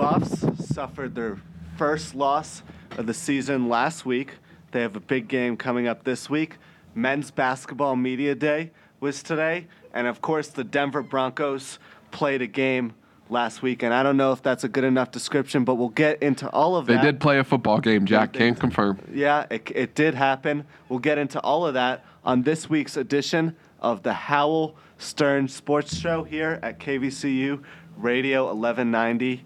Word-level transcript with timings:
Buffs 0.00 0.46
suffered 0.72 1.14
their 1.14 1.36
first 1.76 2.14
loss 2.14 2.62
of 2.96 3.06
the 3.06 3.12
season 3.12 3.68
last 3.68 4.06
week. 4.06 4.32
They 4.70 4.80
have 4.80 4.96
a 4.96 5.00
big 5.00 5.28
game 5.28 5.58
coming 5.58 5.86
up 5.86 6.04
this 6.04 6.30
week. 6.30 6.56
Men's 6.94 7.30
basketball 7.30 7.96
media 7.96 8.34
day 8.34 8.70
was 8.98 9.22
today, 9.22 9.66
and 9.92 10.06
of 10.06 10.22
course 10.22 10.48
the 10.48 10.64
Denver 10.64 11.02
Broncos 11.02 11.78
played 12.12 12.40
a 12.40 12.46
game 12.46 12.94
last 13.28 13.60
week. 13.60 13.82
And 13.82 13.92
I 13.92 14.02
don't 14.02 14.16
know 14.16 14.32
if 14.32 14.42
that's 14.42 14.64
a 14.64 14.70
good 14.70 14.84
enough 14.84 15.10
description, 15.10 15.64
but 15.64 15.74
we'll 15.74 15.90
get 15.90 16.22
into 16.22 16.48
all 16.48 16.76
of 16.76 16.86
They 16.86 16.94
that. 16.94 17.02
They 17.02 17.08
did 17.08 17.20
play 17.20 17.38
a 17.38 17.44
football 17.44 17.78
game, 17.78 18.06
Jack. 18.06 18.32
Can 18.32 18.54
confirm. 18.54 19.06
Yeah, 19.12 19.44
it, 19.50 19.70
it 19.74 19.94
did 19.94 20.14
happen. 20.14 20.64
We'll 20.88 21.00
get 21.00 21.18
into 21.18 21.38
all 21.40 21.66
of 21.66 21.74
that 21.74 22.06
on 22.24 22.44
this 22.44 22.70
week's 22.70 22.96
edition 22.96 23.54
of 23.80 24.02
the 24.02 24.14
Howell 24.14 24.76
Stern 24.96 25.46
Sports 25.48 25.94
Show 25.94 26.24
here 26.24 26.58
at 26.62 26.80
KVCU 26.80 27.62
Radio 27.98 28.46
1190. 28.46 29.44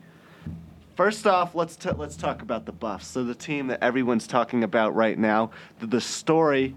First 0.96 1.26
off, 1.26 1.56
let's 1.56 1.74
t- 1.74 1.90
let's 1.90 2.16
talk 2.16 2.42
about 2.42 2.66
the 2.66 2.72
Buffs. 2.72 3.08
So 3.08 3.24
the 3.24 3.34
team 3.34 3.66
that 3.66 3.82
everyone's 3.82 4.28
talking 4.28 4.62
about 4.62 4.94
right 4.94 5.18
now. 5.18 5.50
The, 5.80 5.86
the 5.86 6.00
story. 6.00 6.76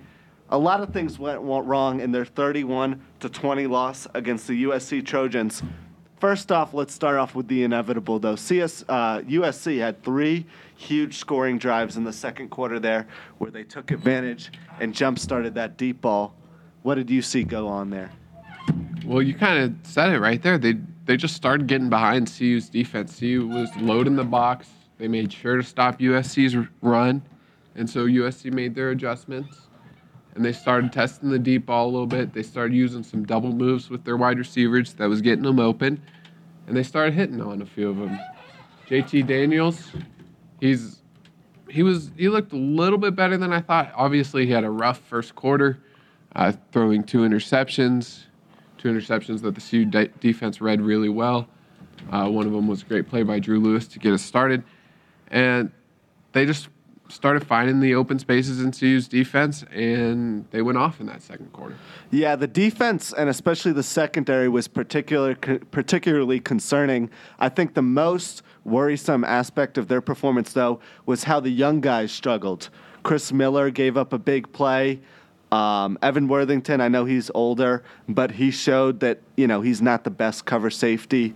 A 0.49 0.57
lot 0.57 0.81
of 0.81 0.91
things 0.91 1.19
went, 1.19 1.41
went 1.41 1.65
wrong 1.65 1.99
in 1.99 2.11
their 2.11 2.25
31 2.25 3.01
to 3.19 3.29
20 3.29 3.67
loss 3.67 4.07
against 4.13 4.47
the 4.47 4.63
USC 4.63 5.05
Trojans. 5.05 5.61
First 6.19 6.51
off, 6.51 6.73
let's 6.73 6.93
start 6.93 7.17
off 7.17 7.35
with 7.35 7.47
the 7.47 7.63
inevitable, 7.63 8.17
though. 8.17 8.37
CS, 8.37 8.83
uh, 8.89 9.19
USC 9.19 9.77
had 9.79 10.01
three 10.03 10.47
huge 10.75 11.17
scoring 11.17 11.59
drives 11.59 11.97
in 11.97 12.03
the 12.03 12.13
second 12.13 12.49
quarter 12.49 12.79
there 12.79 13.07
where 13.37 13.51
they 13.51 13.63
took 13.63 13.91
advantage 13.91 14.51
and 14.79 14.95
jump 14.95 15.19
started 15.19 15.53
that 15.55 15.77
deep 15.77 16.01
ball. 16.01 16.33
What 16.81 16.95
did 16.95 17.09
you 17.09 17.21
see 17.21 17.43
go 17.43 17.67
on 17.67 17.89
there? 17.89 18.11
Well, 19.05 19.21
you 19.21 19.35
kind 19.35 19.63
of 19.63 19.75
said 19.83 20.11
it 20.11 20.19
right 20.19 20.41
there. 20.41 20.57
They 20.57 20.77
they 21.07 21.15
just 21.17 21.35
started 21.35 21.67
getting 21.67 21.89
behind 21.89 22.31
CU's 22.37 22.69
defense. 22.69 23.17
CU 23.17 23.47
was 23.47 23.69
loading 23.77 24.17
the 24.17 24.25
box. 24.25 24.67
They 24.97 25.07
made 25.07 25.31
sure 25.31 25.55
to 25.55 25.63
stop 25.63 25.99
USC's 25.99 26.67
run, 26.81 27.23
and 27.75 27.89
so 27.89 28.05
USC 28.05 28.51
made 28.51 28.75
their 28.75 28.91
adjustments. 28.91 29.61
And 30.35 30.45
they 30.45 30.51
started 30.51 30.91
testing 30.91 31.29
the 31.31 31.39
deep 31.39 31.65
ball 31.65 31.87
a 31.87 31.91
little 31.91 32.07
bit. 32.07 32.33
They 32.33 32.43
started 32.43 32.75
using 32.75 33.01
some 33.03 33.25
double 33.25 33.51
moves 33.51 33.89
with 33.89 34.03
their 34.03 34.17
wide 34.17 34.37
receivers 34.37 34.93
that 34.95 35.07
was 35.07 35.21
getting 35.21 35.43
them 35.43 35.59
open, 35.59 36.01
and 36.67 36.75
they 36.75 36.83
started 36.83 37.13
hitting 37.13 37.41
on 37.41 37.61
a 37.61 37.65
few 37.65 37.89
of 37.89 37.97
them. 37.97 38.19
JT 38.87 39.25
Daniels, 39.27 39.91
he's 40.59 41.01
he 41.69 41.83
was 41.83 42.11
he 42.17 42.27
looked 42.27 42.51
a 42.51 42.57
little 42.57 42.99
bit 42.99 43.15
better 43.15 43.37
than 43.37 43.53
I 43.53 43.61
thought. 43.61 43.91
Obviously, 43.95 44.45
he 44.45 44.51
had 44.51 44.65
a 44.65 44.69
rough 44.69 44.99
first 44.99 45.35
quarter, 45.35 45.79
uh, 46.35 46.51
throwing 46.71 47.03
two 47.03 47.19
interceptions, 47.19 48.23
two 48.77 48.89
interceptions 48.89 49.41
that 49.41 49.55
the 49.55 49.61
CU 49.61 49.85
de- 49.85 50.07
defense 50.19 50.61
read 50.61 50.81
really 50.81 51.09
well. 51.09 51.47
Uh, 52.11 52.29
one 52.29 52.45
of 52.45 52.51
them 52.51 52.67
was 52.67 52.81
a 52.83 52.85
great 52.85 53.07
play 53.07 53.23
by 53.23 53.39
Drew 53.39 53.59
Lewis 53.59 53.87
to 53.87 53.99
get 53.99 54.13
us 54.13 54.21
started, 54.21 54.63
and 55.29 55.71
they 56.31 56.45
just 56.45 56.69
started 57.09 57.45
finding 57.45 57.79
the 57.79 57.95
open 57.95 58.19
spaces 58.19 58.61
in 58.61 58.71
CU's 58.71 59.07
defense, 59.07 59.63
and 59.71 60.45
they 60.51 60.61
went 60.61 60.77
off 60.77 60.99
in 60.99 61.05
that 61.07 61.21
second 61.21 61.51
quarter. 61.53 61.75
Yeah, 62.11 62.35
the 62.35 62.47
defense 62.47 63.13
and 63.13 63.29
especially 63.29 63.71
the 63.71 63.83
secondary 63.83 64.49
was 64.49 64.67
particular, 64.67 65.35
particularly 65.35 66.39
concerning. 66.39 67.09
I 67.39 67.49
think 67.49 67.73
the 67.73 67.81
most 67.81 68.43
worrisome 68.63 69.23
aspect 69.23 69.77
of 69.77 69.87
their 69.87 70.01
performance, 70.01 70.53
though, 70.53 70.79
was 71.05 71.23
how 71.23 71.39
the 71.39 71.49
young 71.49 71.81
guys 71.81 72.11
struggled. 72.11 72.69
Chris 73.03 73.31
Miller 73.31 73.69
gave 73.69 73.95
up 73.95 74.11
a 74.11 74.19
big 74.19 74.51
play. 74.51 74.99
Um, 75.51 75.97
Evan 76.01 76.27
Worthington, 76.27 76.81
I 76.81 76.87
know 76.89 77.05
he's 77.05 77.31
older, 77.33 77.83
but 78.09 78.31
he 78.31 78.51
showed 78.51 78.99
that 78.99 79.21
you 79.35 79.47
know 79.47 79.61
he's 79.61 79.81
not 79.81 80.03
the 80.03 80.09
best 80.09 80.45
cover 80.45 80.69
safety 80.69 81.33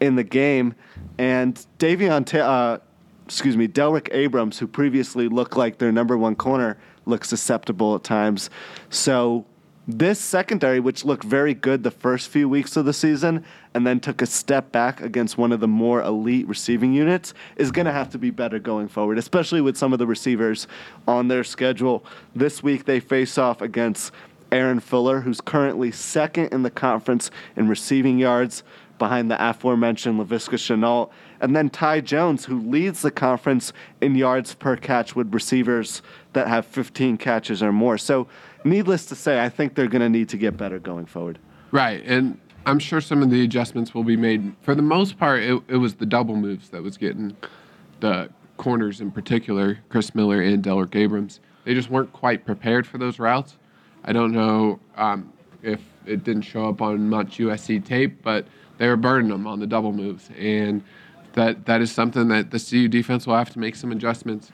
in 0.00 0.16
the 0.16 0.24
game. 0.24 0.74
And 1.18 1.54
Davion, 1.78 2.26
Ta- 2.26 2.38
uh, 2.38 2.78
excuse 3.24 3.56
me, 3.56 3.66
Delrick 3.66 4.08
Abrams, 4.12 4.58
who 4.58 4.66
previously 4.66 5.28
looked 5.28 5.56
like 5.56 5.78
their 5.78 5.92
number 5.92 6.16
one 6.18 6.34
corner, 6.34 6.76
looks 7.06 7.28
susceptible 7.28 7.94
at 7.94 8.04
times. 8.04 8.50
So 8.90 9.46
this 9.86 10.18
secondary, 10.18 10.80
which 10.80 11.04
looked 11.04 11.24
very 11.24 11.52
good 11.52 11.82
the 11.82 11.90
first 11.90 12.28
few 12.28 12.48
weeks 12.48 12.76
of 12.76 12.86
the 12.86 12.92
season 12.92 13.44
and 13.74 13.86
then 13.86 14.00
took 14.00 14.22
a 14.22 14.26
step 14.26 14.72
back 14.72 15.00
against 15.00 15.36
one 15.36 15.52
of 15.52 15.60
the 15.60 15.68
more 15.68 16.02
elite 16.02 16.48
receiving 16.48 16.94
units, 16.94 17.34
is 17.56 17.70
going 17.70 17.86
to 17.86 17.92
have 17.92 18.10
to 18.10 18.18
be 18.18 18.30
better 18.30 18.58
going 18.58 18.88
forward, 18.88 19.18
especially 19.18 19.60
with 19.60 19.76
some 19.76 19.92
of 19.92 19.98
the 19.98 20.06
receivers 20.06 20.66
on 21.06 21.28
their 21.28 21.44
schedule. 21.44 22.04
This 22.34 22.62
week 22.62 22.86
they 22.86 23.00
face 23.00 23.36
off 23.36 23.60
against 23.60 24.12
Aaron 24.50 24.80
Fuller, 24.80 25.20
who's 25.20 25.40
currently 25.40 25.90
second 25.90 26.52
in 26.52 26.62
the 26.62 26.70
conference 26.70 27.30
in 27.56 27.68
receiving 27.68 28.18
yards 28.18 28.62
behind 28.98 29.30
the 29.30 29.50
aforementioned 29.50 30.18
Laviska 30.18 30.56
Shenault, 30.56 31.10
and 31.40 31.54
then 31.54 31.68
Ty 31.68 32.00
Jones, 32.00 32.44
who 32.44 32.60
leads 32.60 33.02
the 33.02 33.10
conference 33.10 33.72
in 34.00 34.14
yards 34.14 34.54
per 34.54 34.76
catch 34.76 35.16
with 35.16 35.34
receivers 35.34 36.00
that 36.32 36.46
have 36.46 36.64
15 36.64 37.18
catches 37.18 37.62
or 37.62 37.72
more. 37.72 37.98
So, 37.98 38.28
needless 38.64 39.06
to 39.06 39.14
say, 39.14 39.42
I 39.42 39.48
think 39.48 39.74
they're 39.74 39.88
going 39.88 40.02
to 40.02 40.08
need 40.08 40.28
to 40.30 40.36
get 40.36 40.56
better 40.56 40.78
going 40.78 41.06
forward. 41.06 41.38
Right, 41.70 42.02
and 42.04 42.38
I'm 42.66 42.78
sure 42.78 43.00
some 43.00 43.22
of 43.22 43.30
the 43.30 43.42
adjustments 43.44 43.94
will 43.94 44.04
be 44.04 44.16
made. 44.16 44.54
For 44.62 44.74
the 44.74 44.82
most 44.82 45.18
part, 45.18 45.42
it, 45.42 45.62
it 45.68 45.76
was 45.76 45.94
the 45.94 46.06
double 46.06 46.36
moves 46.36 46.70
that 46.70 46.82
was 46.82 46.96
getting 46.96 47.36
the 48.00 48.30
corners 48.56 49.00
in 49.00 49.10
particular, 49.10 49.78
Chris 49.88 50.14
Miller 50.14 50.40
and 50.40 50.62
Delrick 50.62 50.94
Abrams. 50.96 51.40
They 51.64 51.74
just 51.74 51.90
weren't 51.90 52.12
quite 52.12 52.44
prepared 52.44 52.86
for 52.86 52.98
those 52.98 53.18
routes. 53.18 53.56
I 54.04 54.12
don't 54.12 54.32
know 54.32 54.80
um, 54.96 55.32
if 55.62 55.80
it 56.06 56.24
didn't 56.24 56.42
show 56.42 56.68
up 56.68 56.82
on 56.82 57.08
much 57.08 57.38
USC 57.38 57.84
tape, 57.84 58.22
but 58.22 58.46
they 58.78 58.88
were 58.88 58.96
burning 58.96 59.30
them 59.30 59.46
on 59.46 59.60
the 59.60 59.66
double 59.66 59.92
moves, 59.92 60.28
and 60.38 60.82
that 61.32 61.66
that 61.66 61.80
is 61.80 61.90
something 61.90 62.28
that 62.28 62.50
the 62.50 62.58
CU 62.58 62.88
defense 62.88 63.26
will 63.26 63.36
have 63.36 63.50
to 63.50 63.58
make 63.58 63.76
some 63.76 63.92
adjustments. 63.92 64.52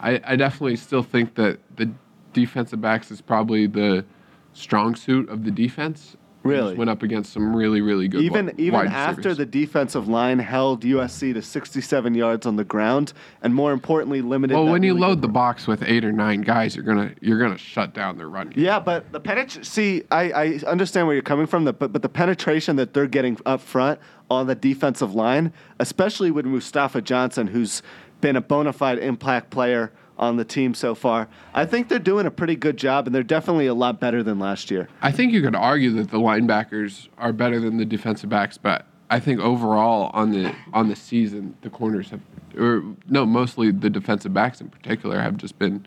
I, 0.00 0.20
I 0.24 0.36
definitely 0.36 0.76
still 0.76 1.02
think 1.02 1.34
that 1.34 1.58
the 1.76 1.90
defensive 2.32 2.80
backs 2.80 3.10
is 3.10 3.20
probably 3.20 3.66
the 3.66 4.04
strong 4.52 4.94
suit 4.94 5.28
of 5.28 5.44
the 5.44 5.50
defense. 5.50 6.16
Really? 6.44 6.74
went 6.74 6.90
up 6.90 7.04
against 7.04 7.32
some 7.32 7.54
really 7.54 7.80
really 7.80 8.08
good 8.08 8.22
Even 8.22 8.52
even 8.58 8.88
after 8.88 9.32
the 9.32 9.46
defensive 9.46 10.08
line 10.08 10.40
held 10.40 10.82
USC 10.82 11.34
to 11.34 11.40
67 11.40 12.14
yards 12.14 12.46
on 12.46 12.56
the 12.56 12.64
ground, 12.64 13.12
and 13.42 13.54
more 13.54 13.70
importantly, 13.72 14.22
limited. 14.22 14.54
well, 14.54 14.66
when 14.66 14.82
you 14.82 14.94
load 14.94 15.22
the 15.22 15.28
box 15.28 15.68
with 15.68 15.84
eight 15.84 16.04
or 16.04 16.10
nine 16.10 16.40
guys, 16.40 16.74
you're 16.74 16.84
gonna 16.84 17.12
you're 17.20 17.38
gonna 17.38 17.56
shut 17.56 17.94
down 17.94 18.18
their 18.18 18.28
run. 18.28 18.48
game. 18.48 18.64
Yeah, 18.64 18.80
but 18.80 19.12
the 19.12 19.20
penetration. 19.20 19.62
See, 19.62 20.02
I, 20.10 20.32
I 20.32 20.46
understand 20.66 21.06
where 21.06 21.14
you're 21.14 21.22
coming 21.22 21.46
from, 21.46 21.64
the, 21.64 21.72
but 21.72 21.92
but 21.92 22.02
the 22.02 22.08
penetration 22.08 22.74
that 22.74 22.92
they're 22.92 23.06
getting 23.06 23.38
up 23.46 23.60
front 23.60 24.00
on 24.28 24.48
the 24.48 24.56
defensive 24.56 25.14
line, 25.14 25.52
especially 25.78 26.32
with 26.32 26.44
Mustafa 26.44 27.02
Johnson, 27.02 27.46
who's 27.46 27.82
been 28.20 28.34
a 28.34 28.40
bona 28.40 28.72
fide 28.72 28.98
impact 28.98 29.50
player 29.50 29.92
on 30.22 30.36
the 30.36 30.44
team 30.44 30.72
so 30.72 30.94
far, 30.94 31.28
I 31.52 31.66
think 31.66 31.88
they're 31.88 31.98
doing 31.98 32.26
a 32.26 32.30
pretty 32.30 32.54
good 32.54 32.76
job, 32.76 33.06
and 33.06 33.14
they're 33.14 33.24
definitely 33.24 33.66
a 33.66 33.74
lot 33.74 33.98
better 33.98 34.22
than 34.22 34.38
last 34.38 34.70
year. 34.70 34.88
I 35.02 35.10
think 35.10 35.32
you 35.32 35.42
could 35.42 35.56
argue 35.56 35.90
that 35.94 36.10
the 36.10 36.18
linebackers 36.18 37.08
are 37.18 37.32
better 37.32 37.58
than 37.58 37.76
the 37.76 37.84
defensive 37.84 38.30
backs, 38.30 38.56
but 38.56 38.86
I 39.10 39.18
think 39.18 39.40
overall 39.40 40.12
on 40.14 40.30
the 40.30 40.54
on 40.72 40.88
the 40.88 40.94
season, 40.94 41.56
the 41.62 41.70
corners 41.70 42.10
have, 42.10 42.20
or 42.56 42.84
no, 43.08 43.26
mostly 43.26 43.72
the 43.72 43.90
defensive 43.90 44.32
backs 44.32 44.60
in 44.60 44.68
particular 44.68 45.20
have 45.20 45.36
just 45.36 45.58
been 45.58 45.86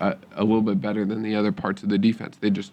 a, 0.00 0.16
a 0.34 0.42
little 0.42 0.60
bit 0.60 0.80
better 0.80 1.04
than 1.04 1.22
the 1.22 1.36
other 1.36 1.52
parts 1.52 1.84
of 1.84 1.88
the 1.88 1.98
defense. 1.98 2.36
They 2.40 2.50
just 2.50 2.72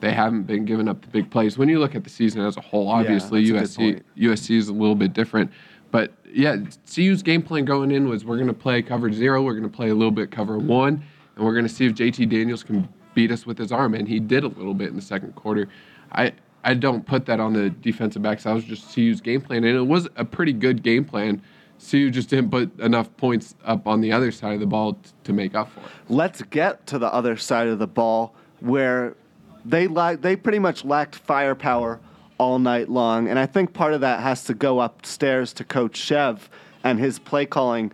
they 0.00 0.12
haven't 0.12 0.42
been 0.42 0.66
giving 0.66 0.88
up 0.88 1.00
the 1.00 1.08
big 1.08 1.30
plays. 1.30 1.56
When 1.56 1.70
you 1.70 1.78
look 1.78 1.94
at 1.94 2.04
the 2.04 2.10
season 2.10 2.42
as 2.42 2.58
a 2.58 2.60
whole, 2.60 2.88
obviously 2.88 3.44
good 3.44 3.62
USC. 3.62 4.02
USC 4.18 4.56
is 4.56 4.68
a 4.68 4.74
little 4.74 4.94
bit 4.94 5.14
different, 5.14 5.50
but 5.90 6.12
yeah, 6.34 6.56
CU's 6.92 7.22
game 7.22 7.42
plan 7.42 7.64
going 7.64 7.90
in 7.90 8.08
was 8.08 8.24
we're 8.24 8.36
going 8.36 8.48
to 8.48 8.54
play 8.54 8.82
cover 8.82 9.12
zero, 9.12 9.42
we're 9.42 9.52
going 9.52 9.68
to 9.68 9.74
play 9.74 9.90
a 9.90 9.94
little 9.94 10.10
bit 10.10 10.30
cover 10.30 10.58
one, 10.58 11.02
and 11.36 11.44
we're 11.44 11.52
going 11.52 11.66
to 11.66 11.72
see 11.72 11.86
if 11.86 11.94
JT 11.94 12.28
Daniels 12.30 12.62
can 12.62 12.88
beat 13.14 13.30
us 13.30 13.46
with 13.46 13.58
his 13.58 13.72
arm, 13.72 13.94
and 13.94 14.08
he 14.08 14.18
did 14.18 14.44
a 14.44 14.48
little 14.48 14.74
bit 14.74 14.88
in 14.88 14.96
the 14.96 15.02
second 15.02 15.34
quarter. 15.34 15.68
I 16.12 16.32
I 16.64 16.74
don't 16.74 17.04
put 17.04 17.26
that 17.26 17.40
on 17.40 17.52
the 17.52 17.70
defensive 17.70 18.22
backs. 18.22 18.44
That 18.44 18.54
was 18.54 18.64
just 18.64 18.94
CU's 18.94 19.20
game 19.20 19.40
plan, 19.40 19.64
and 19.64 19.76
it 19.76 19.86
was 19.86 20.08
a 20.16 20.24
pretty 20.24 20.52
good 20.52 20.82
game 20.82 21.04
plan. 21.04 21.42
CU 21.90 22.10
just 22.10 22.28
didn't 22.28 22.50
put 22.50 22.78
enough 22.78 23.14
points 23.16 23.56
up 23.64 23.88
on 23.88 24.00
the 24.00 24.12
other 24.12 24.30
side 24.30 24.54
of 24.54 24.60
the 24.60 24.66
ball 24.66 24.94
t- 24.94 25.10
to 25.24 25.32
make 25.32 25.54
up 25.56 25.72
for 25.72 25.80
it. 25.80 25.86
Let's 26.08 26.40
get 26.42 26.86
to 26.88 26.98
the 26.98 27.12
other 27.12 27.36
side 27.36 27.66
of 27.66 27.80
the 27.80 27.88
ball 27.88 28.34
where 28.60 29.16
they 29.64 29.88
la- 29.88 30.14
they 30.14 30.36
pretty 30.36 30.60
much 30.60 30.84
lacked 30.84 31.16
firepower 31.16 31.98
all 32.42 32.58
night 32.58 32.88
long, 32.88 33.28
and 33.28 33.38
I 33.38 33.46
think 33.46 33.72
part 33.72 33.94
of 33.94 34.00
that 34.00 34.18
has 34.18 34.42
to 34.44 34.52
go 34.52 34.80
upstairs 34.80 35.52
to 35.52 35.62
Coach 35.62 35.96
Chev 35.96 36.50
and 36.82 36.98
his 36.98 37.20
play 37.20 37.46
calling. 37.46 37.92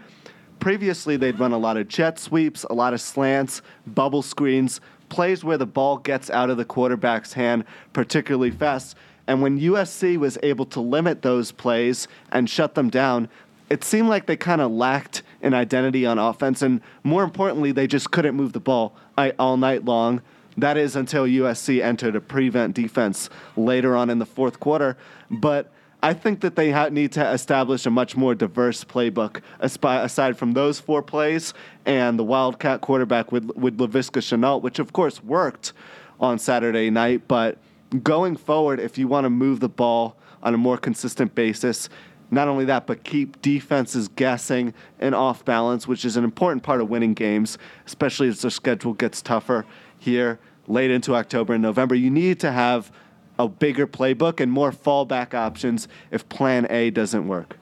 Previously, 0.59 1.19
they'd 1.19 1.39
run 1.39 1.53
a 1.53 1.59
lot 1.59 1.77
of 1.77 1.87
jet 1.87 2.19
sweeps, 2.19 2.65
a 2.65 2.73
lot 2.73 2.95
of 2.95 3.01
slants, 3.03 3.61
bubble 3.87 4.23
screens, 4.23 4.81
plays 5.11 5.45
where 5.45 5.59
the 5.59 5.67
ball 5.67 5.99
gets 5.99 6.31
out 6.31 6.49
of 6.49 6.57
the 6.57 6.65
quarterback's 6.65 7.35
hand 7.35 7.63
particularly 7.93 8.51
fast. 8.51 8.97
And 9.27 9.43
when 9.43 9.61
USC 9.61 10.17
was 10.17 10.39
able 10.43 10.65
to 10.65 10.81
limit 10.81 11.21
those 11.21 11.53
plays 11.53 12.09
and 12.33 12.49
shut 12.49 12.75
them 12.75 12.89
down, 12.89 13.29
it 13.69 13.85
seemed 13.85 14.09
like 14.09 14.25
they 14.25 14.37
kind 14.39 14.63
of 14.63 14.71
lacked 14.71 15.23
an 15.43 15.53
identity 15.53 16.07
on 16.07 16.19
offense. 16.19 16.63
And 16.63 16.81
more 17.05 17.23
importantly, 17.23 17.71
they 17.71 17.87
just 17.87 18.11
couldn't 18.13 18.35
move 18.35 18.55
the 18.55 18.61
ball 18.61 18.97
all 19.39 19.59
night 19.59 19.85
long. 19.85 20.23
That 20.59 20.77
is 20.77 20.97
until 20.97 21.25
USC 21.25 21.81
entered 21.81 22.17
a 22.17 22.21
prevent 22.21 22.75
defense 22.75 23.31
later 23.57 23.95
on 23.95 24.11
in 24.11 24.19
the 24.19 24.27
fourth 24.27 24.59
quarter. 24.59 24.97
But 25.31 25.73
I 26.03 26.15
think 26.15 26.41
that 26.41 26.57
they 26.57 26.73
ha- 26.73 26.89
need 26.89 27.13
to 27.13 27.31
establish 27.31 27.87
a 27.87 27.91
much 27.91 28.17
more 28.17 28.35
diverse 28.35 28.83
playbook 28.83 29.41
aside 29.61 30.37
from 30.37 30.53
those 30.53 30.81
four 30.81 31.01
plays 31.03 31.55
and 31.87 32.19
the 32.19 32.25
Wildcat 32.25 32.81
quarterback 32.81 33.31
with 33.31 33.45
with 33.57 33.79
Laviska 33.79 34.21
Shenault, 34.21 34.63
which 34.63 34.81
of 34.81 34.93
course 34.93 35.23
worked 35.23 35.73
on 36.19 36.41
Saturday 36.41 36.91
night. 36.91 37.29
But 37.29 37.59
going 38.03 38.37
forward, 38.37 38.81
if 38.81 38.99
you 38.99 39.07
want 39.07 39.27
to 39.27 39.31
move 39.31 39.61
the 39.61 39.69
ball 39.69 40.17
on 40.43 40.55
a 40.55 40.59
more 40.59 40.77
consistent 40.77 41.37
basis, 41.37 41.89
not 42.33 42.49
only 42.49 42.65
that, 42.65 42.87
but 42.87 43.05
keep 43.05 43.41
defenses 43.43 44.09
guessing 44.09 44.75
and 44.99 45.15
off 45.15 45.45
balance, 45.45 45.87
which 45.87 46.05
is 46.05 46.17
an 46.17 46.25
important 46.25 46.65
part 46.65 46.81
of 46.81 46.91
winning 46.91 47.15
games, 47.15 47.59
especially 47.87 48.29
as 48.29 48.43
their 48.43 48.51
schedule 48.51 48.93
gets 48.93 49.23
tougher 49.23 49.65
here 49.99 50.39
late 50.69 50.91
into 50.91 51.15
October 51.15 51.55
and 51.55 51.63
November. 51.63 51.95
You 51.95 52.11
need 52.11 52.39
to 52.41 52.53
have 52.53 52.93
a 53.39 53.49
bigger 53.49 53.87
playbook 53.87 54.41
and 54.41 54.51
more 54.51 54.73
fallback 54.73 55.35
options 55.35 55.89
if 56.11 56.29
plan 56.29 56.67
A 56.71 56.91
doesn't 56.91 57.27
work. 57.27 57.57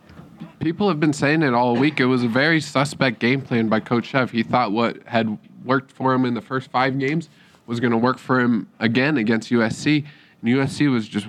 People 0.59 0.89
have 0.89 0.99
been 0.99 1.13
saying 1.13 1.43
it 1.43 1.55
all 1.55 1.77
week. 1.77 2.01
It 2.01 2.07
was 2.07 2.25
a 2.25 2.29
very 2.29 2.61
suspect 2.61 3.19
game 3.19 3.41
plan 3.41 3.69
by 3.69 3.81
Coach 3.81 4.07
Chev. 4.07 4.31
He 4.31 4.43
thought 4.43 4.73
what 4.73 5.03
had 5.07 5.39
worked 5.65 5.93
for 5.93 6.13
him 6.13 6.25
in 6.25 6.35
the 6.35 6.41
first 6.41 6.71
five 6.71 6.99
games 6.99 7.29
was 7.67 7.81
going 7.81 7.93
to 7.93 7.99
work 7.99 8.19
for 8.19 8.41
him 8.41 8.69
again 8.79 9.17
against 9.17 9.51
USC. 9.51 10.05
And 10.43 10.51
USC 10.51 10.91
was 10.91 11.09
just 11.09 11.27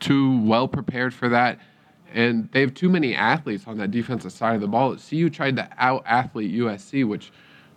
too 0.00 0.40
well 0.42 0.68
prepared 0.68 1.14
for 1.14 1.28
that. 1.28 1.58
And 2.12 2.50
they 2.52 2.60
have 2.60 2.74
too 2.74 2.88
many 2.88 3.14
athletes 3.14 3.64
on 3.66 3.78
that 3.78 3.90
defensive 3.90 4.32
side 4.32 4.54
of 4.54 4.60
the 4.60 4.68
ball. 4.68 4.96
CU 4.96 5.28
tried 5.28 5.56
to 5.56 5.68
out 5.78 6.02
athlete 6.06 6.54
USC, 6.54 7.06
which 7.06 7.30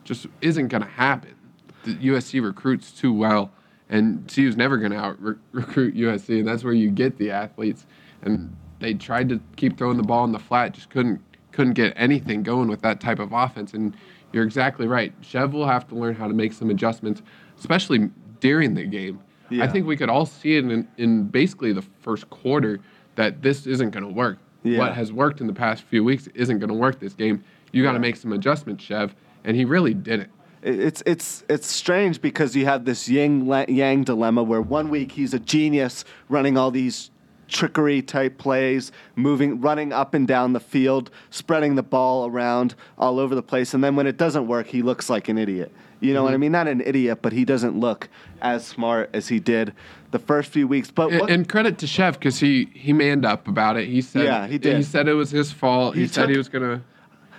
just 0.04 0.28
isn't 0.42 0.70
going 0.70 0.84
to 0.84 0.90
happen. 0.90 1.36
The 1.84 1.96
USC 1.96 2.44
recruits 2.44 2.92
too 2.92 3.14
well 3.14 3.52
and 3.92 4.26
CU's 4.34 4.56
never 4.58 4.78
going 4.78 4.94
to 4.94 4.98
out 4.98 5.20
recruit 5.52 5.96
USC, 5.96 6.40
and 6.40 6.48
that's 6.48 6.64
where 6.64 6.74
you 6.74 6.90
get 6.90 7.18
the 7.18 7.30
athletes. 7.30 7.86
And 8.24 8.56
they 8.80 8.96
tried 8.96 9.30
to 9.30 9.40
keep 9.58 9.78
throwing 9.78 9.98
the 9.98 10.04
ball 10.04 10.24
in 10.24 10.32
the 10.32 10.40
flat, 10.40 10.74
just 10.74 10.90
couldn't 10.90 11.22
couldn't 11.52 11.74
get 11.74 11.94
anything 11.98 12.44
going 12.44 12.70
with 12.70 12.82
that 12.82 13.02
type 13.02 13.20
of 13.20 13.34
offense. 13.34 13.74
And 13.74 13.94
you're 14.32 14.46
exactly 14.46 14.88
right. 14.88 15.14
Chev 15.20 15.52
will 15.54 15.68
have 15.68 15.86
to 15.90 15.96
learn 15.96 16.16
how 16.16 16.30
to 16.30 16.34
make 16.34 16.54
some 16.54 16.70
adjustments, 16.70 17.22
especially 17.60 18.10
during 18.40 18.74
the 18.74 18.86
game. 18.86 19.20
Yeah. 19.50 19.66
I 19.66 19.68
think 19.68 19.86
we 19.86 19.98
could 19.98 20.10
all 20.10 20.26
see 20.26 20.56
it 20.56 20.64
in, 20.64 20.88
in 20.98 21.26
basically 21.26 21.74
the 21.74 21.82
first 22.00 22.30
quarter 22.30 22.80
that 23.16 23.42
this 23.42 23.68
isn't 23.68 23.90
going 23.90 24.06
to 24.06 24.10
work. 24.10 24.38
Yeah. 24.64 24.80
What 24.80 24.94
has 24.94 25.12
worked 25.12 25.42
in 25.42 25.48
the 25.48 25.54
past 25.54 25.84
few 25.84 26.06
weeks 26.06 26.28
isn't 26.36 26.60
going 26.60 26.70
to 26.70 26.74
work 26.74 27.02
this 27.02 27.14
game. 27.14 27.44
You 27.74 27.84
got 27.84 27.92
to 27.92 28.00
make 28.00 28.16
some 28.16 28.32
adjustments, 28.32 28.86
Chev, 28.86 29.14
and 29.44 29.58
he 29.58 29.66
really 29.66 29.94
didn't 29.94 30.32
it's 30.64 31.02
it's 31.06 31.44
it's 31.50 31.68
strange 31.68 32.22
because 32.22 32.56
you 32.56 32.66
have 32.66 32.86
this 32.86 33.08
yin 33.10 33.46
yang 33.68 34.04
dilemma 34.04 34.44
where 34.44 34.62
one 34.62 34.90
week 34.90 35.12
he's 35.12 35.34
a 35.34 35.40
genius 35.40 36.06
running 36.30 36.58
all 36.58 36.72
these 36.72 37.10
trickery 37.48 38.02
type 38.02 38.38
plays, 38.38 38.92
moving, 39.16 39.60
running 39.60 39.92
up 39.92 40.14
and 40.14 40.28
down 40.28 40.54
the 40.54 40.60
field, 40.60 41.12
spreading 41.30 41.76
the 41.76 41.84
ball 41.84 42.28
around 42.28 42.76
all 42.98 43.20
over 43.20 43.36
the 43.36 43.44
place, 43.44 43.74
and 43.74 43.84
then 43.84 43.96
when 43.96 44.08
it 44.08 44.18
doesn't 44.18 44.48
work, 44.48 44.68
he 44.68 44.82
looks 44.82 45.10
like 45.10 45.28
an 45.28 45.38
idiot. 45.38 45.72
You 46.00 46.14
know 46.14 46.20
mm-hmm. 46.20 46.24
what 46.24 46.30
I 46.30 46.34
mm-hmm. 46.34 46.42
mean? 46.42 46.52
Not 46.54 46.68
an 46.68 46.82
idiot, 46.82 47.20
but 47.22 47.34
he 47.34 47.46
doesn't 47.46 47.80
look 47.80 48.10
as 48.42 48.66
smart 48.66 49.10
as 49.14 49.28
he 49.28 49.40
did 49.40 49.74
the 50.10 50.18
first 50.18 50.50
few 50.50 50.68
weeks. 50.68 50.90
But 50.90 51.12
and, 51.12 51.30
and 51.30 51.50
credit 51.50 51.78
to 51.80 51.88
Chev 51.88 52.18
because 52.18 52.40
he 52.40 52.70
he 52.74 52.94
manned 52.94 53.26
up 53.26 53.48
about 53.48 53.78
it. 53.78 53.88
He 53.88 54.02
said 54.02 54.24
yeah, 54.24 54.48
he 54.48 54.58
did. 54.58 54.78
He 54.78 54.84
said 54.84 55.08
it 55.08 55.14
was 55.14 55.30
his 55.30 55.52
fault. 55.52 55.96
He, 55.96 56.02
he 56.02 56.08
said 56.08 56.30
he 56.30 56.38
was 56.38 56.50
gonna 56.50 56.84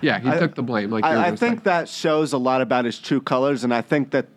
yeah, 0.03 0.19
he 0.19 0.29
I, 0.29 0.37
took 0.37 0.55
the 0.55 0.63
blame. 0.63 0.89
Like 0.91 1.03
I, 1.03 1.27
I 1.27 1.35
think 1.35 1.59
say. 1.59 1.63
that 1.63 1.89
shows 1.89 2.33
a 2.33 2.37
lot 2.37 2.61
about 2.61 2.85
his 2.85 2.99
true 2.99 3.21
colors, 3.21 3.63
and 3.63 3.73
I 3.73 3.81
think 3.81 4.11
that 4.11 4.27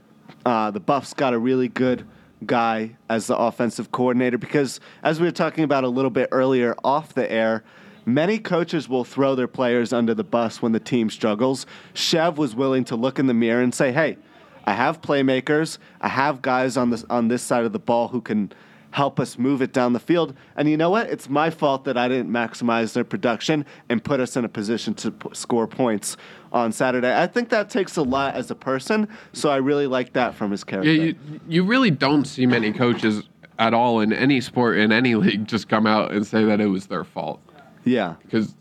uh, 0.45 0.71
the 0.71 0.81
Buffs 0.81 1.13
got 1.13 1.35
a 1.35 1.39
really 1.39 1.69
good 1.69 2.07
guy 2.45 2.97
as 3.09 3.27
the 3.27 3.37
offensive 3.37 3.91
coordinator 3.91 4.39
because, 4.39 4.81
as 5.03 5.21
we 5.21 5.27
were 5.27 5.33
talking 5.33 5.65
about 5.65 5.85
a 5.85 5.89
little 5.89 6.11
bit 6.11 6.29
earlier 6.31 6.75
off 6.85 7.15
the 7.15 7.31
air, 7.31 7.65
many 8.05 8.39
coaches 8.39 8.89
will 8.89 9.05
throw 9.05 9.35
their 9.35 9.49
players 9.49 9.93
under 9.93 10.15
the 10.15 10.25
bus 10.25 10.63
when 10.63 10.73
the 10.73 10.81
team 10.81 11.11
struggles. 11.11 11.67
Chev 11.95 12.39
was 12.39 12.55
willing 12.55 12.85
to 12.85 12.97
look 12.97 13.19
in 13.19 13.27
the 13.27 13.35
mirror 13.35 13.63
and 13.63 13.75
say, 13.75 13.91
"Hey, 13.91 14.19
I 14.65 14.73
have 14.73 15.03
playmakers. 15.03 15.79
I 16.01 16.09
have 16.09 16.43
guys 16.43 16.77
on 16.77 16.91
this 16.91 17.05
on 17.11 17.29
this 17.29 17.43
side 17.43 17.65
of 17.65 17.73
the 17.73 17.81
ball 17.81 18.09
who 18.09 18.21
can." 18.21 18.53
Help 18.97 19.21
us 19.21 19.37
move 19.37 19.61
it 19.61 19.75
down 19.75 19.93
the 19.93 20.01
field. 20.01 20.35
And 20.57 20.71
you 20.71 20.79
know 20.79 20.89
what? 20.89 21.11
It's 21.11 21.29
my 21.29 21.51
fault 21.51 21.85
that 21.85 21.99
I 21.99 22.09
didn't 22.09 22.31
maximize 22.31 22.95
their 22.95 23.05
production 23.05 23.67
and 23.91 24.03
put 24.03 24.21
us 24.21 24.39
in 24.39 24.45
a 24.47 24.49
position 24.49 24.95
to 24.95 25.11
p- 25.11 25.29
score 25.35 25.67
points 25.67 26.17
on 26.51 26.73
Saturday. 26.73 27.15
I 27.15 27.27
think 27.27 27.51
that 27.51 27.69
takes 27.69 27.99
a 27.99 28.03
lot 28.03 28.35
as 28.37 28.51
a 28.51 28.55
person, 28.55 29.07
so 29.35 29.51
I 29.51 29.57
really 29.57 29.87
like 29.87 30.15
that 30.15 30.35
from 30.35 30.51
his 30.51 30.65
character. 30.65 30.91
Yeah, 30.91 31.03
you, 31.03 31.41
you 31.47 31.63
really 31.63 31.91
don't 31.91 32.25
see 32.25 32.47
many 32.47 32.73
coaches 32.73 33.25
at 33.59 33.75
all 33.75 34.01
in 34.01 34.15
any 34.15 34.41
sport 34.41 34.79
in 34.79 34.91
any 34.93 35.15
league 35.25 35.47
just 35.47 35.69
come 35.69 35.87
out 35.87 36.13
and 36.13 36.27
say 36.27 36.45
that 36.45 36.63
it 36.63 36.69
was 36.69 36.87
their 36.87 37.05
fault. 37.05 37.43
Yeah. 37.85 38.15
Because 38.23 38.55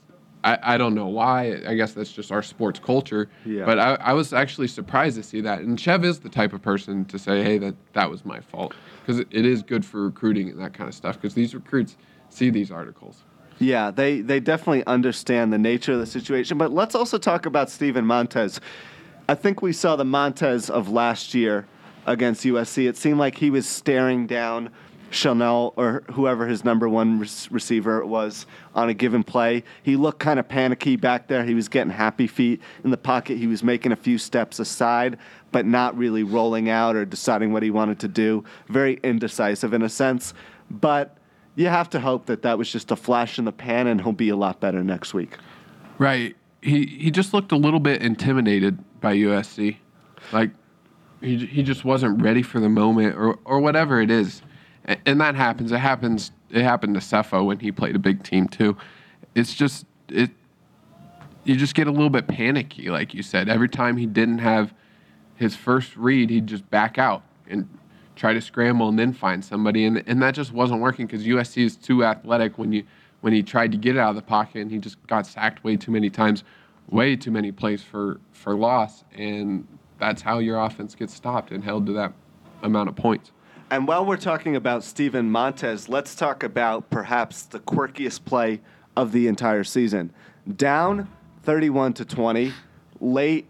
I, 0.46 0.76
I 0.76 0.78
don't 0.78 0.94
know 0.94 1.08
why. 1.08 1.60
I 1.68 1.74
guess 1.74 1.94
that's 1.94 2.12
just 2.12 2.32
our 2.32 2.44
sports 2.44 2.80
culture. 2.80 3.30
Yeah. 3.46 3.66
But 3.66 3.80
I, 3.80 3.96
I 3.96 4.14
was 4.14 4.32
actually 4.32 4.68
surprised 4.68 5.18
to 5.18 5.24
see 5.24 5.42
that. 5.42 5.60
And 5.60 5.80
Chev 5.80 6.06
is 6.06 6.20
the 6.20 6.30
type 6.30 6.54
of 6.54 6.62
person 6.62 7.04
to 7.06 7.18
say, 7.18 7.44
hey, 7.44 7.58
that, 7.58 7.76
that 7.94 8.12
was 8.12 8.24
my 8.24 8.40
fault 8.40 8.76
because 9.02 9.20
it, 9.20 9.28
it 9.32 9.44
is 9.44 9.64
good 9.64 9.84
for 9.84 10.04
recruiting 10.04 10.50
and 10.50 10.62
that 10.62 10.74
kind 10.74 10.88
of 10.88 10.94
stuff 10.94 11.16
because 11.16 11.34
these 11.34 11.56
recruits 11.56 11.98
see 12.30 12.52
these 12.52 12.72
articles. 12.72 13.24
Yeah, 13.58 13.90
they, 13.90 14.22
they 14.22 14.40
definitely 14.40 14.86
understand 14.86 15.52
the 15.52 15.58
nature 15.58 15.94
of 15.94 16.00
the 16.00 16.06
situation. 16.06 16.60
But 16.60 16.72
let's 16.72 16.94
also 16.94 17.18
talk 17.18 17.48
about 17.48 17.72
Steven 17.72 18.06
Montez. 18.06 18.60
I 19.28 19.34
think 19.34 19.64
we 19.64 19.74
saw 19.74 19.96
the 19.96 20.06
Montez 20.06 20.70
of 20.70 20.90
last 20.90 21.34
year 21.34 21.66
against 22.06 22.46
USC. 22.46 22.88
It 22.88 22.98
seemed 22.98 23.18
like 23.18 23.40
he 23.40 23.50
was 23.50 23.68
staring 23.68 24.28
down 24.28 24.70
Shenault 25.16 25.74
or 25.78 26.04
whoever 26.12 26.46
his 26.46 26.64
number 26.64 26.88
one 26.88 27.20
re- 27.20 27.28
receiver 27.50 28.06
was 28.06 28.46
on 28.76 28.90
a 28.90 28.94
given 28.94 29.24
play. 29.24 29.64
He 29.82 29.96
looked 29.96 30.20
kind 30.20 30.40
of 30.40 30.48
panicky 30.48 30.98
back 30.98 31.28
there. 31.28 31.44
He 31.44 31.56
was 31.56 31.70
getting 31.70 31.92
happy 31.92 32.28
feet 32.28 32.62
in 32.84 32.92
the 32.92 32.98
pocket. 32.98 33.38
He 33.38 33.48
was 33.48 33.64
making 33.64 33.92
a 33.92 33.96
few 33.96 34.18
steps 34.18 34.60
aside, 34.60 35.18
but 35.52 35.66
not 35.66 35.98
really 35.98 36.24
rolling 36.24 36.70
out 36.70 36.96
or 36.96 37.06
deciding 37.06 37.54
what 37.54 37.64
he 37.64 37.72
wanted 37.72 38.00
to 38.02 38.08
do. 38.08 38.44
Very 38.68 39.00
indecisive 39.04 39.74
in 39.74 39.82
a 39.82 39.90
sense. 39.90 40.34
But 40.70 41.18
you 41.56 41.68
have 41.68 41.90
to 41.92 42.00
hope 42.00 42.26
that 42.26 42.42
that 42.42 42.58
was 42.58 42.70
just 42.72 42.92
a 42.92 42.96
flash 42.96 43.40
in 43.40 43.46
the 43.46 43.52
pan 43.52 43.88
and 43.88 44.02
he'll 44.02 44.12
be 44.12 44.30
a 44.30 44.36
lot 44.36 44.60
better 44.60 44.84
next 44.84 45.14
week. 45.14 45.38
Right. 45.98 46.36
He 46.62 46.86
he 46.86 47.12
just 47.12 47.34
looked 47.34 47.52
a 47.52 47.58
little 47.58 47.80
bit 47.80 48.02
intimidated 48.02 48.80
by 49.00 49.16
USC. 49.16 49.78
Like 50.34 50.52
he 51.22 51.46
he 51.46 51.64
just 51.64 51.86
wasn't 51.86 52.22
ready 52.22 52.42
for 52.42 52.60
the 52.60 52.70
moment 52.70 53.16
or 53.16 53.40
or 53.46 53.60
whatever 53.60 54.02
it 54.02 54.12
is 54.12 54.42
and 54.86 55.20
that 55.22 55.36
happens. 55.36 55.72
It 55.72 55.80
happens. 55.80 56.32
It 56.50 56.64
happened 56.64 56.94
to 56.96 57.00
Sefo 57.00 57.46
when 57.46 57.60
he 57.60 57.72
played 57.72 57.96
a 57.96 58.00
big 58.00 58.24
team 58.24 58.48
too. 58.48 58.78
It's 59.34 59.54
just 59.54 59.86
it. 60.10 60.32
You 61.44 61.56
just 61.56 61.76
get 61.76 61.88
a 61.88 61.92
little 61.92 62.10
bit 62.10 62.28
panicky, 62.28 62.90
like 62.90 63.14
you 63.14 63.22
said. 63.22 63.50
Every 63.50 63.70
time 63.70 63.98
he 63.98 64.06
didn't 64.06 64.40
have 64.40 64.74
his 65.36 65.56
first 65.56 65.96
read, 65.96 66.30
he'd 66.30 66.48
just 66.48 66.70
back 66.70 66.98
out 66.98 67.24
and 67.48 67.68
try 68.16 68.34
to 68.34 68.42
scramble 68.42 68.88
and 68.90 68.98
then 68.98 69.14
find 69.14 69.44
somebody, 69.44 69.86
and 69.86 70.04
and 70.08 70.22
that 70.22 70.36
just 70.36 70.52
wasn't 70.52 70.82
working 70.82 71.06
because 71.06 71.26
USC 71.26 71.64
is 71.64 71.76
too 71.76 72.04
athletic. 72.04 72.58
When 72.58 72.72
you 72.72 72.84
when 73.22 73.34
he 73.34 73.42
tried 73.42 73.72
to 73.72 73.78
get 73.78 73.96
it 73.96 74.00
out 74.00 74.12
of 74.12 74.16
the 74.16 74.22
pocket, 74.22 74.62
and 74.62 74.72
he 74.72 74.78
just 74.78 75.06
got 75.08 75.26
sacked 75.26 75.64
way 75.64 75.78
too 75.78 75.92
many 75.92 76.10
times, 76.10 76.44
way 76.90 77.16
too 77.16 77.32
many 77.32 77.52
plays 77.52 77.82
for 77.82 78.20
for 78.32 78.56
loss, 78.56 79.04
and 79.14 79.68
that's 80.00 80.22
how 80.22 80.40
your 80.40 80.60
offense 80.60 80.94
gets 80.96 81.14
stopped 81.14 81.52
and 81.52 81.64
held 81.64 81.86
to 81.88 81.94
that 81.94 82.14
amount 82.62 82.90
of 82.90 82.96
points. 82.96 83.32
And 83.72 83.88
while 83.88 84.06
we're 84.06 84.18
talking 84.18 84.56
about 84.56 84.84
Steven 84.84 85.32
Montez, 85.32 85.90
let's 85.90 86.14
talk 86.14 86.44
about 86.44 86.92
perhaps 86.92 87.42
the 87.44 87.60
quirkiest 87.60 88.24
play 88.24 88.62
of 88.96 89.12
the 89.12 89.28
entire 89.28 89.64
season. 89.64 90.14
Down 90.56 91.10
31 91.44 91.94
to 91.94 92.06
20, 92.06 92.54
late 93.00 93.48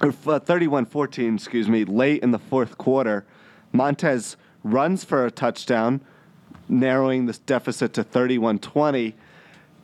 or 0.00 0.08
31-14, 0.08 1.30
uh, 1.30 1.34
excuse 1.34 1.68
me, 1.68 1.84
late 1.84 2.22
in 2.22 2.30
the 2.30 2.38
fourth 2.38 2.78
quarter, 2.78 3.26
Montez 3.72 4.38
runs 4.64 5.04
for 5.04 5.26
a 5.26 5.30
touchdown, 5.30 6.00
narrowing 6.66 7.26
this 7.26 7.38
deficit 7.38 7.92
to 7.92 8.04
31-20. 8.04 9.12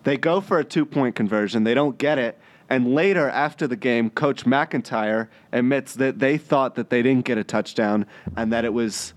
They 0.04 0.16
go 0.16 0.40
for 0.40 0.59
a 0.61 0.64
two-point 0.64 1.14
conversion. 1.14 1.64
They 1.64 1.75
don't 1.75 1.99
get 1.99 2.18
it. 2.18 2.38
And 2.71 2.94
later, 2.94 3.28
after 3.28 3.66
the 3.66 3.76
game, 3.76 4.09
Coach 4.09 4.47
MacIntyre 4.47 5.28
admits 5.52 5.94
that 5.97 6.21
they 6.21 6.38
thought 6.38 6.75
that 6.76 6.88
they 6.88 7.02
didn't 7.02 7.26
get 7.26 7.37
a 7.37 7.44
touchdown 7.44 8.06
and 8.35 8.50
that 8.50 8.64
it 8.64 8.73
was 8.73 9.12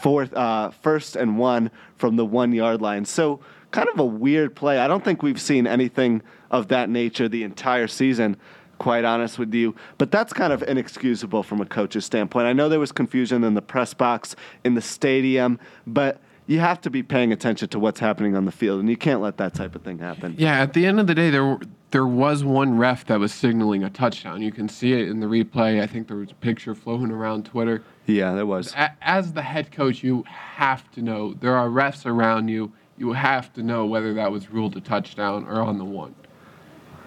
fourth, 0.00 0.32
uh, 0.34 0.70
first 0.70 1.16
and 1.16 1.38
one 1.38 1.70
from 1.96 2.16
the 2.16 2.24
one 2.24 2.52
yard 2.52 2.80
line. 2.80 3.04
So 3.04 3.40
kind 3.70 3.88
of 3.88 3.98
a 3.98 4.04
weird 4.04 4.54
play. 4.54 4.78
I 4.78 4.88
don't 4.88 5.04
think 5.04 5.22
we've 5.22 5.40
seen 5.40 5.66
anything 5.66 6.22
of 6.50 6.68
that 6.68 6.90
nature 6.90 7.28
the 7.28 7.42
entire 7.42 7.86
season. 7.86 8.36
Quite 8.78 9.04
honest 9.04 9.38
with 9.38 9.52
you, 9.52 9.74
but 9.98 10.10
that's 10.10 10.32
kind 10.32 10.54
of 10.54 10.62
inexcusable 10.62 11.42
from 11.42 11.60
a 11.60 11.66
coach's 11.66 12.06
standpoint. 12.06 12.46
I 12.46 12.54
know 12.54 12.70
there 12.70 12.80
was 12.80 12.92
confusion 12.92 13.44
in 13.44 13.52
the 13.52 13.60
press 13.60 13.92
box, 13.92 14.34
in 14.64 14.74
the 14.74 14.80
stadium, 14.80 15.60
but 15.86 16.18
you 16.46 16.60
have 16.60 16.80
to 16.80 16.90
be 16.90 17.02
paying 17.02 17.30
attention 17.30 17.68
to 17.68 17.78
what's 17.78 18.00
happening 18.00 18.34
on 18.34 18.46
the 18.46 18.50
field, 18.50 18.80
and 18.80 18.88
you 18.88 18.96
can't 18.96 19.20
let 19.20 19.36
that 19.36 19.52
type 19.52 19.74
of 19.74 19.82
thing 19.82 19.98
happen. 19.98 20.34
Yeah, 20.38 20.58
at 20.60 20.72
the 20.72 20.86
end 20.86 20.98
of 20.98 21.06
the 21.06 21.14
day, 21.14 21.28
there 21.28 21.58
there 21.90 22.06
was 22.06 22.42
one 22.42 22.78
ref 22.78 23.04
that 23.06 23.20
was 23.20 23.32
signaling 23.32 23.84
a 23.84 23.90
touchdown. 23.90 24.40
You 24.42 24.52
can 24.52 24.68
see 24.68 24.92
it 24.92 25.08
in 25.08 25.20
the 25.20 25.26
replay. 25.26 25.82
I 25.82 25.86
think 25.86 26.08
there 26.08 26.16
was 26.16 26.30
a 26.30 26.34
picture 26.36 26.74
floating 26.74 27.10
around 27.10 27.44
Twitter. 27.44 27.82
Yeah, 28.10 28.34
there 28.34 28.46
was. 28.46 28.74
As 29.00 29.32
the 29.32 29.42
head 29.42 29.70
coach, 29.72 30.02
you 30.02 30.24
have 30.28 30.90
to 30.92 31.02
know 31.02 31.34
there 31.34 31.56
are 31.56 31.68
refs 31.68 32.06
around 32.06 32.48
you. 32.48 32.72
you 32.98 33.12
have 33.12 33.52
to 33.54 33.62
know 33.62 33.86
whether 33.86 34.12
that 34.14 34.30
was 34.30 34.50
ruled 34.50 34.76
a 34.76 34.80
touchdown 34.80 35.46
or 35.46 35.60
on 35.62 35.78
the 35.78 35.84
one. 35.84 36.14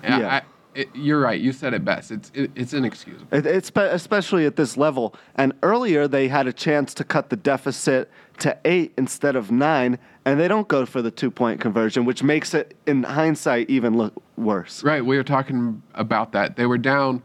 And 0.01 0.22
Yeah. 0.22 0.36
I, 0.38 0.41
it, 0.75 0.89
you're 0.95 1.19
right. 1.19 1.39
You 1.39 1.53
said 1.53 1.75
it 1.75 1.86
best. 1.86 2.10
It's 2.10 2.31
it, 2.33 2.50
it's 2.55 2.74
inexcusable. 2.74 3.27
It, 3.38 3.45
it's 3.45 3.72
especially 3.75 4.48
at 4.48 4.55
this 4.55 4.75
level. 4.75 5.13
And 5.36 5.53
earlier 5.62 6.07
they 6.07 6.27
had 6.29 6.48
a 6.48 6.53
chance 6.53 6.95
to 6.95 7.03
cut 7.03 7.29
the 7.29 7.36
deficit 7.36 8.10
to 8.39 8.57
eight 8.65 8.91
instead 8.98 9.36
of 9.36 9.51
nine, 9.51 10.00
and 10.25 10.39
they 10.39 10.48
don't 10.48 10.67
go 10.67 10.88
for 10.88 11.03
the 11.03 11.12
two 11.12 11.29
point 11.29 11.62
conversion, 11.62 12.05
which 12.05 12.24
makes 12.24 12.55
it, 12.55 12.75
in 12.88 13.03
hindsight, 13.03 13.69
even 13.69 13.95
look 13.95 14.13
worse. 14.36 14.83
Right. 14.83 15.05
We 15.05 15.15
were 15.15 15.24
talking 15.24 15.83
about 15.93 16.31
that. 16.31 16.55
They 16.55 16.65
were 16.65 16.79
down. 16.79 17.22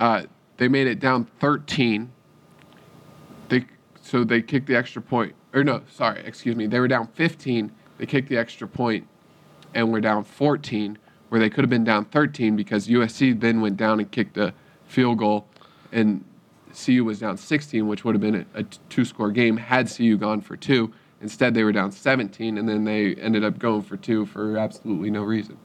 Uh, 0.00 0.22
they 0.56 0.66
made 0.66 0.88
it 0.88 0.98
down 0.98 1.26
13. 1.38 2.10
So 4.10 4.24
they 4.24 4.42
kicked 4.42 4.66
the 4.66 4.74
extra 4.74 5.00
point. 5.00 5.34
Or 5.54 5.62
no, 5.62 5.82
sorry, 5.88 6.20
excuse 6.24 6.56
me. 6.56 6.66
They 6.66 6.80
were 6.80 6.88
down 6.88 7.06
15. 7.14 7.70
They 7.98 8.06
kicked 8.06 8.28
the 8.28 8.38
extra 8.38 8.66
point, 8.66 9.06
and 9.72 9.92
were 9.92 10.00
down 10.00 10.24
14, 10.24 10.98
where 11.28 11.40
they 11.40 11.48
could 11.48 11.62
have 11.62 11.70
been 11.70 11.84
down 11.84 12.06
13 12.06 12.56
because 12.56 12.88
USC 12.88 13.38
then 13.38 13.60
went 13.60 13.76
down 13.76 14.00
and 14.00 14.10
kicked 14.10 14.36
a 14.36 14.52
field 14.88 15.18
goal, 15.18 15.46
and 15.92 16.24
CU 16.74 17.04
was 17.04 17.20
down 17.20 17.36
16, 17.36 17.86
which 17.86 18.04
would 18.04 18.16
have 18.16 18.20
been 18.20 18.46
a, 18.54 18.60
a 18.60 18.62
two-score 18.88 19.30
game 19.30 19.56
had 19.56 19.88
CU 19.88 20.16
gone 20.16 20.40
for 20.40 20.56
two. 20.56 20.92
Instead, 21.20 21.54
they 21.54 21.62
were 21.62 21.72
down 21.72 21.92
17, 21.92 22.58
and 22.58 22.68
then 22.68 22.82
they 22.82 23.14
ended 23.14 23.44
up 23.44 23.60
going 23.60 23.82
for 23.82 23.96
two 23.96 24.26
for 24.26 24.58
absolutely 24.58 25.10
no 25.10 25.22
reason. 25.22 25.56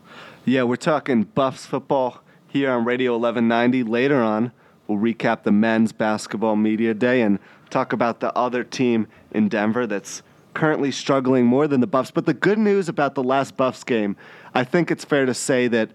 Yeah, 0.44 0.64
we're 0.64 0.75
talking 0.75 1.24
Buffs 1.24 1.66
football 1.66 2.22
here 2.48 2.70
on 2.70 2.86
Radio 2.86 3.14
1190. 3.14 3.90
Later 3.90 4.22
on, 4.22 4.52
we'll 4.86 5.00
recap 5.00 5.44
the 5.44 5.52
men's 5.52 5.92
basketball 5.92 6.56
media 6.56 6.94
day 6.94 7.22
and 7.22 7.40
talk 7.69 7.93
about 7.93 8.19
the 8.19 8.36
other 8.38 8.63
team 8.63 9.07
in 9.31 9.50
Denver 9.50 9.86
that's 9.88 10.24
currently 10.53 10.91
struggling 10.91 11.45
more 11.45 11.67
than 11.67 11.81
the 11.81 11.88
Buffs. 11.88 12.12
But 12.12 12.25
the 12.25 12.34
good 12.34 12.57
news 12.57 12.89
about 12.89 13.15
the 13.15 13.24
last 13.24 13.57
Buffs 13.57 13.84
game, 13.84 14.15
I 14.53 14.63
think 14.63 14.89
it's 14.89 15.05
fair 15.05 15.25
to 15.25 15.34
say 15.34 15.67
that 15.67 15.91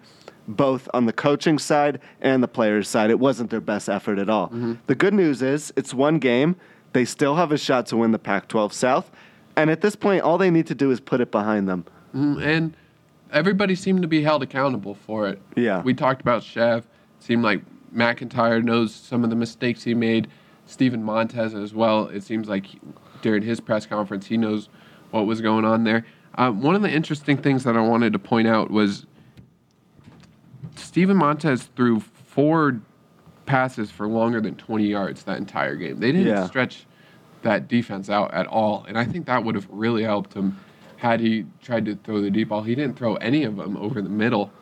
both 0.46 0.88
on 0.92 1.06
the 1.06 1.12
coaching 1.12 1.58
side 1.58 2.00
and 2.20 2.42
the 2.42 2.48
players' 2.48 2.88
side, 2.88 3.10
it 3.10 3.18
wasn't 3.18 3.50
their 3.50 3.60
best 3.60 3.88
effort 3.88 4.18
at 4.18 4.28
all. 4.28 4.52
The 4.86 4.94
good 4.94 5.14
news 5.14 5.42
is 5.42 5.72
it's 5.76 5.94
one 5.94 6.18
game. 6.18 6.56
They 6.92 7.04
still 7.04 7.36
have 7.36 7.52
a 7.52 7.58
shot 7.58 7.86
to 7.86 7.96
win 7.96 8.10
the 8.10 8.18
Pac 8.18 8.48
12 8.48 8.72
South. 8.72 9.10
And 9.56 9.70
at 9.70 9.80
this 9.80 9.96
point, 9.96 10.22
all 10.22 10.38
they 10.38 10.50
need 10.50 10.66
to 10.68 10.74
do 10.74 10.90
is 10.90 11.00
put 11.00 11.20
it 11.20 11.30
behind 11.30 11.68
them. 11.68 11.84
Mm, 12.14 12.42
and 12.44 12.76
everybody 13.32 13.74
seemed 13.74 14.02
to 14.02 14.08
be 14.08 14.22
held 14.22 14.42
accountable 14.42 14.94
for 14.94 15.28
it. 15.28 15.40
Yeah. 15.56 15.82
We 15.82 15.94
talked 15.94 16.20
about 16.20 16.42
Chev. 16.42 16.86
Seemed 17.20 17.42
like 17.42 17.62
MacIntyre 17.92 18.62
knows 18.62 18.94
some 18.94 19.24
of 19.24 19.30
the 19.30 19.36
mistakes 19.36 19.82
he 19.84 19.94
made. 19.94 20.28
Steven 20.70 21.02
Montez 21.02 21.54
as 21.54 21.74
well. 21.74 22.06
It 22.08 22.22
seems 22.22 22.48
like 22.48 22.66
he- 22.66 22.80
during 23.22 23.42
his 23.42 23.60
press 23.60 23.86
conference, 23.86 24.26
he 24.26 24.36
knows 24.36 24.68
what 25.10 25.26
was 25.26 25.40
going 25.40 25.64
on 25.64 25.84
there. 25.84 26.06
Um, 26.36 26.62
one 26.62 26.74
of 26.76 26.82
the 26.82 26.90
interesting 26.90 27.36
things 27.36 27.64
that 27.64 27.76
I 27.76 27.80
wanted 27.80 28.12
to 28.12 28.18
point 28.18 28.46
out 28.46 28.70
was 28.70 29.04
Steven 30.76 31.16
Montez 31.16 31.64
threw 31.76 32.00
four 32.00 32.80
passes 33.46 33.90
for 33.90 34.06
longer 34.06 34.40
than 34.40 34.54
20 34.54 34.86
yards 34.86 35.24
that 35.24 35.38
entire 35.38 35.74
game. 35.74 35.98
They 35.98 36.12
didn't 36.12 36.28
Yeah. 36.28 36.46
stretch 36.46 36.86
that 37.42 37.68
defense 37.68 38.08
out 38.08 38.32
at 38.32 38.46
all, 38.46 38.84
and 38.88 38.96
I 38.96 39.04
think 39.04 39.26
that 39.26 39.44
would 39.44 39.54
have 39.56 39.66
really 39.70 40.04
helped 40.04 40.34
him 40.34 40.56
had 40.98 41.20
he 41.20 41.46
tried 41.62 41.86
to 41.86 41.96
throw 41.96 42.20
the 42.20 42.30
deep 42.30 42.50
ball. 42.50 42.62
He 42.62 42.74
didn't 42.74 42.96
throw 42.96 43.16
any 43.16 43.42
of 43.44 43.56
them 43.56 43.76
over 43.76 44.00
the 44.02 44.10
middle, 44.10 44.52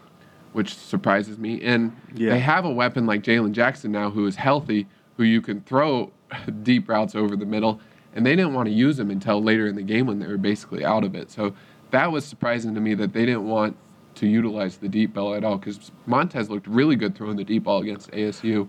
which 0.52 0.74
surprises 0.74 1.38
me. 1.38 1.60
And 1.60 1.92
Yeah. 2.14 2.30
they 2.30 2.38
have 2.38 2.64
a 2.64 2.72
weapon 2.72 3.04
like 3.04 3.22
Jalen 3.22 3.52
Jackson 3.52 3.92
now 3.92 4.10
who 4.10 4.24
is 4.26 4.36
healthy, 4.36 4.86
who 5.18 5.25
you 5.25 5.42
can 5.42 5.60
throw 5.60 6.10
deep 6.62 6.88
routes 6.88 7.14
over 7.14 7.37
the 7.37 7.44
middle, 7.44 7.78
and 8.14 8.25
they 8.25 8.34
didn't 8.34 8.54
want 8.54 8.66
to 8.66 8.72
use 8.72 8.98
him 8.98 9.10
until 9.10 9.42
later 9.42 9.66
in 9.66 9.75
the 9.75 9.82
game 9.82 10.06
when 10.06 10.18
they 10.18 10.26
were 10.26 10.38
basically 10.38 10.84
out 10.84 11.04
of 11.04 11.14
it. 11.14 11.30
So 11.30 11.54
that 11.90 12.10
was 12.10 12.25
surprising 12.25 12.75
to 12.75 12.80
me 12.80 12.94
that 12.94 13.12
they 13.12 13.26
didn't 13.26 13.46
want 13.46 13.76
to 14.14 14.26
utilize 14.26 14.78
the 14.78 14.88
deep 14.88 15.14
ball 15.14 15.34
at 15.34 15.44
all 15.44 15.58
because 15.58 15.92
Montez 16.06 16.48
looked 16.48 16.66
really 16.66 16.96
good 16.96 17.14
throwing 17.14 17.37
the 17.37 17.44
deep 17.44 17.64
ball 17.64 17.82
against 17.82 18.10
ASU, 18.12 18.68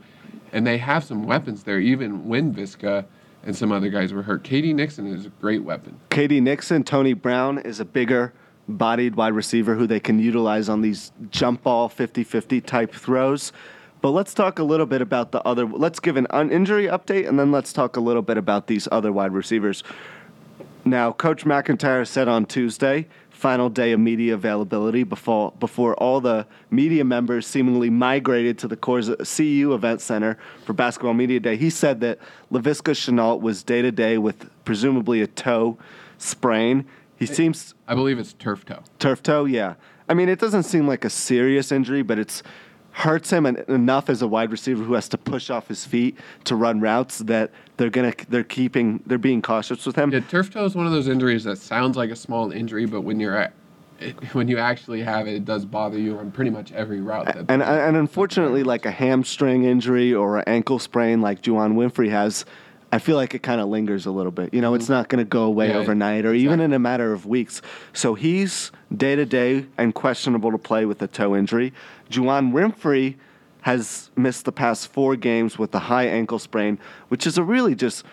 and 0.51 0.67
they 0.67 0.77
have 0.77 1.03
some 1.03 1.23
weapons 1.23 1.63
there 1.63 1.79
even 1.79 2.27
when 2.27 2.53
Viska 2.53 3.05
and 3.43 3.55
some 3.55 3.71
other 3.71 3.89
guys 3.89 4.11
were 4.11 4.23
hurt. 4.23 4.43
KD 4.43 4.75
Nixon 4.75 5.07
is 5.07 5.25
a 5.25 5.29
great 5.29 5.63
weapon. 5.63 5.97
KD 6.09 6.41
Nixon, 6.41 6.83
Tony 6.83 7.13
Brown 7.13 7.59
is 7.59 7.79
a 7.79 7.85
bigger 7.85 8.33
bodied 8.67 9.15
wide 9.15 9.33
receiver 9.33 9.75
who 9.75 9.87
they 9.87 9.99
can 9.99 10.19
utilize 10.19 10.69
on 10.69 10.81
these 10.81 11.11
jump 11.31 11.63
ball 11.63 11.89
50 11.89 12.23
50 12.23 12.61
type 12.61 12.93
throws. 12.93 13.51
But 14.01 14.11
let's 14.11 14.33
talk 14.33 14.59
a 14.59 14.63
little 14.63 14.85
bit 14.85 15.01
about 15.01 15.31
the 15.31 15.41
other. 15.45 15.65
Let's 15.65 15.99
give 15.99 16.15
an 16.15 16.27
un- 16.29 16.51
injury 16.51 16.87
update 16.87 17.27
and 17.27 17.37
then 17.37 17.51
let's 17.51 17.73
talk 17.73 17.97
a 17.97 17.99
little 17.99 18.21
bit 18.21 18.37
about 18.37 18.67
these 18.67 18.87
other 18.91 19.11
wide 19.11 19.33
receivers. 19.33 19.83
Now, 20.85 21.11
Coach 21.11 21.45
MacIntyre 21.45 22.05
said 22.05 22.27
on 22.29 22.45
Tuesday, 22.45 23.07
final 23.29 23.69
day 23.69 23.91
of 23.91 23.99
media 23.99 24.33
availability 24.33 25.03
before 25.03 25.53
before 25.59 25.93
all 25.95 26.19
the 26.19 26.45
media 26.71 27.03
members 27.05 27.45
seemingly 27.47 27.89
migrated 27.89 28.57
to 28.59 28.67
the 28.67 28.75
Coors 28.75 29.07
CU 29.35 29.73
Event 29.73 30.01
Center 30.01 30.37
for 30.65 30.73
Basketball 30.73 31.13
Media 31.13 31.39
Day. 31.39 31.55
He 31.57 31.69
said 31.69 31.99
that 32.01 32.19
Laviska 32.51 32.93
Shenault 32.93 33.41
was 33.41 33.63
day 33.63 33.81
to 33.81 33.91
day 33.91 34.17
with 34.17 34.49
presumably 34.65 35.21
a 35.21 35.27
toe 35.27 35.77
sprain. 36.17 36.85
He 37.17 37.25
seems 37.25 37.75
I 37.87 37.95
believe 37.95 38.17
it's 38.19 38.33
turf 38.33 38.65
toe. 38.65 38.83
turf 38.97 39.21
toe, 39.21 39.45
yeah. 39.45 39.75
I 40.07 40.13
mean, 40.13 40.27
it 40.27 40.39
doesn't 40.39 40.63
seem 40.63 40.87
like 40.87 41.05
a 41.05 41.09
serious 41.09 41.71
injury, 41.71 42.01
but 42.01 42.17
it's 42.17 42.41
hurts 42.99 43.29
him 43.29 43.45
enough 43.45 44.09
as 44.09 44.21
a 44.21 44.27
wide 44.27 44.51
receiver 44.51 44.83
who 44.83 44.93
has 44.93 45.07
to 45.07 45.17
push 45.17 45.49
off 45.49 45.69
his 45.69 45.85
feet 45.85 46.17
to 46.43 46.53
run 46.53 46.81
routes 46.81 47.19
that 47.19 47.49
they're 47.77 47.89
gonna 47.89 48.13
they're 48.27 48.43
keeping 48.43 49.01
they're 49.05 49.17
being 49.17 49.41
cautious 49.41 49.85
with 49.85 49.95
him. 49.95 50.11
Yeah, 50.11 50.19
turf 50.19 50.51
toe 50.51 50.65
is 50.65 50.75
one 50.75 50.85
of 50.85 50.91
those 50.91 51.07
injuries 51.07 51.45
that 51.45 51.57
sounds 51.57 51.95
like 51.95 52.09
a 52.09 52.15
small 52.15 52.51
injury, 52.51 52.85
but 52.85 53.01
when 53.01 53.19
you're 53.19 53.37
at, 53.37 53.53
it, 53.99 54.15
when 54.33 54.49
you 54.49 54.57
actually 54.57 55.01
have 55.01 55.27
it, 55.27 55.33
it 55.33 55.45
does 55.45 55.65
bother 55.65 55.97
you 55.97 56.17
on 56.17 56.29
pretty 56.31 56.51
much 56.51 56.73
every 56.73 56.99
route. 56.99 57.25
That 57.27 57.45
And 57.47 57.63
and 57.63 57.95
unfortunately, 57.95 58.63
like 58.63 58.85
a 58.85 58.91
hamstring 58.91 59.63
injury 59.63 60.13
or 60.13 60.39
an 60.39 60.43
ankle 60.47 60.77
sprain, 60.77 61.21
like 61.21 61.41
Juwann 61.41 61.75
Winfree 61.75 62.09
has, 62.09 62.43
I 62.91 62.99
feel 62.99 63.15
like 63.15 63.35
it 63.35 63.43
kind 63.43 63.61
of 63.61 63.67
lingers 63.67 64.05
a 64.05 64.11
little 64.11 64.31
bit. 64.31 64.53
You 64.53 64.61
know, 64.61 64.73
it's 64.73 64.89
not 64.89 65.09
going 65.09 65.23
to 65.23 65.29
go 65.29 65.43
away 65.43 65.67
Mm-hmm. 65.67 65.75
Yeah, 65.75 65.81
overnight 65.81 66.25
or 66.25 66.33
even 66.33 66.59
in 66.59 66.73
a 66.73 66.79
matter 66.79 67.13
of 67.13 67.25
weeks. 67.25 67.61
So 67.93 68.15
he's 68.15 68.71
day 68.95 69.15
to 69.15 69.25
day 69.25 69.67
and 69.77 69.93
questionable 69.93 70.51
to 70.51 70.57
play 70.57 70.85
with 70.85 71.01
a 71.01 71.07
toe 71.07 71.35
injury. 71.35 71.73
Juwann 72.09 72.51
Winfree 72.51 73.15
has 73.61 74.09
missed 74.15 74.45
the 74.45 74.51
past 74.51 74.87
four 74.87 75.15
games 75.15 75.59
with 75.59 75.75
a 75.75 75.79
high 75.79 76.05
ankle 76.05 76.39
sprain, 76.39 76.79
which 77.09 77.27
is 77.27 77.37
a 77.37 77.43
really 77.43 77.75
just 77.75 78.05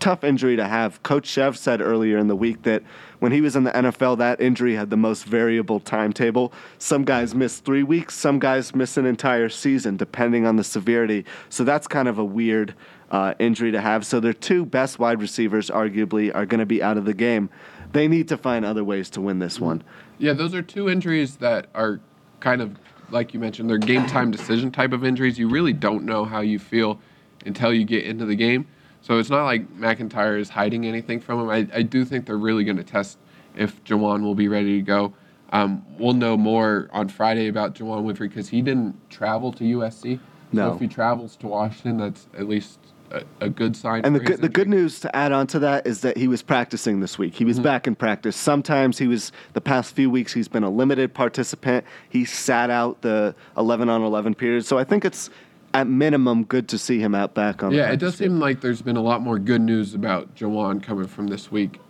tough 0.00 0.24
injury 0.24 0.56
to 0.56 0.66
have. 0.66 1.02
Coach 1.02 1.26
Chev 1.26 1.56
said 1.56 1.80
earlier 1.80 2.18
in 2.18 2.28
the 2.28 2.36
week 2.36 2.62
that 2.62 2.82
when 3.18 3.32
he 3.32 3.40
was 3.40 3.56
in 3.56 3.64
the 3.64 3.70
NFL, 3.70 4.18
that 4.18 4.40
injury 4.40 4.74
had 4.74 4.90
the 4.90 4.96
most 4.96 5.24
variable 5.24 5.80
timetable. 5.80 6.52
Some 6.78 7.04
guys 7.04 7.34
miss 7.34 7.58
three 7.58 7.82
weeks, 7.82 8.14
some 8.14 8.38
guys 8.38 8.74
miss 8.74 8.96
an 8.96 9.06
entire 9.06 9.48
season, 9.48 9.96
depending 9.96 10.46
on 10.46 10.56
the 10.56 10.64
severity. 10.64 11.24
So 11.48 11.64
that's 11.64 11.86
kind 11.86 12.08
of 12.08 12.18
a 12.18 12.24
weird 12.24 12.74
uh, 13.10 13.34
injury 13.38 13.72
to 13.72 13.80
have. 13.80 14.04
So 14.04 14.20
their 14.20 14.32
two 14.32 14.64
best 14.64 14.98
wide 14.98 15.20
receivers, 15.20 15.70
arguably, 15.70 16.34
are 16.34 16.46
going 16.46 16.60
to 16.60 16.66
be 16.66 16.82
out 16.82 16.96
of 16.96 17.04
the 17.04 17.14
game. 17.14 17.50
They 17.92 18.06
need 18.06 18.28
to 18.28 18.36
find 18.36 18.64
other 18.64 18.84
ways 18.84 19.10
to 19.10 19.20
win 19.20 19.38
this 19.38 19.58
one. 19.58 19.82
Yeah, 20.18 20.34
those 20.34 20.54
are 20.54 20.62
two 20.62 20.88
injuries 20.88 21.36
that 21.36 21.68
are 21.74 22.00
kind 22.40 22.60
of 22.60 22.78
like 23.10 23.34
you 23.34 23.40
mentioned, 23.40 23.68
they're 23.70 23.78
game 23.78 24.06
time 24.06 24.30
decision 24.30 24.70
type 24.70 24.92
of 24.92 25.04
injuries. 25.04 25.38
You 25.38 25.48
really 25.48 25.72
don't 25.72 26.04
know 26.04 26.24
how 26.24 26.40
you 26.40 26.58
feel 26.58 27.00
until 27.46 27.72
you 27.72 27.84
get 27.84 28.04
into 28.04 28.26
the 28.26 28.36
game. 28.36 28.66
So 29.02 29.18
it's 29.18 29.30
not 29.30 29.44
like 29.44 29.70
MacIntyre 29.74 30.36
is 30.36 30.48
hiding 30.50 30.86
anything 30.86 31.20
from 31.20 31.40
him. 31.40 31.48
I, 31.50 31.68
I 31.78 31.82
do 31.82 32.04
think 32.04 32.26
they're 32.26 32.36
really 32.36 32.64
going 32.64 32.76
to 32.76 32.84
test 32.84 33.18
if 33.56 33.82
Juwann 33.84 34.22
will 34.22 34.34
be 34.34 34.48
ready 34.48 34.76
to 34.78 34.82
go. 34.82 35.12
Um, 35.50 35.84
we'll 35.98 36.12
know 36.14 36.36
more 36.36 36.88
on 36.92 37.08
Friday 37.08 37.48
about 37.48 37.74
Juwann 37.74 38.04
Winfree 38.04 38.28
because 38.28 38.48
he 38.50 38.60
didn't 38.60 38.94
travel 39.10 39.52
to 39.54 39.64
USC. 39.64 40.20
No. 40.52 40.68
So 40.70 40.74
if 40.74 40.80
he 40.80 40.88
travels 40.88 41.36
to 41.36 41.46
Washington, 41.46 41.96
that's 41.98 42.26
at 42.36 42.48
least 42.48 42.78
a, 43.10 43.22
a 43.40 43.48
good 43.48 43.74
sign. 43.74 44.04
And 44.04 44.14
the 44.14 44.20
good, 44.20 44.40
the 44.42 44.48
good 44.50 44.68
news 44.68 45.00
to 45.00 45.16
add 45.16 45.32
on 45.32 45.46
to 45.48 45.58
that 45.60 45.86
is 45.86 46.02
that 46.02 46.18
he 46.18 46.28
was 46.28 46.42
practicing 46.42 47.00
this 47.00 47.18
week. 47.18 47.34
He 47.34 47.44
Mm-hmm. 47.44 47.48
was 47.48 47.60
back 47.60 47.86
in 47.86 47.94
practice. 47.94 48.36
Sometimes 48.36 48.98
he 48.98 49.06
was 49.06 49.32
the 49.54 49.60
past 49.62 49.94
few 49.94 50.10
weeks 50.10 50.34
he's 50.34 50.48
been 50.48 50.64
a 50.64 50.70
limited 50.70 51.14
participant. 51.14 51.86
He 52.10 52.26
sat 52.26 52.68
out 52.68 53.00
the 53.00 53.34
11 53.56 53.88
on 53.88 54.02
11 54.02 54.34
period. 54.34 54.66
So 54.66 54.76
I 54.78 54.84
think 54.84 55.06
it's 55.06 55.30
at 55.78 55.86
minimum 55.86 56.44
good 56.44 56.68
to 56.68 56.78
see 56.78 56.98
him 56.98 57.14
out 57.14 57.34
back 57.34 57.62
on. 57.62 57.70
the 57.70 57.76
Yeah, 57.76 57.90
it 57.92 57.98
does 57.98 58.16
seem 58.16 58.38
like 58.40 58.60
there's 58.60 58.82
been 58.82 58.96
a 58.96 59.02
lot 59.02 59.20
more 59.22 59.38
good 59.38 59.60
news 59.60 59.94
about 59.94 60.34
Juwann 60.34 60.82
coming 60.82 61.06
from 61.06 61.28
this 61.28 61.50
week. 61.52 61.80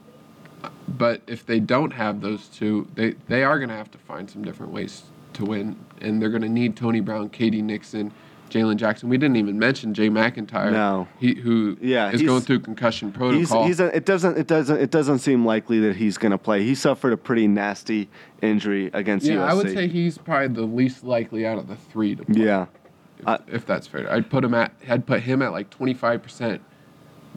But 0.89 1.23
if 1.27 1.47
they 1.47 1.61
don't 1.61 1.93
have 1.93 2.21
those 2.21 2.49
two, 2.49 2.89
they, 2.95 3.13
they 3.29 3.45
are 3.45 3.59
going 3.59 3.69
to 3.69 3.75
have 3.77 3.91
to 3.93 3.99
find 3.99 4.29
some 4.31 4.43
different 4.43 4.73
ways 4.73 5.03
to 5.35 5.45
win. 5.45 5.77
And 6.01 6.21
they're 6.21 6.31
going 6.31 6.43
to 6.43 6.49
need 6.49 6.77
Tony 6.77 7.01
Brown, 7.01 7.29
Katie 7.29 7.63
Nixon, 7.63 8.11
Jalen 8.51 8.77
Jackson. 8.77 9.09
We 9.11 9.19
didn't 9.19 9.37
even 9.37 9.59
mention 9.59 9.93
Jay 9.93 10.09
MacIntyre, 10.09 10.71
No. 10.71 11.07
he, 11.21 11.35
who 11.35 11.77
Yeah, 11.83 12.11
is 12.11 12.23
going 12.23 12.41
through 12.41 12.61
concussion 12.61 13.09
He's, 13.09 13.17
protocol. 13.19 13.67
he's 13.67 13.79
a, 13.81 13.95
it 13.95 14.07
doesn't 14.07 14.39
it 14.39 14.47
doesn't 14.47 14.81
it 14.81 14.91
doesn't 14.91 15.19
seem 15.19 15.45
likely 15.45 15.79
that 15.81 15.97
he's 15.97 16.17
going 16.17 16.33
to 16.33 16.39
play. 16.39 16.65
He 16.65 16.75
suffered 16.75 17.13
a 17.13 17.19
pretty 17.19 17.47
nasty 17.47 18.09
injury 18.41 18.91
against 18.95 19.27
yeah, 19.27 19.35
USC. 19.37 19.49
I 19.49 19.55
would 19.55 19.71
say 19.75 19.87
he's 19.87 20.17
probably 20.17 20.49
the 20.49 20.63
least 20.63 21.05
likely 21.05 21.47
out 21.47 21.59
of 21.59 21.69
the 21.69 21.77
three 21.77 22.15
to 22.17 22.25
play. 22.25 22.45
yeah. 22.47 22.67
Uh, 23.27 23.39
if, 23.47 23.53
I- 23.53 23.57
if 23.57 23.67
that's 23.67 23.87
fair. 23.87 24.11
I'd 24.13 24.31
put 24.31 24.45
him 24.45 24.55
at 24.55 24.73
I'd 24.89 25.07
put 25.07 25.23
him 25.23 25.43
at 25.43 25.53
like 25.53 25.71
25%, 25.71 26.61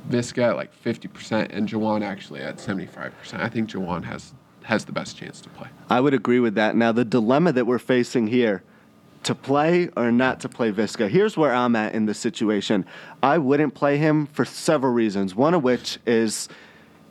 Viska 0.09 0.49
at 0.49 0.55
like 0.55 0.71
50%, 0.83 1.49
and 1.55 1.67
Juwann 1.67 2.03
actually 2.03 2.41
at 2.41 2.57
75%. 2.57 3.11
I 3.39 3.49
think 3.49 3.69
Juwann 3.69 4.03
has 4.03 4.33
has 4.63 4.85
the 4.85 4.91
best 4.91 5.17
chance 5.17 5.41
to 5.41 5.49
play. 5.49 5.67
I 5.89 5.99
would 5.99 6.13
agree 6.13 6.39
with 6.39 6.53
that. 6.55 6.75
Now, 6.75 6.91
the 6.91 7.03
dilemma 7.03 7.51
that 7.53 7.65
we're 7.65 7.79
facing 7.79 8.27
here 8.27 8.61
to 9.23 9.33
play 9.35 9.89
or 9.97 10.11
not 10.11 10.39
to 10.41 10.49
play 10.49 10.71
Viska. 10.71 11.09
Here's 11.09 11.35
where 11.37 11.53
I'm 11.53 11.75
at 11.75 11.93
in 11.93 12.05
the 12.05 12.13
situation. 12.13 12.85
I 13.23 13.37
wouldn't 13.39 13.73
play 13.73 13.97
him 13.97 14.27
for 14.27 14.45
several 14.45 14.93
reasons. 14.93 15.35
One 15.35 15.53
of 15.55 15.63
which 15.63 15.97
is 16.05 16.47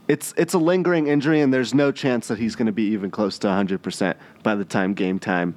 it's 0.09 0.33
it's 0.37 0.55
a 0.55 0.59
lingering 0.59 1.07
injury 1.09 1.41
and 1.41 1.53
there's 1.55 1.73
no 1.75 1.93
chance 1.93 2.29
that 2.29 2.39
he's 2.39 2.57
going 2.57 2.67
to 2.67 2.73
be 2.73 2.85
even 2.85 3.11
close 3.11 3.39
to 3.41 3.47
100% 3.49 4.15
by 4.43 4.55
the 4.55 4.65
time 4.65 4.95
game 4.95 5.19
time 5.19 5.57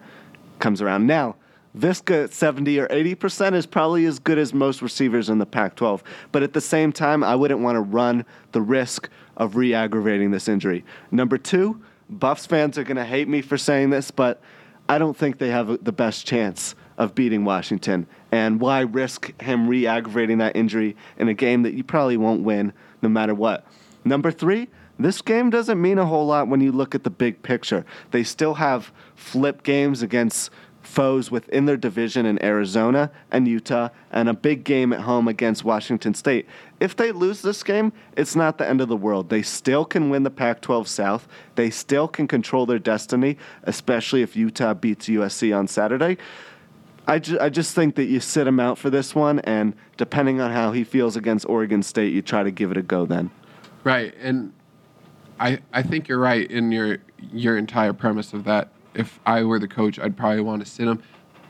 comes 0.60 0.82
around. 0.82 1.08
Now, 1.08 1.36
Viska 1.78 2.26
at 2.26 2.34
70 2.34 2.80
or 2.80 2.88
80% 2.88 3.54
is 3.54 3.66
probably 3.66 4.06
as 4.06 4.20
good 4.20 4.38
as 4.38 4.54
most 4.54 4.82
receivers 4.82 5.30
in 5.30 5.40
the 5.40 5.46
Pac 5.46 5.76
12. 5.76 6.04
But 6.32 6.44
at 6.44 6.54
the 6.54 6.62
same 6.62 6.92
time, 6.92 7.24
I 7.24 7.36
wouldn't 7.36 7.62
want 7.62 7.76
to 7.76 7.82
run 7.82 8.26
the 8.52 8.62
risk 8.62 9.10
of 9.38 9.56
re 9.56 9.74
aggravating 9.74 10.32
this 10.32 10.48
injury. 10.48 10.86
Number 11.12 11.38
two, 11.38 11.82
Buffs 12.10 12.46
fans 12.46 12.78
are 12.78 12.84
going 12.84 12.98
to 12.98 13.06
hate 13.06 13.28
me 13.28 13.42
for 13.42 13.58
saying 13.58 13.90
this, 13.90 14.12
but 14.12 14.42
I 14.88 14.98
don't 14.98 15.18
think 15.18 15.40
they 15.40 15.50
have 15.50 15.84
the 15.84 15.92
best 15.92 16.28
chance 16.28 16.76
of 16.98 17.16
beating 17.16 17.46
Washington. 17.46 18.06
And 18.32 18.60
why 18.60 18.82
risk 18.82 19.42
him 19.42 19.68
re 19.68 19.88
aggravating 19.88 20.38
that 20.40 20.56
injury 20.56 20.96
in 21.18 21.28
a 21.28 21.34
game 21.34 21.64
that 21.64 21.74
you 21.74 21.84
probably 21.84 22.18
won't 22.18 22.44
win 22.44 22.74
no 23.02 23.10
matter 23.10 23.34
what? 23.34 23.66
Number 24.06 24.32
three, 24.32 24.70
this 25.00 25.22
game 25.22 25.50
doesn't 25.50 25.82
mean 25.82 25.98
a 25.98 26.06
whole 26.06 26.28
lot 26.28 26.48
when 26.48 26.62
you 26.62 26.72
look 26.72 26.94
at 26.94 27.04
the 27.04 27.10
big 27.10 27.42
picture. 27.42 27.86
They 28.12 28.24
still 28.24 28.56
have 28.56 28.92
flip 29.16 29.64
games 29.64 30.04
against 30.04 30.52
foes 30.84 31.32
within 31.32 31.66
their 31.66 31.78
division 31.78 32.26
in 32.26 32.44
Arizona 32.44 33.10
and 33.32 33.48
Utah, 33.48 33.90
and 34.12 34.30
a 34.30 34.34
big 34.34 34.64
game 34.64 34.94
at 34.94 35.02
home 35.02 35.28
against 35.28 35.64
Washington 35.64 36.14
State. 36.14 36.46
If 36.80 36.96
they 36.96 37.12
lose 37.12 37.42
this 37.42 37.64
game, 37.64 37.94
it's 38.16 38.36
not 38.36 38.58
the 38.58 38.68
end 38.68 38.82
of 38.82 38.90
the 38.90 38.98
world. 38.98 39.30
They 39.30 39.42
still 39.42 39.86
can 39.86 40.10
win 40.10 40.24
the 40.24 40.30
Pac 40.30 40.62
12 40.62 40.88
South. 40.88 41.28
They 41.56 41.70
still 41.70 42.08
can 42.08 42.28
control 42.28 42.66
their 42.66 42.80
destiny, 42.80 43.38
especially 43.64 44.22
if 44.22 44.36
Utah 44.36 44.74
beats 44.74 45.08
USC 45.08 45.58
on 45.58 45.68
Saturday. 45.68 46.18
I, 47.08 47.20
ju- 47.20 47.40
I 47.40 47.50
just 47.50 47.76
think 47.76 47.96
that 47.96 48.06
you 48.06 48.20
sit 48.20 48.48
him 48.48 48.60
out 48.60 48.78
for 48.78 48.90
this 48.90 49.16
one, 49.16 49.40
and 49.40 49.74
depending 49.98 50.40
on 50.40 50.52
how 50.52 50.72
he 50.72 50.84
feels 50.84 51.16
against 51.16 51.46
Oregon 51.48 51.84
State, 51.84 52.14
you 52.14 52.22
try 52.22 52.44
to 52.44 52.52
give 52.52 52.72
it 52.72 52.78
a 52.78 52.82
go 52.82 53.06
then. 53.06 53.32
Right, 53.84 54.14
and 54.22 54.54
I 55.40 55.60
I 55.74 55.84
think 55.84 56.08
you're 56.08 56.20
right 56.20 56.50
in 56.50 56.72
your 56.72 57.00
your 57.32 57.58
entire 57.58 57.92
premise 57.92 58.34
of 58.34 58.46
that 58.46 58.70
if 58.94 59.20
I 59.26 59.44
were 59.44 59.60
the 59.60 59.68
coach, 59.68 60.00
I'd 60.00 60.16
probably 60.16 60.42
want 60.42 60.64
to 60.64 60.70
sit 60.70 60.88
him. 60.88 61.02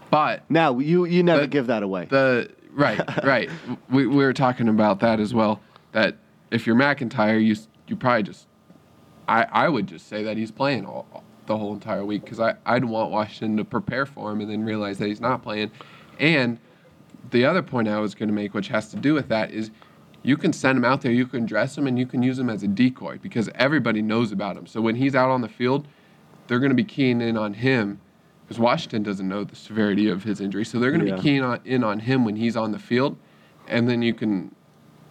But 0.09 0.49
now 0.49 0.77
you 0.79 1.05
you 1.05 1.23
never 1.23 1.41
the, 1.41 1.47
give 1.47 1.67
that 1.67 1.83
away. 1.83 2.05
The 2.05 2.51
right, 2.71 3.01
right. 3.23 3.49
we, 3.89 4.05
we 4.05 4.23
were 4.23 4.33
talking 4.33 4.67
about 4.67 4.99
that 4.99 5.19
as 5.19 5.33
well. 5.33 5.59
That 5.91 6.17
if 6.51 6.67
you're 6.67 6.75
MacIntyre, 6.75 7.37
you 7.37 7.55
you 7.87 7.95
probably 7.95 8.23
just 8.23 8.47
I 9.27 9.43
I 9.43 9.69
would 9.69 9.87
just 9.87 10.07
say 10.07 10.23
that 10.23 10.37
he's 10.37 10.51
playing 10.51 10.85
all, 10.85 11.23
the 11.45 11.57
whole 11.57 11.73
entire 11.73 12.05
week 12.05 12.23
because 12.23 12.39
I 12.39 12.55
I'd 12.65 12.85
want 12.85 13.11
Washington 13.11 13.57
to 13.57 13.65
prepare 13.65 14.05
for 14.05 14.31
him 14.31 14.41
and 14.41 14.49
then 14.49 14.63
realize 14.63 14.97
that 14.99 15.07
he's 15.07 15.21
not 15.21 15.41
playing. 15.41 15.71
And 16.19 16.59
the 17.31 17.45
other 17.45 17.61
point 17.61 17.87
I 17.87 17.99
was 17.99 18.15
going 18.15 18.29
to 18.29 18.35
make, 18.35 18.53
which 18.53 18.67
has 18.67 18.89
to 18.89 18.97
do 18.97 19.13
with 19.13 19.29
that, 19.29 19.51
is 19.51 19.71
you 20.21 20.37
can 20.37 20.53
send 20.53 20.77
him 20.77 20.85
out 20.85 21.01
there, 21.01 21.11
you 21.11 21.25
can 21.25 21.45
dress 21.45 21.77
him, 21.77 21.87
and 21.87 21.97
you 21.99 22.05
can 22.05 22.23
use 22.23 22.39
him 22.39 22.49
as 22.49 22.63
a 22.63 22.67
decoy 22.67 23.17
because 23.17 23.49
everybody 23.55 24.01
knows 24.01 24.31
about 24.31 24.55
him. 24.55 24.67
So 24.67 24.79
when 24.79 24.95
he's 24.95 25.15
out 25.15 25.29
on 25.29 25.41
the 25.41 25.49
field, 25.49 25.87
they're 26.47 26.59
going 26.59 26.71
to 26.71 26.75
be 26.75 26.83
keying 26.83 27.21
in 27.21 27.37
on 27.37 27.53
him 27.53 27.99
because 28.43 28.59
Washington 28.59 29.03
doesn't 29.03 29.27
know 29.27 29.43
the 29.43 29.55
severity 29.55 30.09
of 30.09 30.23
his 30.23 30.41
injury. 30.41 30.65
So 30.65 30.79
they're 30.79 30.91
going 30.91 31.05
to 31.05 31.07
yeah. 31.07 31.15
be 31.15 31.21
keying 31.21 31.43
on, 31.43 31.59
in 31.65 31.83
on 31.83 31.99
him 31.99 32.25
when 32.25 32.35
he's 32.35 32.55
on 32.55 32.71
the 32.71 32.79
field, 32.79 33.17
and 33.67 33.89
then 33.89 34.01
you 34.01 34.13
can 34.13 34.53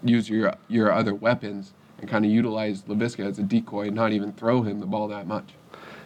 use 0.05 0.29
your 0.29 0.55
your 0.69 0.93
other 0.93 1.15
weapons 1.15 1.73
and 2.01 2.11
kind 2.11 2.25
of 2.25 2.31
utilize 2.31 2.83
Laviska 2.83 3.27
as 3.27 3.39
a 3.39 3.43
decoy 3.43 3.87
and 3.87 3.97
not 3.97 4.13
even 4.13 4.33
throw 4.33 4.63
him 4.63 4.81
the 4.81 4.87
ball 4.87 5.09
that 5.09 5.27
much. 5.27 5.51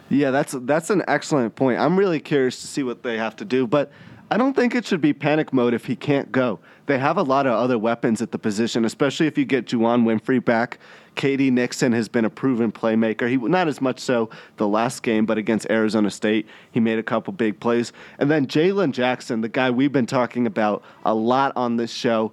Yeah, 0.09 0.31
that's 0.31 0.55
that's 0.61 0.89
an 0.89 1.03
excellent 1.07 1.55
point. 1.55 1.79
I'm 1.79 1.97
really 1.97 2.19
curious 2.19 2.61
to 2.61 2.67
see 2.67 2.83
what 2.83 3.03
they 3.03 3.17
have 3.17 3.35
to 3.37 3.45
do, 3.45 3.67
but 3.67 3.91
I 4.29 4.37
don't 4.37 4.55
think 4.55 4.75
it 4.75 4.85
should 4.85 5.01
be 5.01 5.13
panic 5.13 5.53
mode 5.53 5.73
if 5.73 5.85
he 5.85 5.95
can't 5.95 6.31
go. 6.31 6.59
They 6.85 6.97
have 6.97 7.17
a 7.17 7.23
lot 7.23 7.45
of 7.45 7.53
other 7.53 7.77
weapons 7.77 8.21
at 8.21 8.31
the 8.31 8.39
position, 8.39 8.85
especially 8.85 9.27
if 9.27 9.37
you 9.37 9.45
get 9.45 9.65
Juwann 9.65 10.03
Winfree 10.03 10.43
back. 10.43 10.79
KD 11.17 11.51
Nixon 11.51 11.91
has 11.91 12.07
been 12.07 12.23
a 12.23 12.29
proven 12.29 12.71
playmaker. 12.71 13.29
He 13.29 13.35
not 13.35 13.67
as 13.67 13.81
much 13.81 13.99
so 13.99 14.29
the 14.55 14.67
last 14.67 15.03
game, 15.03 15.25
but 15.25 15.37
against 15.37 15.69
Arizona 15.69 16.09
State, 16.09 16.47
he 16.71 16.79
made 16.79 16.99
a 16.99 17.03
couple 17.03 17.33
big 17.33 17.59
plays. 17.59 17.91
And 18.19 18.31
then 18.31 18.47
Jalen 18.47 18.91
Jackson, 18.93 19.41
the 19.41 19.49
guy 19.49 19.69
we've 19.69 19.91
been 19.91 20.05
talking 20.05 20.47
about 20.47 20.83
a 21.03 21.13
lot 21.13 21.51
on 21.55 21.75
this 21.75 21.91
show, 21.91 22.31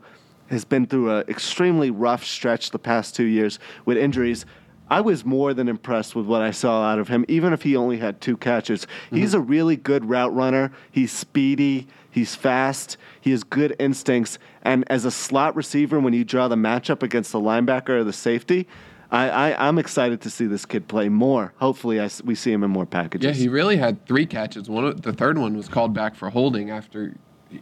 has 0.51 0.64
been 0.64 0.87
through 0.87 1.11
an 1.11 1.25
extremely 1.29 1.90
rough 1.90 2.25
stretch 2.25 2.70
the 2.70 2.79
past 2.79 3.16
two 3.16 3.25
years 3.25 3.59
with 3.87 3.97
injuries. 3.97 4.44
I 4.90 5.01
was 5.01 5.25
more 5.25 5.55
than 5.55 5.68
impressed 5.68 6.14
with 6.14 6.27
what 6.27 6.42
I 6.42 6.51
saw 6.51 6.85
out 6.85 6.99
of 6.99 7.09
him, 7.09 7.25
even 7.27 7.53
if 7.53 7.62
he 7.62 7.75
only 7.75 7.97
had 7.97 8.20
two 8.20 8.37
catches. 8.37 8.85
Mm-hmm. 8.85 9.16
He's 9.16 9.35
a 9.35 9.40
really 9.40 9.77
good 9.77 10.05
route 10.05 10.35
runner. 10.35 10.73
He's 10.90 11.11
speedy. 11.11 11.88
He's 12.14 12.37
fast. 12.37 12.96
He 13.20 13.33
has 13.33 13.42
good 13.42 13.74
instincts. 13.81 14.38
And 14.62 14.85
as 14.88 15.05
a 15.05 15.11
slot 15.11 15.57
receiver, 15.57 15.98
when 15.98 16.14
you 16.14 16.24
draw 16.24 16.46
the 16.46 16.55
matchup 16.55 17.03
against 17.03 17.33
the 17.33 17.40
linebacker 17.40 17.88
or 17.88 18.05
the 18.05 18.12
safety, 18.12 18.68
I, 19.11 19.29
I, 19.50 19.68
am 19.68 19.81
excited 19.81 20.20
to 20.20 20.31
see 20.31 20.46
this 20.46 20.64
kid 20.64 20.87
play 20.87 21.09
more. 21.09 21.53
Hopefully, 21.57 22.00
I, 22.00 22.09
we 22.22 22.37
see 22.37 22.53
him 22.53 22.62
in 22.62 22.70
more 22.70 22.87
packages. 22.87 23.37
Yeah, 23.37 23.42
he 23.42 23.48
really 23.48 23.77
had 23.77 24.07
three 24.07 24.27
catches. 24.27 24.70
One, 24.70 24.94
the 24.94 25.12
third 25.12 25.38
one 25.38 25.57
was 25.57 25.66
called 25.66 25.92
back 25.92 26.14
for 26.14 26.31
holding 26.31 26.70
after. 26.70 27.16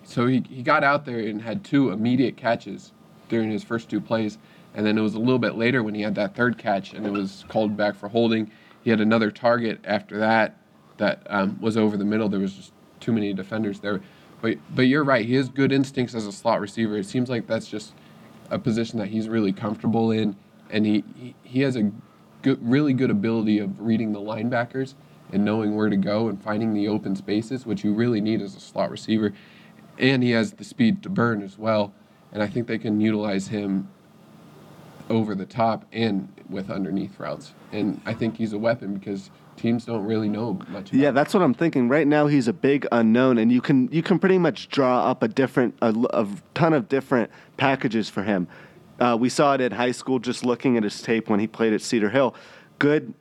So 0.05 0.27
he, 0.27 0.45
he 0.51 0.63
got 0.63 0.85
out 0.85 1.07
there 1.07 1.21
and 1.21 1.41
had 1.41 1.65
two 1.65 1.91
immediate 1.91 2.37
catches 2.37 2.93
during 3.31 3.51
his 3.51 3.65
first 3.65 3.89
two 3.89 4.03
plays. 4.03 4.37
And 4.75 4.85
then 4.85 4.99
it 4.99 5.01
was 5.01 5.15
a 5.15 5.19
little 5.19 5.39
bit 5.39 5.55
later 5.55 5.83
when 5.83 5.95
he 5.95 6.03
had 6.03 6.15
that 6.17 6.35
third 6.35 6.59
catch 6.59 6.93
and 6.93 7.07
it 7.07 7.13
was 7.13 7.47
called 7.49 7.75
back 7.75 7.95
for 7.95 8.09
holding. 8.11 8.51
He 8.85 8.91
had 8.91 9.01
another 9.01 9.31
target 9.31 9.81
after 9.85 10.19
that 10.19 10.59
that 10.99 11.27
um, 11.31 11.59
was 11.59 11.79
over 11.79 11.97
the 11.97 12.05
middle. 12.05 12.29
There 12.29 12.41
was 12.41 12.53
just 12.53 12.73
too 13.01 13.13
many 13.13 13.33
defenders 13.33 13.81
there. 13.81 14.03
But 14.43 14.59
but 14.75 14.83
you're 14.83 15.05
right. 15.05 15.25
He 15.25 15.35
has 15.37 15.49
good 15.49 15.73
instincts 15.73 16.15
as 16.15 16.27
a 16.27 16.33
slot 16.33 16.61
receiver. 16.61 16.99
It 16.99 17.07
seems 17.07 17.31
like 17.31 17.47
that's 17.47 17.69
just 17.69 17.95
a 18.51 18.59
position 18.59 18.99
that 18.99 19.09
he's 19.09 19.29
really 19.29 19.53
comfortable 19.53 20.11
in, 20.11 20.37
and 20.69 20.85
he 20.85 21.05
he, 21.17 21.35
he 21.45 21.61
has 21.63 21.77
a 21.77 21.91
good, 22.43 22.59
really 22.61 22.93
good 22.93 23.11
ability 23.11 23.59
of 23.59 23.81
reading 23.81 24.13
the 24.13 24.21
linebackers 24.21 24.95
and 25.33 25.45
knowing 25.45 25.77
where 25.77 25.89
to 25.89 25.97
go 25.97 26.29
and 26.29 26.43
finding 26.43 26.75
the 26.75 26.89
open 26.89 27.17
spaces, 27.17 27.65
which 27.65 27.85
you 27.85 27.95
really 27.95 28.21
need 28.21 28.43
as 28.43 28.55
a 28.55 28.61
slot 28.61 28.91
receiver. 28.91 29.33
And 29.99 30.23
he 30.23 30.33
has 30.33 30.53
the 30.53 30.65
speed 30.65 31.03
to 31.05 31.09
burn 31.09 31.43
as 31.43 31.57
well. 31.57 31.95
And 32.33 32.43
I 32.43 32.49
think 32.49 32.67
they 32.67 32.79
can 32.79 33.01
utilize 33.01 33.49
him 33.49 33.89
over 35.09 35.35
the 35.35 35.47
top 35.47 35.85
and 35.93 36.29
with 36.49 36.71
underneath 36.71 37.19
routes. 37.19 37.53
And 37.71 38.01
I 38.05 38.15
think 38.15 38.37
he's 38.37 38.53
a 38.53 38.59
weapon 38.59 38.95
because 38.95 39.31
teams 39.57 39.85
don't 39.85 40.05
really 40.05 40.29
know 40.29 40.59
much. 40.69 40.93
yeah, 40.93 41.11
that's 41.11 41.35
what 41.35 41.43
I'm 41.43 41.55
thinking. 41.55 41.89
Right 41.89 42.07
now, 42.07 42.27
he's 42.27 42.49
a 42.49 42.53
big 42.53 42.87
unknown, 42.93 43.39
and 43.39 43.53
you 43.53 43.61
can 43.61 43.89
you 43.93 44.03
can 44.03 44.19
pretty 44.19 44.39
much 44.39 44.69
draw 44.69 45.07
up 45.07 45.23
a 45.23 45.29
different 45.29 45.75
a, 45.83 45.95
a 46.13 46.27
ton 46.55 46.73
of 46.73 46.89
different 46.89 47.31
packages 47.57 48.09
for 48.09 48.23
him. 48.23 48.49
Uh, 49.01 49.17
we 49.19 49.29
saw 49.29 49.55
it 49.55 49.61
at 49.61 49.73
high 49.73 49.91
school, 49.91 50.19
just 50.19 50.45
looking 50.45 50.77
at 50.77 50.85
his 50.85 51.01
tape 51.03 51.29
when 51.29 51.41
he 51.41 51.47
played 51.47 51.73
at 51.73 51.83
Cedar 51.83 52.11
Hill. 52.11 52.35
Good 52.79 53.15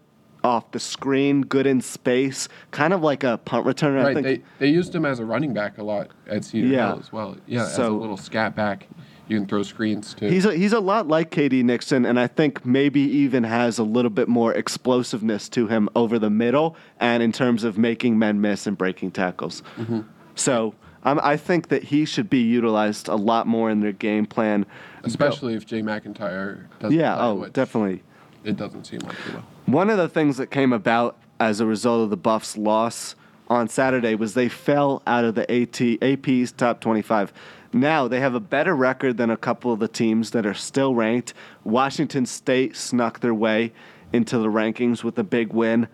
off 0.44 0.72
the 0.72 0.80
screen, 0.80 1.42
good 1.42 1.68
in 1.68 1.82
space, 1.82 2.50
kind 2.72 2.94
of 2.94 3.02
like 3.02 3.24
a 3.24 3.38
punt 3.40 3.66
returner. 3.66 4.04
Right. 4.04 4.24
They, 4.24 4.42
they 4.60 4.68
used 4.68 4.94
him 4.94 5.06
as 5.06 5.20
a 5.20 5.26
running 5.26 5.54
back 5.54 5.78
a 5.78 5.84
lot 5.84 6.10
at 6.28 6.44
Cedar 6.44 6.68
yeah. 6.68 6.88
Hill 6.90 7.00
as 7.00 7.12
well. 7.12 7.38
Yeah, 7.46 7.68
so, 7.68 7.84
as 7.84 7.90
a 7.90 7.92
little 7.92 8.18
scat 8.18 8.56
back 8.56 8.88
you 9.28 9.38
can 9.38 9.48
throw 9.48 9.64
screens 9.64 10.14
too. 10.14 10.28
He's 10.28 10.46
a, 10.46 10.54
he's 10.56 10.74
a 10.74 10.80
lot 10.80 11.08
like 11.08 11.32
KD 11.32 11.64
Nixon, 11.64 12.06
and 12.06 12.20
I 12.20 12.28
think 12.28 12.66
maybe 12.66 13.02
even 13.02 13.44
has 13.44 13.80
a 13.80 13.84
little 13.84 14.12
bit 14.12 14.28
more 14.28 14.54
explosiveness 14.54 15.48
to 15.50 15.68
him 15.68 15.90
over 15.96 16.20
the 16.20 16.30
middle 16.30 16.76
and 17.00 17.24
in 17.24 17.32
terms 17.32 17.64
of 17.64 17.78
making 17.78 18.20
men 18.20 18.42
miss 18.42 18.68
and 18.68 18.78
breaking 18.78 19.12
tackles. 19.12 19.64
Mm-hmm. 19.78 20.02
So 20.36 20.74
um, 21.04 21.20
I 21.24 21.38
think 21.38 21.70
that 21.70 21.84
he 21.84 22.06
should 22.06 22.30
be 22.30 22.42
utilized 22.42 23.08
a 23.08 23.16
lot 23.16 23.48
more 23.48 23.70
in 23.70 23.80
their 23.80 23.92
game 23.92 24.26
plan. 24.26 24.66
Especially 25.04 25.56
if 25.56 25.66
Jay 25.66 25.82
MacIntyre. 25.82 26.70
doesn't 26.80 26.98
Yeah, 26.98 27.16
play, 27.16 27.26
oh, 27.26 27.46
definitely. 27.48 28.04
It 28.44 28.58
doesn't 28.58 28.86
seem 28.86 29.00
like 29.00 29.16
it 29.28 29.34
will. 29.34 29.44
One 29.66 29.90
of 29.90 29.98
the 29.98 30.10
things 30.10 30.38
that 30.38 30.52
came 30.52 30.74
about 30.74 31.18
as 31.40 31.60
a 31.60 31.66
result 31.66 32.04
of 32.04 32.10
the 32.10 32.18
Buffs' 32.18 32.58
loss 32.58 33.16
on 33.48 33.68
Saturday 33.68 34.16
was 34.16 34.34
they 34.34 34.48
fell 34.48 35.02
out 35.06 35.26
of 35.26 35.36
the 35.36 35.52
AT, 35.52 35.82
AP's 36.02 36.52
top 36.52 36.80
25. 36.82 37.34
Now 37.74 38.08
they 38.08 38.20
have 38.20 38.36
a 38.36 38.40
better 38.40 38.76
record 38.76 39.18
than 39.18 39.30
a 39.30 39.38
couple 39.38 39.72
of 39.72 39.80
the 39.80 39.88
teams 39.88 40.32
that 40.32 40.46
are 40.46 40.54
still 40.54 40.94
ranked. 40.94 41.34
Washington 41.64 42.26
State 42.26 42.76
snuck 42.76 43.22
their 43.22 43.34
way 43.34 43.72
into 44.12 44.38
the 44.38 44.48
rankings 44.48 45.04
with 45.04 45.18
a 45.18 45.24
big 45.24 45.54
win. 45.54 45.88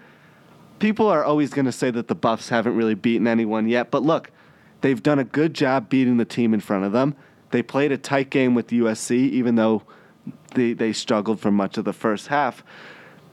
People 0.79 1.07
are 1.07 1.23
always 1.23 1.51
going 1.51 1.65
to 1.65 1.71
say 1.71 1.91
that 1.91 2.07
the 2.07 2.15
Buffs 2.15 2.49
haven't 2.49 2.75
really 2.75 2.95
beaten 2.95 3.27
anyone 3.27 3.67
yet, 3.67 3.91
but 3.91 4.03
look, 4.03 4.31
they've 4.81 5.01
done 5.01 5.19
a 5.19 5.23
good 5.23 5.53
job 5.53 5.89
beating 5.89 6.17
the 6.17 6.25
team 6.25 6.53
in 6.53 6.59
front 6.59 6.85
of 6.85 6.91
them. 6.91 7.15
They 7.51 7.63
played 7.63 7.91
a 7.91 7.97
tight 7.97 8.29
game 8.29 8.55
with 8.55 8.67
USC, 8.67 9.11
even 9.11 9.55
though 9.55 9.83
they, 10.53 10.73
they 10.73 10.93
struggled 10.93 11.39
for 11.39 11.51
much 11.51 11.77
of 11.77 11.85
the 11.85 11.93
first 11.93 12.27
half. 12.27 12.63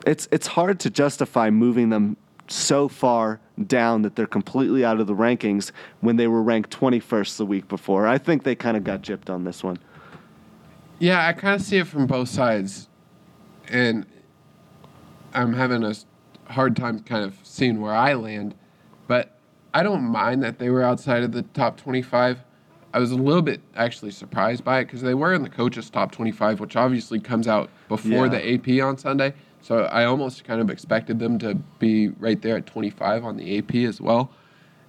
It's, 0.06 0.28
it's 0.30 0.48
hard 0.48 0.80
to 0.80 0.90
justify 0.90 1.50
moving 1.50 1.88
them 1.88 2.16
so 2.46 2.88
far 2.88 3.40
down 3.66 4.02
that 4.02 4.16
they're 4.16 4.26
completely 4.26 4.84
out 4.84 5.00
of 5.00 5.06
the 5.06 5.14
rankings 5.14 5.70
when 6.00 6.16
they 6.16 6.26
were 6.26 6.42
ranked 6.42 6.70
21st 6.70 7.36
the 7.36 7.46
week 7.46 7.68
before. 7.68 8.06
I 8.06 8.18
think 8.18 8.42
they 8.42 8.54
kind 8.54 8.76
of 8.76 8.84
got 8.84 9.02
gypped 9.02 9.30
on 9.30 9.44
this 9.44 9.62
one. 9.62 9.78
Yeah, 10.98 11.26
I 11.26 11.32
kind 11.32 11.54
of 11.54 11.62
see 11.62 11.78
it 11.78 11.86
from 11.86 12.06
both 12.06 12.28
sides. 12.28 12.88
And 13.68 14.06
I'm 15.32 15.52
having 15.52 15.84
a, 15.84 15.94
hard 16.46 16.76
time 16.76 17.00
kind 17.00 17.24
of 17.24 17.36
seeing 17.42 17.80
where 17.80 17.94
I 17.94 18.14
land, 18.14 18.54
but 19.06 19.38
I 19.72 19.82
don't 19.82 20.02
mind 20.02 20.42
that 20.42 20.58
they 20.58 20.70
were 20.70 20.82
outside 20.82 21.22
of 21.22 21.32
the 21.32 21.42
top 21.42 21.76
25. 21.78 22.42
I 22.92 22.98
was 22.98 23.10
a 23.10 23.16
little 23.16 23.42
bit 23.42 23.60
actually 23.74 24.10
surprised 24.12 24.62
by 24.62 24.80
it 24.80 24.84
because 24.84 25.00
they 25.00 25.14
were 25.14 25.32
in 25.34 25.42
the 25.42 25.48
coaches' 25.48 25.90
top 25.90 26.12
25, 26.12 26.60
which 26.60 26.76
obviously 26.76 27.18
comes 27.18 27.48
out 27.48 27.70
before 27.88 28.26
Yeah. 28.26 28.28
the 28.28 28.54
AP 28.54 28.80
on 28.80 28.98
Sunday. 28.98 29.34
So 29.64 29.84
I 29.84 30.04
almost 30.04 30.44
kind 30.44 30.60
of 30.60 30.68
expected 30.68 31.18
them 31.18 31.38
to 31.38 31.54
be 31.78 32.08
right 32.08 32.40
there 32.42 32.58
at 32.58 32.66
25 32.66 33.24
on 33.24 33.38
the 33.38 33.56
AP 33.58 33.74
as 33.76 33.98
well. 33.98 34.30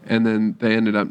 And 0.05 0.25
then 0.25 0.57
they 0.59 0.75
ended 0.75 0.97
up 0.97 1.07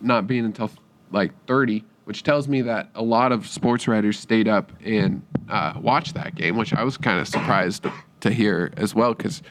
not 0.00 0.26
being 0.26 0.44
until 0.44 0.68
like 1.12 1.30
30, 1.46 1.84
which 2.06 2.24
tells 2.24 2.48
me 2.48 2.60
that 2.62 2.90
a 2.96 3.02
lot 3.02 3.30
of 3.30 3.46
sports 3.46 3.86
writers 3.86 4.18
stayed 4.18 4.48
up 4.48 4.72
and 4.84 5.22
uh, 5.48 5.74
watched 5.80 6.14
that 6.14 6.34
game, 6.34 6.56
which 6.56 6.74
I 6.74 6.82
was 6.82 6.96
kind 6.96 7.20
of 7.20 7.28
surprised 7.28 7.86
to 8.20 8.30
hear 8.32 8.72
as 8.76 8.96
well 8.96 9.14
because 9.14 9.42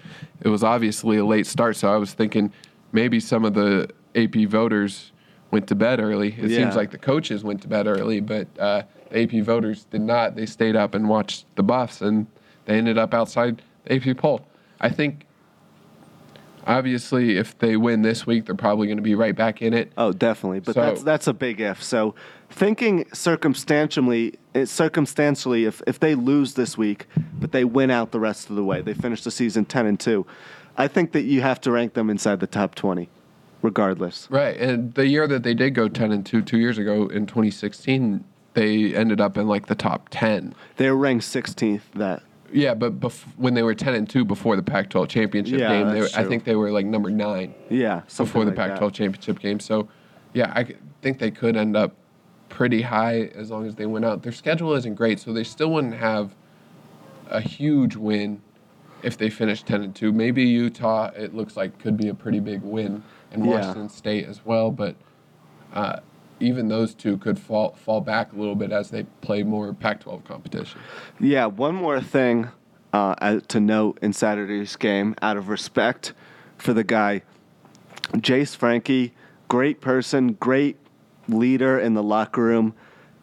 it 0.42 0.50
was 0.50 0.62
obviously 0.62 1.16
a 1.16 1.26
late 1.26 1.48
start. 1.48 1.78
So 1.78 1.88
I 1.90 1.96
was 1.96 2.12
thinking 2.14 2.52
maybe 2.92 3.22
some 3.22 3.46
of 3.46 3.54
the 3.54 3.90
AP 4.14 4.50
voters 4.50 5.14
went 5.52 5.68
to 5.68 5.76
bed 5.76 6.02
early. 6.02 6.36
It 6.38 6.50
Yeah. 6.52 6.58
seems 6.58 6.76
like 6.76 6.92
the 6.92 6.98
coaches 6.98 7.46
went 7.46 7.62
to 7.62 7.70
bed 7.70 7.88
early, 7.88 8.20
but 8.20 8.48
uh, 8.60 8.82
the 9.10 9.24
AP 9.24 9.42
voters 9.46 9.86
did 9.86 10.02
not. 10.02 10.36
They 10.36 10.46
stayed 10.46 10.76
up 10.76 10.94
and 10.96 11.08
watched 11.08 11.46
the 11.56 11.64
Buffs, 11.64 12.02
and 12.02 12.28
they 12.68 12.78
ended 12.78 12.98
up 13.00 13.14
outside 13.16 13.64
the 13.86 13.96
AP 13.96 14.18
poll. 14.18 14.46
I 14.80 14.90
think. 14.90 15.24
Obviously, 16.68 17.38
if 17.38 17.58
they 17.60 17.78
win 17.78 18.02
this 18.02 18.28
week, 18.28 18.46
they're 18.46 18.54
probably 18.54 18.88
going 18.88 18.98
to 18.98 19.04
be 19.04 19.16
right 19.16 19.34
back 19.34 19.62
in 19.62 19.74
it. 19.74 19.90
Oh, 19.98 20.12
definitely. 20.12 20.60
But 20.60 20.76
So- 20.76 20.82
that's 20.82 21.02
that's 21.02 21.28
a 21.28 21.34
big 21.34 21.62
if. 21.62 21.82
So 21.82 22.14
thinking 22.50 23.06
circumstantially, 23.14 24.38
eh, 24.54 24.66
circumstantially, 24.66 25.64
if 25.64 25.82
if 25.88 25.98
they 26.02 26.14
lose 26.14 26.56
this 26.56 26.78
week, 26.78 27.08
but 27.40 27.54
they 27.54 27.64
win 27.64 27.90
out 27.90 28.12
the 28.12 28.20
rest 28.20 28.50
of 28.50 28.58
the 28.58 28.66
way, 28.66 28.82
they 28.82 28.94
finish 28.94 29.24
the 29.24 29.32
season 29.32 29.64
ten 29.64 29.86
and 29.86 29.98
two. 29.98 30.26
I 30.78 30.90
think 30.90 31.14
that 31.14 31.24
you 31.24 31.40
have 31.42 31.62
to 31.62 31.72
rank 31.72 31.94
them 31.94 32.10
inside 32.10 32.42
the 32.42 32.48
top 32.48 32.76
twenty, 32.76 33.08
regardless. 33.62 34.28
Right, 34.30 34.58
and 34.58 34.94
the 34.94 35.08
year 35.08 35.26
that 35.26 35.44
they 35.44 35.54
did 35.54 35.74
go 35.74 35.88
ten 35.88 36.12
and 36.12 36.26
two, 36.26 36.42
two 36.42 36.58
years 36.58 36.78
ago 36.78 37.08
in 37.08 37.28
2016, 37.28 38.26
they 38.56 38.94
ended 38.94 39.22
up 39.22 39.38
in 39.38 39.48
like 39.48 39.68
the 39.68 39.76
top 39.76 40.10
ten. 40.12 40.54
They 40.76 40.90
were 40.92 40.98
ranked 40.98 41.24
sixteenth. 41.24 41.90
That 41.96 42.24
Yeah, 42.52 42.74
but 42.74 43.00
bef- 43.00 43.24
when 43.38 43.54
they 43.54 43.64
were 43.64 43.76
ten 43.76 43.94
and 43.94 44.10
two 44.10 44.24
before 44.26 44.56
the 44.56 44.64
Pac-12 44.64 45.10
championship 45.10 45.60
Yeah, 45.60 45.70
game, 45.70 45.90
they 45.94 46.02
were, 46.02 46.10
I 46.16 46.24
think 46.24 46.44
they 46.46 46.56
were 46.56 46.72
like 46.72 46.86
number 46.86 47.10
nine 47.10 47.54
yeah, 47.70 48.02
before 48.18 48.46
the 48.46 48.52
like 48.52 48.58
Pac-12 48.58 48.80
that. 48.80 48.94
championship 48.94 49.40
game. 49.40 49.60
So, 49.60 49.88
yeah, 50.34 50.52
I 50.56 50.76
think 51.02 51.20
they 51.20 51.32
could 51.32 51.56
end 51.58 51.76
up 51.76 51.94
pretty 52.50 52.82
high 52.82 53.24
as 53.36 53.52
long 53.52 53.68
as 53.68 53.76
they 53.76 53.86
win 53.86 54.04
out. 54.06 54.24
Their 54.24 54.32
schedule 54.32 54.74
isn't 54.76 54.96
great, 54.96 55.20
so 55.20 55.34
they 55.34 55.44
still 55.44 55.72
wouldn't 55.74 55.96
have 55.96 56.36
a 57.30 57.42
huge 57.42 57.96
win 57.98 58.42
if 59.04 59.18
they 59.18 59.30
finish 59.30 59.62
10 59.64 59.82
and 59.84 59.94
2. 59.96 60.12
Maybe 60.14 60.44
Utah, 60.44 61.12
it 61.16 61.36
looks 61.36 61.58
like, 61.58 61.78
could 61.80 61.98
be 61.98 62.08
a 62.08 62.14
pretty 62.14 62.40
big 62.40 62.62
win, 62.62 63.04
and 63.32 63.46
Yeah. 63.46 63.52
Washington 63.58 63.90
State 63.90 64.26
as 64.26 64.46
well. 64.46 64.72
But 64.72 64.96
uh, 65.74 66.00
even 66.40 66.68
those 66.68 66.94
two 66.94 67.18
could 67.18 67.40
fall 67.40 67.74
fall 67.74 68.02
back 68.02 68.34
a 68.34 68.36
little 68.36 68.56
bit 68.56 68.72
as 68.72 68.90
they 68.90 69.04
play 69.22 69.44
more 69.44 69.74
Pac-12 69.74 70.24
competition. 70.26 70.80
Yeah, 71.20 71.46
one 71.46 71.76
more 71.76 72.02
thing 72.02 72.50
uh, 72.94 73.40
to 73.48 73.60
note 73.60 74.00
in 74.02 74.14
Saturday's 74.14 74.76
game, 74.76 75.16
out 75.22 75.38
of 75.38 75.50
respect 75.50 76.14
for 76.58 76.74
the 76.74 76.84
guy, 76.84 77.22
Jase 78.20 78.56
Franke, 78.56 79.12
great 79.48 79.82
person, 79.82 80.34
great 80.34 80.78
leader 81.28 81.80
in 81.80 81.94
the 81.94 82.04
locker 82.04 82.42
room. 82.42 82.74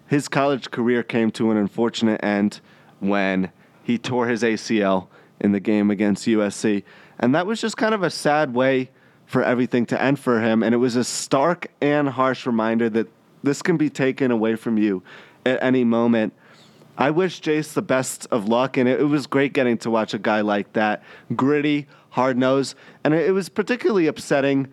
His 0.07 0.29
college 0.29 0.71
career 0.71 1.03
came 1.03 1.31
to 1.33 1.51
an 1.51 1.57
unfortunate 1.57 2.23
end 2.23 2.61
when 3.01 3.51
he 3.83 3.99
tore 3.99 4.29
his 4.29 4.43
ACL 4.43 5.09
in 5.41 5.53
the 5.53 5.61
game 5.61 5.91
against 5.91 6.27
USC. 6.27 6.85
And 7.19 7.35
that 7.35 7.47
was 7.47 7.61
just 7.61 7.77
kind 7.77 7.95
of 7.95 8.03
a 8.03 8.11
sad 8.11 8.55
way 8.55 8.91
for 9.35 9.43
everything 9.43 9.85
to 9.85 10.01
end 10.01 10.17
for 10.17 10.41
him. 10.41 10.63
And 10.63 10.73
it 10.73 10.79
was 10.79 10.95
a 10.95 11.03
stark 11.03 11.67
and 11.81 12.09
harsh 12.09 12.47
reminder 12.47 12.89
that 12.91 13.09
this 13.43 13.63
can 13.63 13.77
be 13.77 13.91
taken 13.91 14.31
away 14.31 14.55
from 14.55 14.79
you 14.79 15.03
at 15.45 15.61
any 15.61 15.83
moment. 15.83 16.33
I 16.97 17.11
wish 17.11 17.41
Jase 17.41 17.73
the 17.73 17.83
best 17.83 18.29
of 18.31 18.47
luck, 18.47 18.77
and 18.77 18.89
it, 18.89 19.01
it 19.01 19.07
was 19.07 19.27
great 19.27 19.53
getting 19.53 19.77
to 19.79 19.91
watch 19.91 20.15
a 20.15 20.21
guy 20.21 20.43
like 20.43 20.73
that, 20.75 21.03
gritty, 21.35 21.89
hard 22.11 22.39
nosed, 22.39 22.77
and 23.03 23.13
it, 23.13 23.27
it 23.27 23.33
was 23.33 23.49
particularly 23.49 24.07
upsetting 24.07 24.69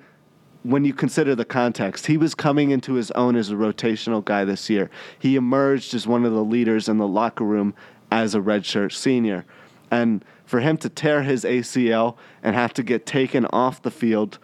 when 0.61 0.85
you 0.85 0.93
consider 0.93 1.33
the 1.33 1.43
context. 1.43 2.05
He 2.05 2.17
was 2.17 2.35
coming 2.35 2.69
into 2.69 2.93
his 2.93 3.09
own 3.11 3.35
as 3.35 3.49
a 3.49 3.55
rotational 3.55 4.23
guy 4.23 4.45
this 4.45 4.69
year. 4.69 4.91
He 5.17 5.37
emerged 5.37 5.95
as 5.95 6.05
one 6.05 6.23
of 6.23 6.33
the 6.33 6.43
leaders 6.43 6.87
in 6.87 6.99
the 6.99 7.07
locker 7.07 7.45
room 7.45 7.73
as 8.11 8.35
a 8.35 8.39
redshirt 8.39 8.93
senior, 8.93 9.43
and 9.89 10.23
for 10.51 10.59
him 10.59 10.75
to 10.75 10.89
tear 10.89 11.23
his 11.23 11.45
ACL 11.45 12.17
and 12.43 12.57
have 12.57 12.73
to 12.73 12.83
get 12.83 13.05
taken 13.05 13.45
off 13.53 13.81
the 13.81 13.89
field 13.89 14.37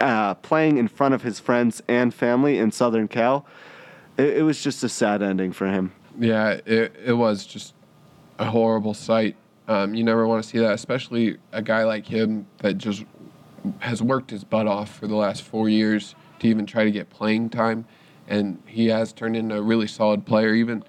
uh, 0.00 0.34
playing 0.34 0.78
in 0.78 0.86
front 0.86 1.14
of 1.14 1.22
his 1.22 1.40
friends 1.40 1.82
and 1.88 2.14
family 2.14 2.58
in 2.58 2.70
Southern 2.70 3.08
Cal, 3.08 3.44
it, 4.16 4.38
it 4.38 4.42
was 4.42 4.62
just 4.62 4.84
a 4.84 4.88
sad 4.88 5.20
ending 5.20 5.50
for 5.50 5.66
him. 5.66 5.90
Yeah, 6.16 6.60
it, 6.64 6.94
it 7.04 7.12
was 7.12 7.44
just 7.44 7.74
a 8.38 8.44
horrible 8.44 8.94
sight. 8.94 9.34
Um, 9.66 9.96
you 9.96 10.04
never 10.04 10.28
want 10.28 10.44
to 10.44 10.48
see 10.48 10.58
that, 10.58 10.74
especially 10.74 11.38
a 11.50 11.60
guy 11.60 11.82
like 11.82 12.06
him 12.06 12.46
that 12.58 12.78
just 12.78 13.04
has 13.80 14.00
worked 14.00 14.30
his 14.30 14.44
butt 14.44 14.68
off 14.68 14.94
for 14.94 15.08
the 15.08 15.16
last 15.16 15.42
four 15.42 15.68
years 15.68 16.14
to 16.38 16.46
even 16.46 16.66
try 16.66 16.84
to 16.84 16.92
get 16.92 17.10
playing 17.10 17.50
time. 17.50 17.84
And 18.28 18.62
he 18.66 18.86
has 18.86 19.12
turned 19.12 19.34
into 19.34 19.56
a 19.56 19.62
really 19.62 19.88
solid 19.88 20.24
player, 20.24 20.54
even 20.54 20.84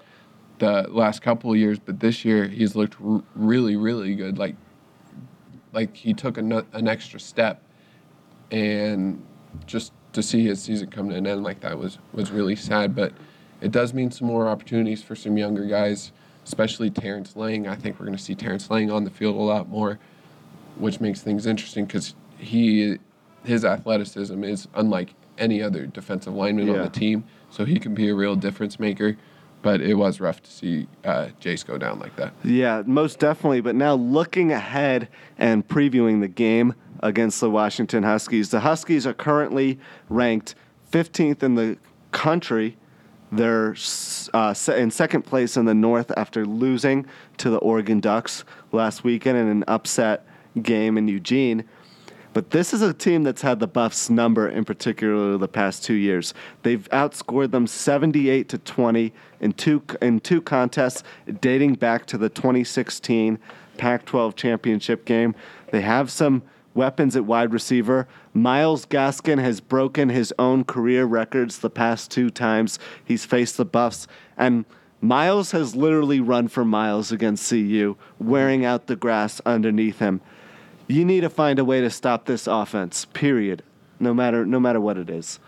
the 0.64 0.88
last 0.90 1.22
couple 1.22 1.50
of 1.52 1.56
years. 1.58 1.78
But 1.78 2.00
this 2.00 2.24
year, 2.24 2.46
he's 2.48 2.74
looked 2.74 2.96
r- 3.04 3.22
really, 3.34 3.76
really 3.76 4.14
good. 4.14 4.38
Like, 4.38 4.56
like 5.72 5.96
he 5.96 6.14
took 6.14 6.38
an, 6.38 6.52
an 6.72 6.88
extra 6.88 7.20
step, 7.20 7.62
and 8.50 9.22
just 9.66 9.92
to 10.12 10.22
see 10.22 10.44
his 10.44 10.62
season 10.62 10.90
come 10.90 11.08
to 11.10 11.16
an 11.16 11.26
end 11.26 11.42
like 11.42 11.60
that 11.60 11.78
was 11.78 11.98
was 12.12 12.30
really 12.30 12.56
sad. 12.56 12.94
But 12.94 13.12
it 13.60 13.72
does 13.72 13.92
mean 13.94 14.10
some 14.10 14.28
more 14.28 14.48
opportunities 14.48 15.02
for 15.02 15.14
some 15.14 15.36
younger 15.36 15.64
guys, 15.64 16.12
especially 16.44 16.90
Terrence 16.90 17.36
Lang. 17.36 17.66
I 17.68 17.76
think 17.76 17.98
we're 17.98 18.06
going 18.06 18.16
to 18.16 18.22
see 18.22 18.34
Terrence 18.34 18.70
Lang 18.70 18.90
on 18.90 19.04
the 19.04 19.10
field 19.10 19.36
a 19.36 19.40
lot 19.40 19.68
more, 19.68 19.98
which 20.76 21.00
makes 21.00 21.20
things 21.20 21.46
interesting 21.46 21.84
because 21.84 22.14
he 22.38 22.98
his 23.44 23.64
athleticism 23.64 24.42
is 24.44 24.68
unlike 24.74 25.14
any 25.36 25.60
other 25.60 25.86
defensive 25.86 26.32
lineman 26.32 26.68
on 26.70 26.76
the 26.84 26.88
team, 26.88 27.24
so 27.50 27.64
he 27.64 27.78
can 27.78 27.94
be 27.94 28.08
a 28.08 28.14
real 28.14 28.36
difference 28.36 28.78
maker. 28.78 29.16
But 29.64 29.80
it 29.80 29.94
was 29.94 30.20
rough 30.20 30.42
to 30.42 30.50
see 30.50 30.86
uh, 31.04 31.28
Jase 31.40 31.64
go 31.64 31.78
down 31.78 31.98
like 31.98 32.14
that. 32.16 32.34
Yeah, 32.44 32.82
most 32.84 33.18
definitely. 33.18 33.62
But 33.62 33.74
now 33.74 33.94
looking 33.94 34.52
ahead 34.52 35.08
and 35.38 35.66
previewing 35.66 36.20
the 36.20 36.28
game 36.28 36.74
against 37.00 37.40
the 37.40 37.48
Washington 37.48 38.02
Huskies, 38.02 38.50
the 38.50 38.60
Huskies 38.60 39.06
are 39.06 39.14
currently 39.14 39.80
ranked 40.10 40.54
15th 40.92 41.42
in 41.42 41.54
the 41.54 41.78
country. 42.12 42.76
They're 43.32 43.74
uh, 44.34 44.54
in 44.68 44.90
second 44.90 45.22
place 45.22 45.56
in 45.56 45.64
the 45.64 45.74
North 45.74 46.12
after 46.14 46.44
losing 46.44 47.06
to 47.38 47.48
the 47.48 47.56
Oregon 47.56 48.00
Ducks 48.00 48.44
last 48.70 49.02
weekend 49.02 49.38
in 49.38 49.48
an 49.48 49.64
upset 49.66 50.26
game 50.62 50.98
in 50.98 51.08
Eugene. 51.08 51.64
But 52.34 52.50
this 52.50 52.74
is 52.74 52.82
a 52.82 52.92
team 52.92 53.22
that's 53.22 53.42
had 53.42 53.60
the 53.60 53.68
Buffs 53.68 54.10
number 54.10 54.48
in 54.48 54.64
particular 54.64 55.38
the 55.38 55.46
past 55.46 55.84
two 55.84 55.94
years. 55.94 56.34
They've 56.64 56.86
outscored 56.90 57.52
them 57.52 57.68
78 57.68 58.48
to 58.48 58.58
20 58.58 59.12
in 59.40 59.52
two 59.52 59.82
in 60.02 60.18
two 60.18 60.42
contests 60.42 61.04
dating 61.40 61.74
back 61.74 62.06
to 62.06 62.18
the 62.18 62.28
2016 62.28 63.38
Pac-12 63.78 64.34
championship 64.34 65.04
game. 65.04 65.36
They 65.70 65.80
have 65.82 66.10
some 66.10 66.42
weapons 66.74 67.14
at 67.14 67.24
wide 67.24 67.52
receiver. 67.52 68.08
Myles 68.32 68.84
Gaskin 68.84 69.38
has 69.38 69.60
broken 69.60 70.08
his 70.08 70.34
own 70.36 70.64
career 70.64 71.04
records 71.04 71.60
the 71.60 71.70
past 71.70 72.10
two 72.10 72.30
times 72.30 72.80
he's 73.04 73.24
faced 73.24 73.56
the 73.56 73.64
Buffs 73.64 74.08
and 74.36 74.64
Myles 75.00 75.50
has 75.50 75.76
literally 75.76 76.18
run 76.18 76.48
for 76.48 76.64
miles 76.64 77.12
against 77.12 77.50
CU, 77.50 77.94
wearing 78.18 78.64
out 78.64 78.86
the 78.86 78.96
grass 78.96 79.38
underneath 79.44 79.98
him 79.98 80.22
you 80.88 81.04
need 81.04 81.20
to 81.20 81.30
find 81.30 81.58
a 81.58 81.64
way 81.64 81.80
to 81.80 81.90
stop 81.90 82.26
this 82.26 82.46
offense. 82.46 83.04
Period. 83.06 83.62
No 84.00 84.12
matter 84.12 84.44
no 84.44 84.58
matter 84.60 84.80
what 84.80 84.96
it 84.98 85.08
is. 85.08 85.38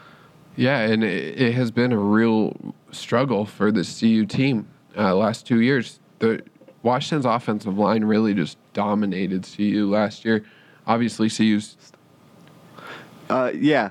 Yeah, 0.56 0.78
and 0.80 1.04
it, 1.04 1.38
it 1.40 1.54
has 1.54 1.70
been 1.70 1.92
a 1.92 1.98
real 1.98 2.74
struggle 2.90 3.44
for 3.44 3.70
the 3.70 3.84
CU 3.84 4.24
team 4.24 4.66
uh, 4.96 5.14
last 5.14 5.46
two 5.46 5.60
years. 5.60 6.00
The 6.20 6.42
Washington's 6.82 7.26
offensive 7.26 7.76
line 7.76 8.04
really 8.04 8.32
just 8.32 8.56
dominated 8.72 9.46
CU 9.56 9.90
last 9.90 10.24
year. 10.24 10.44
Obviously, 10.86 11.28
CU's 11.28 11.76
Uh, 13.28 13.50
yeah, 13.54 13.90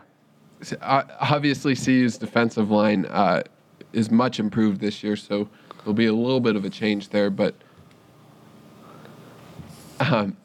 uh, 0.82 1.04
obviously 1.20 1.76
CU's 1.76 2.18
defensive 2.18 2.72
line 2.72 3.06
uh, 3.08 3.44
is 3.94 4.10
much 4.10 4.40
improved 4.40 4.80
this 4.80 5.04
year, 5.04 5.16
so 5.16 5.50
there'll 5.80 5.94
be 5.94 6.06
a 6.06 6.14
little 6.14 6.40
bit 6.40 6.56
of 6.56 6.66
a 6.66 6.70
change 6.70 7.10
there. 7.10 7.30
But, 7.30 7.54
um, 10.00 10.38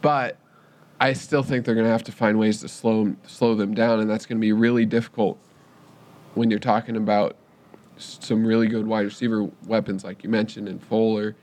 but 0.00 0.36
I 1.00 1.12
still 1.14 1.42
think 1.42 1.64
they're 1.64 1.74
going 1.74 1.86
to 1.86 1.92
have 1.92 2.04
to 2.04 2.12
find 2.12 2.38
ways 2.38 2.60
to 2.60 2.68
slow 2.68 3.14
slow 3.26 3.54
them 3.54 3.74
down, 3.74 4.00
and 4.00 4.10
that's 4.10 4.26
going 4.26 4.38
to 4.38 4.40
be 4.40 4.52
really 4.52 4.84
difficult 4.84 5.38
when 6.34 6.50
you're 6.50 6.60
talking 6.60 6.96
about 6.96 7.36
some 7.96 8.46
really 8.46 8.66
good 8.66 8.86
wide 8.86 9.04
receiver 9.04 9.48
weapons, 9.66 10.04
like 10.04 10.22
you 10.24 10.30
mentioned, 10.30 10.68
in 10.68 10.78
Fuller 10.78 11.36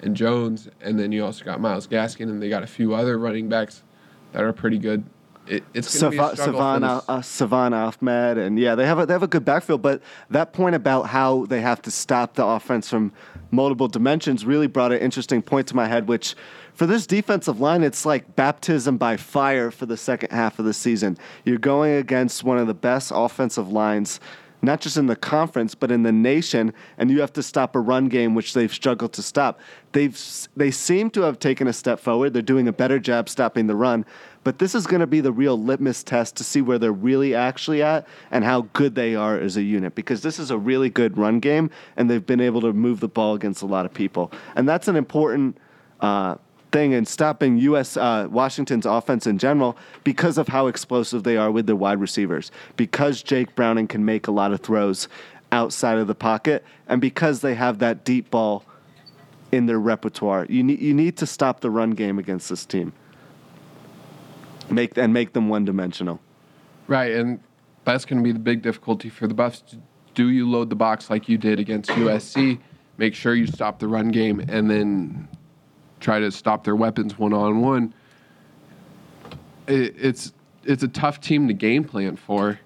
and 0.00 0.16
Jones, 0.16 0.68
and 0.80 0.98
then 0.98 1.12
you 1.12 1.24
also 1.24 1.44
got 1.44 1.60
Myles 1.60 1.86
Gaskin, 1.86 2.28
and 2.28 2.42
they 2.42 2.48
got 2.48 2.62
a 2.62 2.66
few 2.66 2.94
other 2.94 3.18
running 3.18 3.48
backs 3.48 3.82
that 4.32 4.42
are 4.42 4.52
pretty 4.52 4.78
good. 4.78 5.04
It, 5.46 5.64
it's 5.74 6.00
going 6.00 6.12
be 6.12 6.16
a 6.18 6.20
Sav- 6.20 6.30
for 6.30 6.36
Salvon, 6.36 6.84
uh, 6.84 7.22
Salvon 7.22 7.74
Ahmed, 7.74 8.38
and 8.38 8.58
yeah, 8.58 8.74
they 8.74 8.86
have 8.86 8.98
a, 8.98 9.06
they 9.06 9.12
have 9.12 9.22
a 9.22 9.28
good 9.28 9.44
backfield. 9.44 9.82
But 9.82 10.00
that 10.30 10.52
point 10.52 10.74
about 10.74 11.08
how 11.08 11.46
they 11.46 11.60
have 11.60 11.82
to 11.82 11.90
stop 11.90 12.34
the 12.34 12.46
offense 12.46 12.88
from 12.88 13.12
multiple 13.50 13.88
dimensions 13.88 14.44
really 14.46 14.68
brought 14.68 14.92
an 14.92 14.98
interesting 14.98 15.42
point 15.42 15.66
to 15.68 15.76
my 15.76 15.88
head. 15.88 16.06
Which, 16.06 16.36
for 16.74 16.86
this 16.86 17.06
defensive 17.06 17.60
line, 17.60 17.82
it's 17.82 18.06
like 18.06 18.36
baptism 18.36 18.98
by 18.98 19.16
fire 19.16 19.70
for 19.70 19.86
the 19.86 19.96
second 19.96 20.30
half 20.30 20.58
of 20.58 20.64
the 20.64 20.72
season. 20.72 21.18
You're 21.44 21.58
going 21.58 21.94
against 21.94 22.44
one 22.44 22.58
of 22.58 22.68
the 22.68 22.74
best 22.74 23.10
offensive 23.14 23.68
lines. 23.68 24.20
Not 24.64 24.80
just 24.80 24.96
in 24.96 25.06
the 25.06 25.16
conference, 25.16 25.74
but 25.74 25.90
in 25.90 26.04
the 26.04 26.12
nation, 26.12 26.72
and 26.96 27.10
you 27.10 27.20
have 27.20 27.32
to 27.32 27.42
stop 27.42 27.74
a 27.74 27.80
run 27.80 28.08
game, 28.08 28.36
which 28.36 28.54
they've 28.54 28.72
struggled 28.72 29.12
to 29.14 29.22
stop. 29.22 29.60
They've 29.90 30.16
they 30.56 30.70
seem 30.70 31.10
to 31.10 31.22
have 31.22 31.40
taken 31.40 31.66
a 31.66 31.72
step 31.72 31.98
forward. 31.98 32.32
They're 32.32 32.42
doing 32.42 32.68
a 32.68 32.72
better 32.72 33.00
job 33.00 33.28
stopping 33.28 33.66
the 33.66 33.74
run, 33.74 34.06
but 34.44 34.58
this 34.58 34.74
is 34.74 34.86
going 34.86 35.00
to 35.00 35.06
be 35.06 35.20
the 35.20 35.32
real 35.32 35.60
litmus 35.60 36.02
test 36.02 36.36
to 36.36 36.44
see 36.44 36.62
where 36.62 36.78
they're 36.78 36.92
really 36.92 37.34
actually 37.34 37.82
at 37.82 38.06
and 38.30 38.44
how 38.44 38.62
good 38.72 38.94
they 38.94 39.14
are 39.14 39.38
as 39.38 39.56
a 39.56 39.62
unit 39.62 39.94
because 39.94 40.22
this 40.22 40.38
is 40.38 40.50
a 40.50 40.58
really 40.58 40.90
good 40.90 41.16
run 41.16 41.40
game 41.40 41.70
and 41.96 42.10
they've 42.10 42.26
been 42.26 42.40
able 42.40 42.60
to 42.60 42.72
move 42.72 43.00
the 43.00 43.08
ball 43.08 43.34
against 43.34 43.62
a 43.62 43.66
lot 43.66 43.86
of 43.86 43.94
people. 43.94 44.32
And 44.56 44.68
that's 44.68 44.88
an 44.88 44.96
important 44.96 45.58
uh, 46.00 46.36
thing 46.72 46.92
in 46.92 47.04
stopping 47.04 47.58
U.S. 47.58 47.96
Uh, 47.96 48.26
Washington's 48.30 48.86
offense 48.86 49.26
in 49.26 49.38
general 49.38 49.76
because 50.02 50.38
of 50.38 50.48
how 50.48 50.66
explosive 50.66 51.22
they 51.22 51.36
are 51.36 51.50
with 51.50 51.66
their 51.66 51.76
wide 51.76 52.00
receivers. 52.00 52.50
Because 52.76 53.22
Jake 53.22 53.54
Browning 53.54 53.86
can 53.86 54.04
make 54.04 54.26
a 54.26 54.32
lot 54.32 54.52
of 54.52 54.60
throws 54.60 55.08
outside 55.52 55.98
of 55.98 56.06
the 56.06 56.14
pocket 56.14 56.64
and 56.88 57.00
because 57.00 57.42
they 57.42 57.54
have 57.54 57.78
that 57.78 58.04
deep 58.04 58.30
ball 58.30 58.64
in 59.52 59.66
their 59.66 59.78
repertoire. 59.78 60.46
You 60.48 60.62
need, 60.62 60.80
you 60.80 60.94
need 60.94 61.18
to 61.18 61.26
stop 61.26 61.60
the 61.60 61.70
run 61.70 61.90
game 61.90 62.18
against 62.18 62.48
this 62.48 62.64
team 62.64 62.92
make 64.72 64.96
and 64.96 65.12
make 65.12 65.32
them 65.32 65.48
one 65.48 65.64
dimensional. 65.64 66.20
Right, 66.88 67.12
and 67.12 67.40
that's 67.84 68.04
going 68.04 68.18
to 68.18 68.24
be 68.24 68.32
the 68.32 68.38
big 68.38 68.62
difficulty 68.62 69.08
for 69.08 69.26
the 69.26 69.34
Buffs. 69.34 69.62
Do 70.14 70.30
you 70.30 70.50
load 70.50 70.70
the 70.70 70.76
box 70.76 71.10
like 71.10 71.28
you 71.28 71.38
did 71.38 71.58
against 71.58 71.90
USC? 71.90 72.58
Make 72.98 73.14
sure 73.14 73.34
you 73.34 73.46
stop 73.46 73.78
the 73.78 73.88
run 73.88 74.08
game, 74.08 74.40
and 74.48 74.70
then 74.70 75.28
try 76.02 76.18
to 76.18 76.30
stop 76.30 76.64
their 76.64 76.76
weapons 76.76 77.18
one 77.18 77.32
on 77.32 77.60
one. 77.60 77.94
It's 79.66 80.32
it's 80.64 80.82
a 80.82 80.88
tough 80.88 81.20
team 81.20 81.48
to 81.48 81.54
game 81.54 81.84
plan 81.84 82.16
for, 82.16 82.58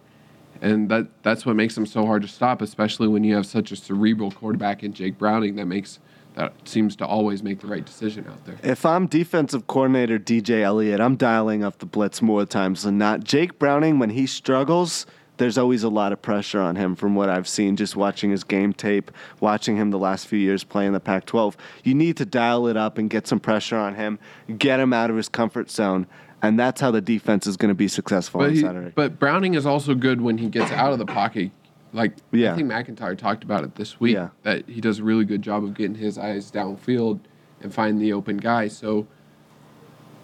and 0.60 0.88
that 0.88 1.08
that's 1.22 1.46
what 1.46 1.54
makes 1.54 1.74
them 1.74 1.86
so 1.86 2.06
hard 2.06 2.22
to 2.22 2.28
stop. 2.28 2.62
Especially 2.62 3.06
when 3.06 3.22
you 3.22 3.34
have 3.36 3.46
such 3.46 3.70
a 3.70 3.76
cerebral 3.76 4.30
quarterback 4.30 4.82
in 4.82 4.92
Jake 4.92 5.18
Browning 5.18 5.56
that 5.56 5.66
makes 5.66 6.00
that 6.34 6.52
seems 6.68 6.96
to 6.96 7.06
always 7.06 7.42
make 7.42 7.60
the 7.60 7.66
right 7.66 7.84
decision 7.84 8.26
out 8.28 8.44
there. 8.44 8.56
If 8.62 8.84
I'm 8.84 9.06
defensive 9.06 9.66
coordinator 9.66 10.18
DJ 10.18 10.62
Eliot, 10.62 11.00
I'm 11.00 11.16
dialing 11.16 11.62
up 11.64 11.78
the 11.78 11.86
blitz 11.86 12.20
more 12.20 12.44
times 12.44 12.82
than 12.82 12.98
not. 12.98 13.24
Jake 13.24 13.58
Browning, 13.58 13.98
when 13.98 14.10
he 14.10 14.26
struggles, 14.26 15.06
there's 15.38 15.58
always 15.58 15.82
a 15.82 15.88
lot 15.88 16.12
of 16.12 16.22
pressure 16.22 16.60
on 16.60 16.76
him 16.76 16.94
from 16.96 17.14
what 17.14 17.28
I've 17.28 17.48
seen 17.48 17.76
just 17.76 17.96
watching 17.96 18.30
his 18.30 18.44
game 18.44 18.72
tape, 18.72 19.10
watching 19.40 19.76
him 19.76 19.90
the 19.90 19.98
last 19.98 20.26
few 20.26 20.38
years 20.38 20.64
play 20.64 20.86
in 20.86 20.92
the 20.92 21.00
Pac 21.00 21.26
12. 21.26 21.56
You 21.84 21.94
need 21.94 22.16
to 22.16 22.24
dial 22.24 22.66
it 22.66 22.76
up 22.76 22.98
and 22.98 23.10
get 23.10 23.26
some 23.26 23.40
pressure 23.40 23.76
on 23.76 23.94
him, 23.94 24.18
get 24.58 24.80
him 24.80 24.92
out 24.92 25.10
of 25.10 25.16
his 25.16 25.28
comfort 25.28 25.70
zone. 25.70 26.06
And 26.42 26.58
that's 26.58 26.80
how 26.80 26.90
the 26.90 27.00
defense 27.00 27.46
is 27.46 27.56
going 27.56 27.70
to 27.70 27.74
be 27.74 27.88
successful 27.88 28.40
But, 28.40 28.48
on 28.50 28.54
he, 28.54 28.60
Saturday. 28.60 28.92
but 28.94 29.18
Browning 29.18 29.54
is 29.54 29.66
also 29.66 29.94
good 29.94 30.20
when 30.20 30.38
he 30.38 30.48
gets 30.48 30.70
out 30.72 30.92
of 30.92 30.98
the 30.98 31.06
pocket. 31.06 31.50
Like 31.92 32.14
Yeah. 32.30 32.52
I 32.52 32.56
think 32.56 32.68
MacIntyre 32.68 33.14
talked 33.16 33.42
about 33.42 33.64
it 33.64 33.74
this 33.76 33.98
week 33.98 34.14
Yeah. 34.14 34.28
that 34.42 34.68
he 34.68 34.80
does 34.80 34.98
a 34.98 35.02
really 35.04 35.24
good 35.24 35.40
job 35.42 35.64
of 35.64 35.74
getting 35.74 35.94
his 35.96 36.18
eyes 36.18 36.50
downfield 36.50 37.20
and 37.62 37.72
finding 37.72 37.98
the 38.00 38.12
open 38.12 38.36
guy. 38.36 38.68
So 38.68 39.06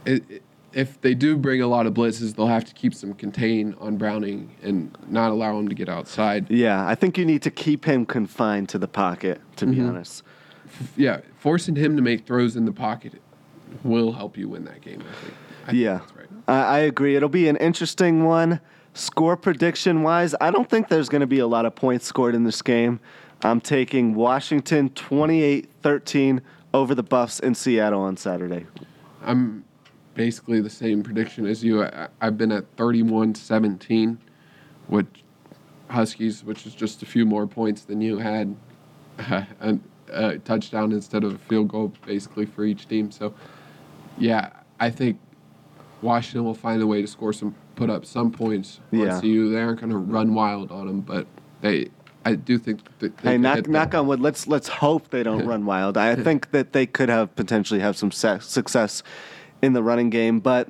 it, 0.04 0.22
it- 0.30 0.42
if 0.74 1.00
they 1.00 1.14
do 1.14 1.36
bring 1.36 1.60
a 1.62 1.66
lot 1.66 1.86
of 1.86 1.94
blitzes, 1.94 2.34
they'll 2.36 2.46
have 2.46 2.64
to 2.64 2.74
keep 2.74 2.94
some 2.94 3.14
contain 3.14 3.74
on 3.80 3.96
Browning 3.96 4.50
and 4.62 4.96
not 5.08 5.30
allow 5.30 5.58
him 5.58 5.68
to 5.68 5.74
get 5.74 5.88
outside. 5.88 6.50
yeah, 6.50 6.86
I 6.86 6.94
think 6.94 7.18
you 7.18 7.24
need 7.24 7.42
to 7.42 7.50
keep 7.50 7.84
him 7.84 8.06
confined 8.06 8.68
to 8.70 8.78
the 8.78 8.88
pocket, 8.88 9.40
to 9.56 9.66
be 9.66 9.76
Mm-hmm. 9.76 9.88
honest. 9.88 10.22
Yeah, 10.96 11.20
forcing 11.38 11.76
him 11.76 11.96
to 11.96 12.02
make 12.02 12.26
throws 12.26 12.56
in 12.56 12.64
the 12.64 12.72
pocket 12.72 13.20
will 13.84 14.12
help 14.12 14.36
you 14.38 14.48
win 14.48 14.64
that 14.64 14.80
game. 14.80 15.00
I 15.02 15.12
think. 15.24 15.34
I 15.64 15.66
think 15.70 15.78
Yeah, 15.82 15.98
that's 15.98 16.16
right. 16.16 16.26
I, 16.48 16.62
I 16.62 16.78
agree. 16.80 17.14
It'll 17.16 17.28
be 17.28 17.48
an 17.48 17.56
interesting 17.56 18.24
one. 18.24 18.60
Score 18.94 19.36
prediction 19.36 20.02
wise, 20.02 20.34
I 20.40 20.50
don't 20.50 20.68
think 20.68 20.88
there's 20.88 21.08
going 21.08 21.20
to 21.22 21.26
be 21.26 21.38
a 21.38 21.46
lot 21.46 21.64
of 21.66 21.74
points 21.74 22.06
scored 22.06 22.34
in 22.34 22.44
this 22.44 22.60
game. 22.62 23.00
I'm 23.42 23.60
taking 23.60 24.14
Washington 24.14 24.90
28 24.90 25.68
13 25.82 26.40
over 26.74 26.94
the 26.94 27.02
Buffs 27.02 27.40
in 27.40 27.54
Seattle 27.54 28.00
on 28.02 28.16
Saturday. 28.16 28.66
I'm 29.24 29.64
basically 30.14 30.60
the 30.60 30.70
same 30.70 31.02
prediction 31.02 31.46
as 31.46 31.62
you. 31.64 31.84
I, 31.84 32.08
I've 32.20 32.36
been 32.36 32.52
at 32.52 32.64
31 32.76 33.34
17, 33.34 34.18
which 34.88 35.06
Huskies, 35.88 36.42
which 36.44 36.66
is 36.66 36.74
just 36.74 37.02
a 37.02 37.06
few 37.06 37.26
more 37.26 37.46
points 37.46 37.82
than 37.84 38.00
you 38.00 38.18
had, 38.18 38.54
a, 39.18 39.46
a 39.60 39.78
uh, 40.12 40.36
touchdown 40.44 40.92
instead 40.92 41.24
of 41.24 41.34
a 41.34 41.38
field 41.38 41.68
goal, 41.68 41.92
basically 42.06 42.46
for 42.46 42.64
each 42.64 42.88
team. 42.88 43.10
So, 43.10 43.34
yeah, 44.18 44.50
I 44.80 44.90
think 44.90 45.18
Washington 46.00 46.44
will 46.44 46.54
find 46.54 46.82
a 46.82 46.86
way 46.86 47.02
to 47.02 47.08
score 47.08 47.32
some, 47.32 47.54
put 47.76 47.90
up 47.90 48.04
some 48.04 48.30
points. 48.30 48.80
Yeah. 48.90 49.20
CU. 49.20 49.50
They 49.50 49.60
aren't 49.60 49.80
going 49.80 49.92
to 49.92 49.98
run 49.98 50.34
wild 50.34 50.70
on 50.70 50.86
them, 50.86 51.00
but 51.00 51.26
they, 51.60 51.88
I 52.24 52.34
do 52.34 52.58
think 52.58 52.80
that 52.98 53.16
they 53.18 53.32
Hey, 53.32 53.38
knock, 53.38 53.68
knock 53.68 53.94
on 53.94 54.06
wood. 54.06 54.20
Let's 54.20 54.46
let's 54.46 54.68
hope 54.68 55.10
they 55.10 55.22
don't 55.22 55.46
run 55.46 55.66
wild. 55.66 55.96
I 55.96 56.14
think 56.22 56.50
that 56.52 56.72
they 56.72 56.86
could 56.86 57.08
have 57.08 57.34
potentially 57.36 57.80
have 57.80 57.96
some 57.96 58.10
se- 58.10 58.40
success 58.40 59.02
in 59.62 59.72
the 59.72 59.82
running 59.82 60.10
game, 60.10 60.40
but 60.40 60.68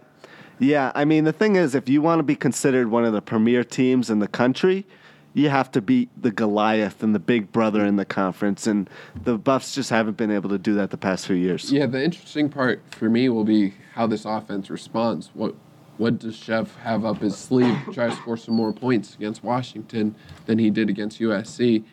yeah, 0.59 0.92
I 0.94 1.05
mean 1.05 1.24
the 1.24 1.33
thing 1.33 1.57
is, 1.57 1.74
if 1.74 1.88
you 1.88 2.02
want 2.02 2.20
to 2.20 2.22
be 2.22 2.37
considered 2.37 2.90
one 2.90 3.05
of 3.05 3.12
the 3.12 3.22
premier 3.22 3.64
teams 3.64 4.11
in 4.11 4.20
the 4.20 4.28
country, 4.28 4.87
you 5.35 5.48
have 5.48 5.70
to 5.72 5.81
beat 5.81 6.11
the 6.20 6.31
Goliath 6.31 7.02
and 7.02 7.14
the 7.14 7.18
big 7.18 7.50
brother 7.50 7.85
in 7.85 7.96
the 7.96 8.05
conference, 8.05 8.66
and 8.66 8.88
the 9.24 9.38
Buffs 9.38 9.74
just 9.74 9.90
haven't 9.90 10.18
been 10.18 10.31
able 10.31 10.50
to 10.50 10.59
do 10.59 10.74
that 10.74 10.90
the 10.90 10.98
past 10.98 11.26
few 11.26 11.37
years. 11.37 11.72
Yeah, 11.72 11.87
the 11.87 12.05
interesting 12.05 12.50
part 12.50 12.83
for 12.90 13.09
me 13.09 13.28
will 13.31 13.44
be 13.44 13.74
how 13.94 14.07
this 14.07 14.24
offense 14.24 14.70
responds. 14.70 15.31
What 15.35 15.55
what 15.96 16.18
does 16.18 16.37
Chev 16.37 16.74
have 16.76 17.05
up 17.05 17.18
his 17.18 17.37
sleeve 17.37 17.76
to 17.87 17.92
try 17.92 18.09
to 18.09 18.16
score 18.16 18.37
some 18.37 18.55
more 18.55 18.72
points 18.72 19.14
against 19.14 19.42
Washington 19.42 20.14
than 20.46 20.59
he 20.59 20.70
did 20.70 20.90
against 20.90 21.20
USC? 21.20 21.85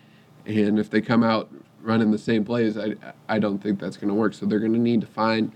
And 0.45 0.79
if 0.79 0.89
they 0.89 1.01
come 1.01 1.23
out 1.23 1.49
running 1.81 2.11
the 2.11 2.17
same 2.17 2.43
plays, 2.43 2.77
I 2.77 2.95
I 3.29 3.39
don't 3.39 3.59
think 3.59 3.79
that's 3.79 3.95
going 3.95 4.09
to 4.09 4.13
work. 4.13 4.33
So 4.33 4.45
they're 4.45 4.59
going 4.59 4.73
to 4.73 4.79
need 4.79 5.01
to 5.01 5.07
find 5.07 5.53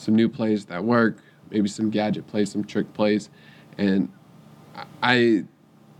some 0.00 0.14
new 0.14 0.28
plays 0.28 0.64
that 0.66 0.82
work, 0.82 1.18
maybe 1.50 1.68
some 1.68 1.90
gadget 1.90 2.26
plays, 2.26 2.50
some 2.50 2.64
trick 2.64 2.92
plays, 2.94 3.28
and 3.78 4.10
I 5.02 5.44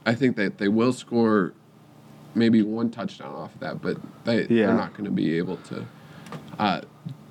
I 0.06 0.14
think 0.14 0.36
that 0.36 0.58
they 0.58 0.68
will 0.68 0.92
score 0.92 1.52
maybe 2.34 2.62
one 2.62 2.90
touchdown 2.90 3.34
off 3.34 3.54
of 3.54 3.60
that, 3.60 3.82
but 3.82 3.98
they 4.24 4.42
Yeah. 4.42 4.66
they're 4.66 4.74
not 4.74 4.94
going 4.94 5.04
to 5.04 5.10
be 5.10 5.36
able 5.36 5.56
to 5.58 5.84
uh, 6.58 6.80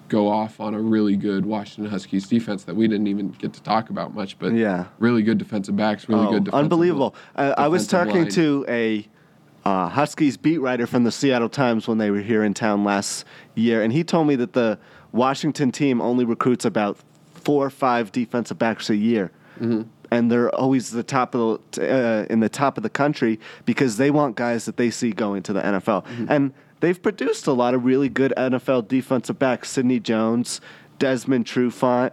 go 0.09 0.27
off 0.27 0.59
on 0.59 0.73
a 0.73 0.81
really 0.81 1.15
good 1.15 1.45
Washington 1.45 1.89
Huskies 1.91 2.27
defense 2.27 2.63
that 2.65 2.75
we 2.75 2.87
didn't 2.87 3.07
even 3.07 3.29
get 3.29 3.53
to 3.53 3.61
talk 3.63 3.89
about 3.89 4.13
much. 4.13 4.37
But 4.39 4.53
Yeah. 4.53 4.85
really 4.99 5.23
good 5.23 5.37
defensive 5.37 5.75
backs, 5.75 6.09
really 6.09 6.25
Oh, 6.25 6.31
good 6.31 6.43
defensive 6.45 6.63
unbelievable. 6.65 7.15
Uh, 7.35 7.53
I 7.57 7.67
was 7.67 7.87
talking 7.87 8.23
line. 8.23 8.31
to 8.31 8.65
a 8.67 9.07
uh, 9.65 9.89
Huskies 9.89 10.37
beat 10.37 10.59
writer 10.59 10.87
from 10.87 11.03
the 11.03 11.11
Seattle 11.11 11.49
Times 11.49 11.87
when 11.87 11.97
they 11.97 12.11
were 12.11 12.21
here 12.21 12.43
in 12.43 12.53
town 12.53 12.83
last 12.83 13.25
year, 13.55 13.81
and 13.81 13.93
he 13.93 14.03
told 14.03 14.27
me 14.27 14.35
that 14.35 14.53
the 14.53 14.79
Washington 15.11 15.71
team 15.71 16.01
only 16.01 16.25
recruits 16.25 16.65
about 16.65 16.97
four 17.33 17.65
or 17.65 17.69
five 17.69 18.11
defensive 18.11 18.59
backs 18.59 18.89
a 18.89 18.95
year. 18.95 19.31
Mm-hmm. 19.59 19.83
And 20.11 20.31
they're 20.31 20.53
always 20.55 20.89
the 20.89 21.03
top 21.03 21.35
of 21.35 21.59
the, 21.71 21.83
uh, 21.83 22.25
in 22.29 22.39
the 22.39 22.49
top 22.49 22.77
of 22.77 22.83
the 22.83 22.89
country 22.89 23.39
because 23.65 23.97
they 23.97 24.09
want 24.09 24.35
guys 24.35 24.65
that 24.65 24.77
they 24.77 24.89
see 24.89 25.11
going 25.11 25.43
to 25.43 25.53
the 25.53 25.61
NFL. 25.61 26.05
Mm-hmm. 26.05 26.25
And 26.29 26.53
they've 26.79 27.01
produced 27.01 27.45
a 27.45 27.53
lot 27.53 27.75
of 27.75 27.85
really 27.85 28.09
good 28.09 28.33
NFL 28.35 28.87
defensive 28.87 29.37
backs: 29.37 29.69
Sidney 29.69 29.99
Jones, 29.99 30.61
Desmond 30.97 31.45
Trufant 31.45 32.11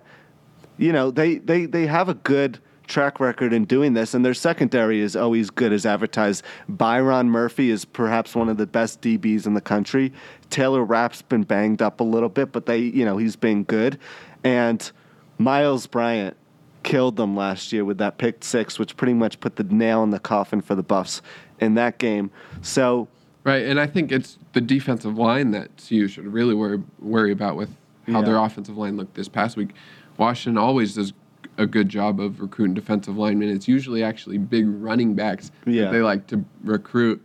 you 0.78 0.92
know 0.92 1.10
they, 1.10 1.36
they 1.36 1.66
they 1.66 1.86
have 1.86 2.08
a 2.08 2.14
good 2.14 2.58
track 2.86 3.18
record 3.20 3.52
in 3.52 3.64
doing 3.64 3.94
this 3.94 4.14
and 4.14 4.24
their 4.24 4.34
secondary 4.34 5.00
is 5.00 5.16
always 5.16 5.50
good 5.50 5.72
as 5.72 5.84
advertised 5.84 6.44
byron 6.68 7.28
murphy 7.28 7.70
is 7.70 7.84
perhaps 7.84 8.34
one 8.34 8.48
of 8.48 8.56
the 8.56 8.66
best 8.66 9.00
dbs 9.00 9.46
in 9.46 9.54
the 9.54 9.60
country 9.60 10.12
taylor 10.50 10.84
rapp's 10.84 11.22
been 11.22 11.42
banged 11.42 11.82
up 11.82 12.00
a 12.00 12.04
little 12.04 12.28
bit 12.28 12.52
but 12.52 12.66
they 12.66 12.78
you 12.78 13.04
know 13.04 13.16
he's 13.16 13.36
been 13.36 13.64
good 13.64 13.98
and 14.44 14.92
myles 15.38 15.86
bryant 15.86 16.36
killed 16.84 17.16
them 17.16 17.34
last 17.36 17.72
year 17.72 17.84
with 17.84 17.98
that 17.98 18.18
pick 18.18 18.44
six 18.44 18.78
which 18.78 18.96
pretty 18.96 19.14
much 19.14 19.40
put 19.40 19.56
the 19.56 19.64
nail 19.64 20.02
in 20.04 20.10
the 20.10 20.20
coffin 20.20 20.60
for 20.60 20.74
the 20.76 20.82
buffs 20.82 21.20
in 21.60 21.74
that 21.74 21.98
game 21.98 22.30
so 22.62 23.08
Right, 23.44 23.62
and 23.64 23.78
I 23.78 23.86
think 23.86 24.10
it's 24.10 24.38
the 24.54 24.60
defensive 24.60 25.16
line 25.18 25.52
that 25.52 25.70
you 25.88 26.08
should 26.08 26.26
really 26.26 26.52
worry 26.52 26.82
worry 26.98 27.30
about 27.30 27.54
with 27.54 27.68
how 28.08 28.18
Yeah. 28.18 28.24
their 28.24 28.36
offensive 28.38 28.76
line 28.76 28.96
looked 28.96 29.14
this 29.14 29.28
past 29.28 29.56
week. 29.56 29.70
Washington 30.18 30.58
always 30.58 30.96
does 30.96 31.12
a 31.58 31.66
good 31.66 31.88
job 31.88 32.20
of 32.20 32.40
recruiting 32.40 32.74
defensive 32.74 33.16
linemen. 33.16 33.48
It's 33.48 33.68
usually 33.68 34.02
actually 34.02 34.38
big 34.38 34.66
running 34.68 35.14
backs 35.14 35.50
Yeah. 35.64 35.84
that 35.84 35.92
they 35.92 36.00
like 36.02 36.26
to 36.28 36.44
recruit. 36.64 37.22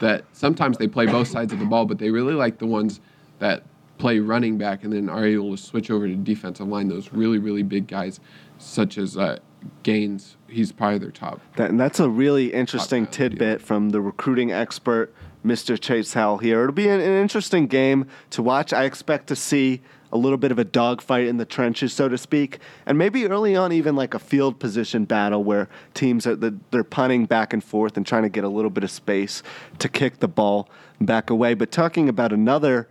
That 0.00 0.24
sometimes 0.32 0.78
they 0.78 0.88
play 0.88 1.06
both 1.06 1.28
sides 1.28 1.52
of 1.52 1.58
the 1.58 1.66
ball, 1.66 1.84
but 1.84 1.98
they 1.98 2.10
really 2.10 2.34
like 2.34 2.58
the 2.58 2.66
ones 2.66 3.00
that 3.38 3.62
play 3.98 4.18
running 4.18 4.56
back 4.56 4.82
and 4.82 4.92
then 4.92 5.10
are 5.10 5.26
able 5.26 5.54
to 5.54 5.62
switch 5.62 5.90
over 5.90 6.08
to 6.08 6.14
defensive 6.16 6.66
line. 6.66 6.88
Those 6.88 7.12
really 7.12 7.38
really 7.38 7.62
big 7.62 7.86
guys, 7.86 8.18
such 8.58 8.96
as 8.96 9.16
uh, 9.18 9.38
Gaines, 9.82 10.36
he's 10.48 10.72
probably 10.72 10.98
their 10.98 11.10
top. 11.10 11.40
That, 11.56 11.68
and 11.68 11.78
that's 11.78 12.00
a 12.00 12.08
really 12.08 12.52
interesting 12.54 13.06
tidbit 13.06 13.60
from 13.60 13.90
the 13.90 14.00
recruiting 14.00 14.50
expert, 14.50 15.12
Mr. 15.44 15.78
Chase 15.78 16.14
Howell 16.14 16.38
here. 16.38 16.62
It'll 16.62 16.72
be 16.72 16.88
an, 16.88 16.98
an 17.00 17.20
interesting 17.20 17.66
game 17.66 18.06
to 18.30 18.42
watch. 18.42 18.72
I 18.72 18.84
expect 18.84 19.26
to 19.26 19.36
see 19.36 19.82
a 20.12 20.18
little 20.18 20.38
bit 20.38 20.50
of 20.50 20.58
a 20.58 20.64
dogfight 20.64 21.26
in 21.26 21.36
the 21.36 21.44
trenches, 21.44 21.92
so 21.92 22.08
to 22.08 22.18
speak, 22.18 22.58
and 22.86 22.98
maybe 22.98 23.26
early 23.26 23.54
on 23.54 23.72
even 23.72 23.94
like 23.94 24.14
a 24.14 24.18
field 24.18 24.58
position 24.58 25.04
battle 25.04 25.44
where 25.44 25.68
teams 25.94 26.26
are 26.26 26.36
they're 26.36 26.84
punting 26.84 27.26
back 27.26 27.52
and 27.52 27.62
forth 27.62 27.96
and 27.96 28.06
trying 28.06 28.22
to 28.22 28.28
get 28.28 28.44
a 28.44 28.48
little 28.48 28.70
bit 28.70 28.84
of 28.84 28.90
space 28.90 29.42
to 29.78 29.88
kick 29.88 30.18
the 30.18 30.28
ball 30.28 30.68
back 31.00 31.30
away. 31.30 31.54
But 31.54 31.70
talking 31.70 32.08
about 32.08 32.32
another 32.32 32.88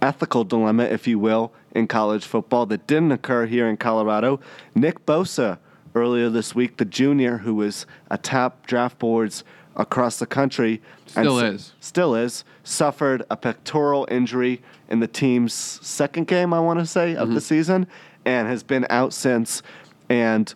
ethical 0.00 0.44
dilemma, 0.44 0.84
if 0.84 1.06
you 1.06 1.18
will, 1.18 1.52
in 1.74 1.86
college 1.86 2.24
football 2.24 2.66
that 2.66 2.86
didn't 2.86 3.12
occur 3.12 3.46
here 3.46 3.68
in 3.68 3.76
Colorado. 3.76 4.40
Nick 4.74 5.04
Bosa, 5.06 5.58
earlier 5.94 6.28
this 6.28 6.54
week, 6.54 6.76
the 6.76 6.84
junior 6.84 7.38
who 7.38 7.54
was 7.54 7.86
atop 8.10 8.66
draft 8.66 8.98
boards 8.98 9.44
across 9.76 10.18
the 10.18 10.26
country. 10.26 10.82
Still 11.06 11.38
and 11.38 11.54
is. 11.54 11.72
Still 11.80 12.14
is. 12.14 12.44
Suffered 12.62 13.24
a 13.30 13.36
pectoral 13.36 14.06
injury 14.10 14.60
in 14.92 15.00
the 15.00 15.08
team's 15.08 15.54
second 15.54 16.26
game, 16.28 16.52
I 16.52 16.60
want 16.60 16.78
to 16.78 16.86
say, 16.86 17.16
of 17.16 17.28
the 17.28 17.36
mm-hmm. 17.36 17.40
season, 17.40 17.86
and 18.24 18.46
has 18.46 18.62
been 18.62 18.86
out 18.90 19.12
since. 19.12 19.62
And 20.08 20.54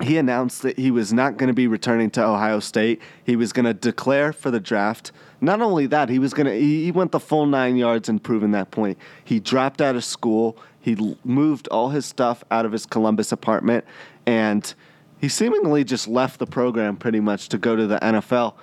he 0.00 0.16
announced 0.16 0.62
that 0.62 0.78
he 0.78 0.90
was 0.90 1.12
not 1.12 1.36
going 1.36 1.48
to 1.48 1.54
be 1.54 1.66
returning 1.66 2.10
to 2.12 2.24
Ohio 2.24 2.60
State. 2.60 3.00
He 3.24 3.36
was 3.36 3.52
going 3.52 3.66
to 3.66 3.74
declare 3.74 4.32
for 4.32 4.50
the 4.50 4.58
draft. 4.58 5.12
Not 5.42 5.60
only 5.60 5.86
that, 5.86 6.08
he 6.08 6.18
was 6.18 6.32
going 6.32 6.46
to 6.46 6.58
he, 6.58 6.84
he 6.84 6.90
went 6.90 7.12
the 7.12 7.20
full 7.20 7.46
9 7.46 7.76
yards 7.76 8.08
in 8.08 8.18
proving 8.18 8.52
that 8.52 8.70
point. 8.70 8.96
He 9.22 9.38
dropped 9.38 9.82
out 9.82 9.96
of 9.96 10.04
school. 10.04 10.56
He 10.80 11.16
moved 11.22 11.68
all 11.68 11.90
his 11.90 12.06
stuff 12.06 12.42
out 12.50 12.64
of 12.64 12.72
his 12.72 12.86
Columbus 12.86 13.32
apartment 13.32 13.84
and 14.26 14.74
he 15.20 15.28
seemingly 15.28 15.84
just 15.84 16.08
left 16.08 16.40
the 16.40 16.46
program 16.46 16.96
pretty 16.96 17.20
much 17.20 17.48
to 17.50 17.58
go 17.58 17.76
to 17.76 17.86
the 17.86 17.98
NFL. 17.98 18.54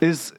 Is 0.00 0.32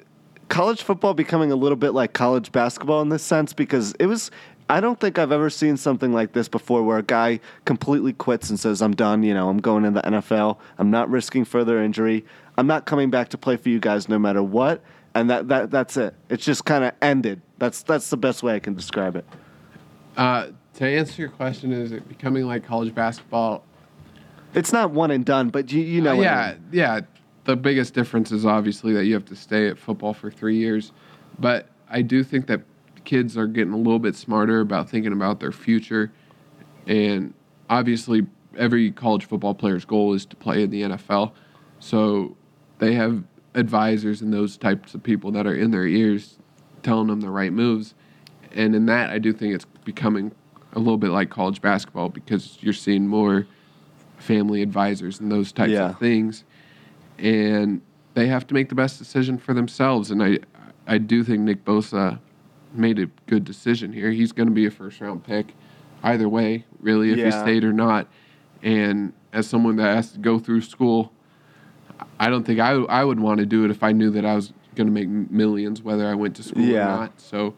college 0.49 0.83
football 0.83 1.13
becoming 1.13 1.51
a 1.51 1.55
little 1.55 1.75
bit 1.75 1.91
like 1.91 2.13
college 2.13 2.51
basketball 2.51 3.01
in 3.01 3.09
this 3.09 3.23
sense 3.23 3.53
because 3.53 3.93
it 3.99 4.05
was 4.05 4.31
I 4.69 4.81
don't 4.81 4.99
think 4.99 5.17
I've 5.17 5.31
ever 5.31 5.49
seen 5.49 5.77
something 5.77 6.11
like 6.11 6.33
this 6.33 6.49
before 6.49 6.83
where 6.83 6.97
a 6.97 7.03
guy 7.03 7.39
completely 7.63 8.11
quits 8.11 8.49
and 8.49 8.59
says, 8.59 8.81
I'm 8.81 8.93
done, 8.95 9.23
you 9.23 9.33
know, 9.33 9.47
I'm 9.49 9.59
going 9.59 9.83
to 9.83 9.91
the 9.91 10.01
NFL. 10.01 10.57
I'm 10.77 10.91
not 10.91 11.09
risking 11.09 11.45
further 11.45 11.81
injury. 11.81 12.25
I'm 12.57 12.67
not 12.67 12.85
coming 12.85 13.09
back 13.09 13.29
to 13.29 13.37
play 13.37 13.55
for 13.55 13.69
you 13.69 13.79
guys 13.79 14.09
no 14.09 14.19
matter 14.19 14.43
what. 14.43 14.81
And 15.15 15.29
that, 15.29 15.47
that 15.47 15.71
that's 15.71 15.95
it. 15.97 16.15
It's 16.29 16.43
just 16.43 16.65
kind 16.65 16.83
of 16.83 16.91
ended. 17.01 17.41
That's 17.57 17.81
that's 17.81 18.09
the 18.09 18.17
best 18.17 18.43
way 18.43 18.55
I 18.55 18.59
can 18.59 18.73
describe 18.73 19.15
it. 19.15 19.25
Uh, 20.17 20.47
to 20.75 20.85
answer 20.85 21.21
your 21.21 21.29
question, 21.29 21.71
is 21.71 21.91
it 21.91 22.07
becoming 22.07 22.45
like 22.45 22.65
college 22.65 22.93
basketball? 22.93 23.63
It's 24.53 24.73
not 24.73 24.91
one 24.91 25.11
and 25.11 25.25
done, 25.25 25.49
but 25.49 25.71
you 25.71 25.81
you 25.81 26.01
know 26.01 26.17
what 26.17 26.27
I 26.27 26.29
yeah, 26.29 26.51
mean. 26.53 26.69
yeah. 26.71 27.01
The 27.47 27.55
biggest 27.55 27.93
difference 27.93 28.33
is 28.33 28.45
obviously 28.45 28.91
that 28.93 29.05
you 29.05 29.13
have 29.13 29.23
to 29.25 29.35
stay 29.35 29.69
at 29.69 29.77
football 29.77 30.13
for 30.13 30.29
three 30.29 30.57
years, 30.57 30.91
but 31.39 31.69
I 31.89 32.01
do 32.01 32.21
think 32.21 32.45
that 32.47 32.59
kids 33.05 33.37
are 33.37 33.47
getting 33.47 33.71
a 33.71 33.77
little 33.77 33.99
bit 33.99 34.17
smarter 34.17 34.59
about 34.59 34.89
thinking 34.89 35.13
about 35.13 35.39
their 35.39 35.53
future, 35.53 36.11
and 36.87 37.33
obviously 37.69 38.27
every 38.57 38.91
college 38.91 39.23
football 39.23 39.53
player's 39.53 39.85
goal 39.85 40.13
is 40.13 40.25
to 40.25 40.35
play 40.35 40.61
in 40.61 40.71
the 40.71 40.81
NFL, 40.81 41.31
so 41.79 42.35
they 42.79 42.93
have 42.95 43.23
advisors 43.55 44.21
and 44.21 44.33
those 44.33 44.57
types 44.57 44.93
of 44.93 45.01
people 45.01 45.31
that 45.31 45.47
are 45.47 45.55
in 45.55 45.71
their 45.71 45.87
ears 45.87 46.37
telling 46.83 47.07
them 47.07 47.21
the 47.21 47.29
right 47.29 47.53
moves, 47.53 47.95
and 48.55 48.75
in 48.75 48.87
that 48.87 49.09
I 49.09 49.19
do 49.19 49.31
think 49.31 49.55
it's 49.55 49.65
becoming 49.85 50.33
a 50.73 50.79
little 50.79 50.97
bit 50.97 51.11
like 51.11 51.29
college 51.29 51.61
basketball 51.61 52.09
because 52.09 52.57
you're 52.59 52.73
seeing 52.73 53.07
more 53.07 53.47
family 54.17 54.61
advisors 54.61 55.21
and 55.21 55.31
those 55.31 55.53
types 55.53 55.71
Yeah. 55.71 55.91
of 55.91 55.99
things 55.99 56.43
and 57.19 57.81
they 58.13 58.27
have 58.27 58.47
to 58.47 58.53
make 58.53 58.69
the 58.69 58.75
best 58.75 58.97
decision 58.99 59.37
for 59.37 59.53
themselves. 59.53 60.11
And 60.11 60.23
i 60.23 60.39
i 60.87 60.97
do 60.97 61.23
think 61.23 61.41
nick 61.41 61.65
bosa 61.65 62.19
made 62.73 62.99
a 62.99 63.07
good 63.27 63.43
decision 63.43 63.91
here. 63.93 64.11
He's 64.11 64.31
going 64.31 64.47
to 64.49 64.53
be 64.53 64.65
a 64.65 64.71
first 64.71 64.99
round 65.01 65.23
pick 65.23 65.47
either 66.03 66.29
way 66.29 66.65
really 66.79 67.11
if 67.11 67.17
he 67.17 67.31
stayed 67.31 67.63
or 67.63 67.73
not. 67.73 68.07
And 68.61 69.13
as 69.33 69.47
someone 69.47 69.75
that 69.77 69.95
has 69.95 70.11
to 70.11 70.19
go 70.19 70.39
through 70.39 70.61
school 70.61 71.11
i 72.19 72.29
don't 72.29 72.43
think 72.43 72.59
i, 72.59 72.71
I 72.71 73.03
would 73.03 73.19
want 73.19 73.39
to 73.39 73.45
do 73.45 73.65
it 73.65 73.71
if 73.71 73.81
i 73.83 73.91
knew 73.91 74.11
that 74.11 74.25
i 74.25 74.35
was 74.35 74.53
going 74.75 74.87
to 74.87 74.93
make 74.93 75.07
millions 75.09 75.81
whether 75.81 76.07
i 76.07 76.13
went 76.13 76.35
to 76.35 76.43
school 76.43 76.63
Yeah. 76.63 76.83
or 76.95 76.97
not. 76.99 77.19
So 77.19 77.55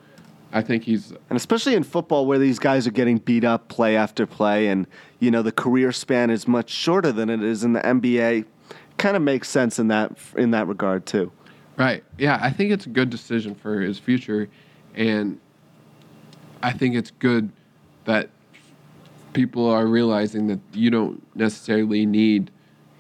i 0.54 0.62
think 0.62 0.84
he's 0.84 1.12
And 1.30 1.36
especially 1.38 1.76
in 1.76 1.84
football, 1.84 2.26
where 2.26 2.40
these 2.40 2.58
guys 2.60 2.88
are 2.88 2.92
getting 2.92 3.18
beat 3.18 3.44
up 3.44 3.68
play 3.68 3.96
after 3.98 4.26
play, 4.26 4.68
and 4.68 4.88
you 5.20 5.30
know 5.32 5.42
the 5.42 5.52
career 5.52 5.92
span 5.92 6.30
is 6.30 6.48
much 6.48 6.70
shorter 6.70 7.12
than 7.12 7.30
it 7.30 7.44
is 7.44 7.64
in 7.64 7.74
the 7.74 7.82
NBA, 7.82 8.46
kind 9.00 9.16
of 9.18 9.24
makes 9.24 9.50
sense 9.50 9.80
in 9.80 9.88
that 9.88 10.12
in 10.38 10.52
that 10.52 10.68
regard 10.68 11.06
too. 11.06 11.32
Right. 11.78 12.04
Yeah, 12.18 12.38
I 12.42 12.52
think 12.52 12.72
it's 12.72 12.86
a 12.86 12.90
good 12.90 13.10
decision 13.10 13.56
for 13.56 13.80
his 13.80 13.98
future, 13.98 14.50
and 14.94 15.40
I 16.62 16.74
think 16.74 16.96
it's 16.96 17.12
good 17.12 17.52
that 18.06 18.30
people 19.34 19.68
are 19.68 19.88
realizing 19.88 20.48
that 20.48 20.60
you 20.74 20.90
don't 20.90 21.24
necessarily 21.36 22.06
need 22.06 22.52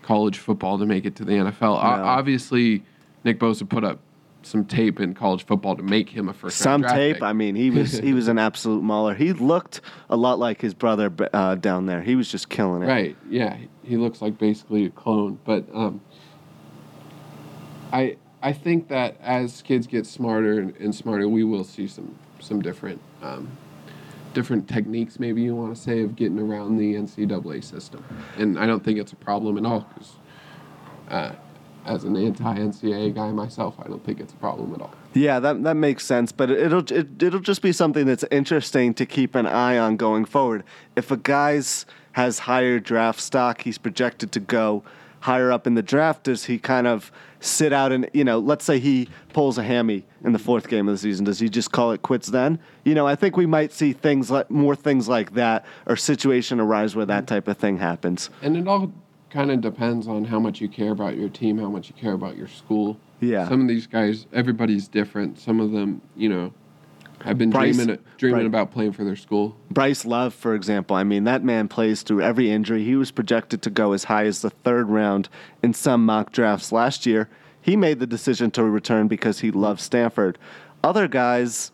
college 0.01 0.37
football 0.37 0.79
to 0.79 0.85
make 0.85 1.05
it 1.05 1.15
to 1.17 1.25
the 1.25 1.33
NFL. 1.33 1.61
O- 1.61 1.77
obviously, 1.77 2.83
Nick 3.23 3.39
Bosa 3.39 3.67
put 3.67 3.83
up 3.83 3.99
some 4.41 4.65
tape 4.65 4.99
in 4.99 5.13
college 5.13 5.45
football 5.45 5.75
to 5.75 5.83
make 5.83 6.09
him 6.09 6.29
a 6.29 6.33
first 6.33 6.57
Some 6.57 6.81
tape. 6.83 7.15
pick. 7.15 7.23
I 7.23 7.33
mean, 7.33 7.55
he 7.55 7.69
was 7.69 7.97
he 7.97 8.13
was 8.13 8.27
an 8.27 8.37
absolute 8.47 8.81
mauler. 8.81 9.13
He 9.13 9.33
looked 9.33 9.81
a 10.09 10.15
lot 10.15 10.39
like 10.39 10.61
his 10.61 10.73
brother 10.73 11.11
uh, 11.33 11.55
down 11.55 11.85
there. 11.85 12.01
He 12.01 12.15
was 12.15 12.29
just 12.31 12.49
killing 12.49 12.83
it. 12.83 12.87
Right. 12.87 13.17
Yeah. 13.29 13.57
He 13.83 13.97
looks 13.97 14.21
like 14.21 14.37
basically 14.37 14.85
a 14.85 14.89
clone. 14.89 15.39
But 15.43 15.65
um, 15.73 16.01
I 17.91 18.17
I 18.41 18.53
think 18.53 18.87
that 18.89 19.17
as 19.21 19.61
kids 19.61 19.87
get 19.87 20.05
smarter 20.05 20.59
and, 20.59 20.75
and 20.77 20.95
smarter, 20.95 21.27
we 21.27 21.43
will 21.43 21.63
see 21.63 21.87
some 21.87 22.15
some 22.39 22.61
different 22.61 23.01
um, 23.21 23.49
different 24.33 24.69
techniques, 24.69 25.19
maybe 25.19 25.41
you 25.41 25.55
want 25.55 25.75
to 25.75 25.81
say, 25.81 26.01
of 26.01 26.15
getting 26.15 26.39
around 26.39 26.77
the 26.77 26.95
NCAA 26.95 27.63
system. 27.63 28.03
And 28.37 28.57
I 28.57 28.65
don't 28.65 28.83
think 28.83 28.99
it's 28.99 29.11
a 29.11 29.17
problem 29.17 29.57
at 29.57 29.65
all 29.65 29.87
because. 29.93 30.13
Uh, 31.09 31.33
as 31.89 32.03
an 32.03 32.15
anti-NCAA 32.15 33.15
guy 33.15 33.31
myself, 33.31 33.75
I 33.83 33.87
don't 33.87 34.03
think 34.05 34.19
it's 34.19 34.31
a 34.31 34.37
problem 34.37 34.73
at 34.75 34.81
all. 34.81 34.93
Yeah, 35.13 35.39
that 35.39 35.63
that 35.63 35.73
makes 35.73 36.05
sense, 36.05 36.31
but 36.31 36.51
it'll 36.51 36.85
it, 36.91 37.21
it'll 37.21 37.39
just 37.39 37.63
be 37.63 37.71
something 37.71 38.05
that's 38.05 38.23
interesting 38.29 38.93
to 38.93 39.05
keep 39.05 39.33
an 39.33 39.47
eye 39.47 39.77
on 39.77 39.97
going 39.97 40.25
forward. 40.25 40.63
If 40.95 41.09
a 41.09 41.17
guy's 41.17 41.85
has 42.11 42.39
higher 42.39 42.79
draft 42.79 43.19
stock, 43.19 43.61
he's 43.61 43.77
projected 43.77 44.31
to 44.33 44.39
go 44.39 44.83
higher 45.21 45.51
up 45.51 45.65
in 45.65 45.73
the 45.73 45.81
draft. 45.81 46.23
Does 46.23 46.45
he 46.45 46.59
kind 46.59 46.85
of 46.85 47.11
sit 47.39 47.73
out 47.73 47.91
and 47.91 48.07
you 48.13 48.23
know, 48.23 48.37
let's 48.37 48.65
say 48.65 48.77
he 48.77 49.09
pulls 49.33 49.57
a 49.57 49.63
hammy 49.63 50.05
in 50.23 50.31
the 50.31 50.39
fourth 50.39 50.67
game 50.67 50.87
of 50.87 50.93
the 50.93 50.99
season, 50.99 51.25
does 51.25 51.39
he 51.39 51.49
just 51.49 51.71
call 51.71 51.91
it 51.91 52.03
quits 52.03 52.27
then? 52.27 52.59
You 52.83 52.93
know, 52.93 53.07
I 53.07 53.15
think 53.15 53.35
we 53.35 53.47
might 53.47 53.71
see 53.73 53.93
things 53.93 54.29
like 54.29 54.51
more 54.51 54.75
things 54.75 55.07
like 55.07 55.33
that 55.33 55.65
or 55.87 55.95
situation 55.95 56.59
arise 56.59 56.95
where 56.95 57.07
that 57.07 57.25
type 57.25 57.47
of 57.47 57.57
thing 57.57 57.77
happens. 57.77 58.29
And 58.43 58.55
it 58.55 58.67
all 58.67 58.93
kind 59.29 59.51
of 59.51 59.61
depends 59.61 60.07
on 60.07 60.25
how 60.25 60.39
much 60.39 60.59
you 60.61 60.67
care 60.67 60.91
about 60.91 61.15
your 61.15 61.29
team, 61.29 61.57
how 61.57 61.69
much 61.69 61.89
you 61.89 61.95
care 61.95 62.13
about 62.13 62.35
your 62.35 62.47
school. 62.47 62.97
Yeah. 63.19 63.47
Some 63.47 63.61
of 63.61 63.67
these 63.67 63.87
guys, 63.87 64.25
everybody's 64.33 64.87
different. 64.87 65.39
Some 65.39 65.59
of 65.59 65.71
them, 65.71 66.01
you 66.15 66.29
know, 66.29 66.53
have 67.23 67.37
been 67.37 67.49
Bryce- 67.49 67.75
dreaming 67.75 67.99
dreaming 68.17 68.37
right. 68.37 68.45
about 68.45 68.71
playing 68.71 68.93
for 68.93 69.03
their 69.03 69.15
school. 69.15 69.55
Bryce 69.69 70.05
Love, 70.05 70.33
for 70.33 70.55
example, 70.55 70.95
I 70.95 71.03
mean, 71.03 71.25
that 71.25 71.43
man 71.43 71.67
plays 71.67 72.01
through 72.01 72.21
every 72.21 72.49
injury. 72.49 72.83
He 72.83 72.95
was 72.95 73.11
projected 73.11 73.61
to 73.63 73.69
go 73.69 73.91
as 73.91 74.05
high 74.05 74.25
as 74.25 74.41
the 74.41 74.49
third 74.49 74.89
round 74.89 75.29
in 75.61 75.73
some 75.73 76.05
mock 76.05 76.31
drafts 76.31 76.71
last 76.71 77.05
year. 77.05 77.29
He 77.61 77.75
made 77.75 77.99
the 77.99 78.07
decision 78.07 78.51
to 78.51 78.63
return 78.63 79.07
because 79.07 79.41
he 79.41 79.51
loves 79.51 79.83
Stanford. 79.83 80.37
Other 80.81 81.09
guys, 81.09 81.71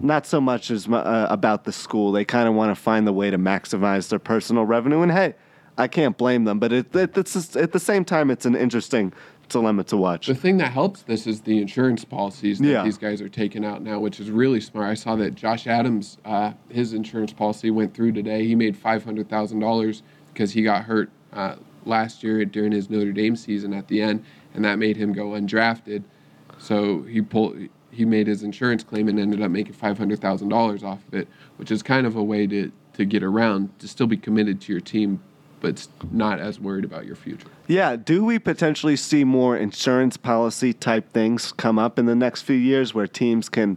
not 0.00 0.26
so 0.26 0.40
much 0.40 0.70
as 0.70 0.88
uh, 0.88 1.26
about 1.28 1.64
the 1.64 1.72
school. 1.72 2.12
They 2.12 2.24
kind 2.24 2.48
of 2.48 2.54
want 2.54 2.74
to 2.74 2.80
find 2.80 3.06
the 3.06 3.12
way 3.12 3.30
to 3.30 3.38
maximize 3.38 4.08
their 4.08 4.18
personal 4.18 4.64
revenue. 4.64 5.02
And 5.02 5.12
hey, 5.12 5.34
I 5.78 5.88
can't 5.88 6.16
blame 6.16 6.44
them, 6.44 6.58
but 6.58 6.72
it, 6.72 6.94
it, 6.94 7.16
it's 7.16 7.34
just, 7.34 7.56
at 7.56 7.72
the 7.72 7.80
same 7.80 8.04
time, 8.04 8.30
it's 8.30 8.46
an 8.46 8.54
interesting 8.56 9.12
dilemma 9.48 9.84
to 9.84 9.96
watch. 9.96 10.26
The 10.26 10.34
thing 10.34 10.56
that 10.56 10.72
helps 10.72 11.02
this 11.02 11.26
is 11.26 11.42
the 11.42 11.58
insurance 11.58 12.04
policies 12.04 12.58
that 12.58 12.66
Yeah. 12.66 12.82
these 12.82 12.98
guys 12.98 13.20
are 13.20 13.28
taking 13.28 13.64
out 13.64 13.82
now, 13.82 14.00
which 14.00 14.18
is 14.18 14.30
really 14.30 14.60
smart. 14.60 14.88
I 14.88 14.94
saw 14.94 15.14
that 15.16 15.34
Josh 15.34 15.66
Adams, 15.66 16.18
uh, 16.24 16.52
his 16.70 16.92
insurance 16.94 17.32
policy 17.32 17.70
went 17.70 17.94
through 17.94 18.12
today. 18.12 18.46
He 18.46 18.54
made 18.54 18.76
five 18.76 19.04
hundred 19.04 19.28
thousand 19.28 19.60
dollars 19.60 20.02
because 20.32 20.50
he 20.52 20.62
got 20.62 20.84
hurt 20.84 21.10
uh, 21.32 21.56
last 21.84 22.24
year 22.24 22.44
during 22.44 22.72
his 22.72 22.90
Notre 22.90 23.12
Dame 23.12 23.36
season 23.36 23.72
at 23.72 23.86
the 23.86 24.02
end, 24.02 24.24
and 24.54 24.64
that 24.64 24.78
made 24.80 24.96
him 24.96 25.12
go 25.12 25.28
undrafted. 25.30 26.02
So 26.58 27.02
he 27.02 27.20
pulled. 27.22 27.56
He 27.92 28.04
made 28.04 28.26
his 28.26 28.42
insurance 28.42 28.82
claim 28.82 29.08
and 29.08 29.18
ended 29.18 29.40
up 29.42 29.50
making 29.50 29.74
five 29.74 29.96
hundred 29.96 30.20
thousand 30.20 30.48
dollars 30.48 30.82
off 30.82 31.06
of 31.06 31.14
it, 31.14 31.28
which 31.56 31.70
is 31.70 31.82
kind 31.84 32.06
of 32.06 32.16
a 32.16 32.22
way 32.22 32.46
to 32.48 32.72
to 32.94 33.04
get 33.04 33.22
around 33.22 33.78
to 33.78 33.86
still 33.86 34.06
be 34.08 34.16
committed 34.16 34.60
to 34.62 34.72
your 34.72 34.80
team, 34.80 35.20
but 35.66 35.88
not 36.12 36.38
as 36.38 36.60
worried 36.60 36.84
about 36.84 37.06
your 37.06 37.16
future. 37.16 37.48
Yeah, 37.66 37.96
do 37.96 38.24
we 38.24 38.38
potentially 38.38 38.94
see 38.94 39.24
more 39.24 39.56
insurance 39.56 40.16
policy 40.16 40.72
type 40.72 41.10
things 41.12 41.50
come 41.52 41.76
up 41.76 41.98
in 41.98 42.06
the 42.06 42.14
next 42.14 42.42
few 42.42 42.56
years 42.56 42.94
where 42.94 43.08
teams 43.08 43.48
can 43.48 43.76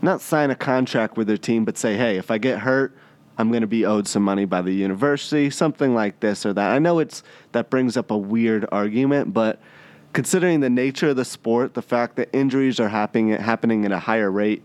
not 0.00 0.22
sign 0.22 0.50
a 0.50 0.54
contract 0.54 1.18
with 1.18 1.26
their 1.26 1.36
team, 1.36 1.66
but 1.66 1.76
say, 1.76 1.96
hey, 1.96 2.16
if 2.16 2.30
I 2.30 2.38
get 2.38 2.60
hurt, 2.60 2.96
I'm 3.36 3.50
going 3.50 3.60
to 3.60 3.66
be 3.66 3.84
owed 3.84 4.08
some 4.08 4.22
money 4.22 4.46
by 4.46 4.62
the 4.62 4.72
university, 4.72 5.50
something 5.50 5.94
like 5.94 6.20
this 6.20 6.46
or 6.46 6.54
that. 6.54 6.70
I 6.70 6.78
know 6.78 6.98
it's 7.00 7.22
that 7.52 7.68
brings 7.68 7.98
up 7.98 8.10
a 8.10 8.16
weird 8.16 8.66
argument, 8.72 9.34
but 9.34 9.60
considering 10.14 10.60
the 10.60 10.70
nature 10.70 11.10
of 11.10 11.16
the 11.16 11.24
sport, 11.24 11.74
the 11.74 11.82
fact 11.82 12.16
that 12.16 12.30
injuries 12.32 12.80
are 12.80 12.88
happening 12.88 13.28
happening 13.30 13.84
at 13.84 13.92
a 13.92 13.98
higher 13.98 14.30
rate, 14.30 14.62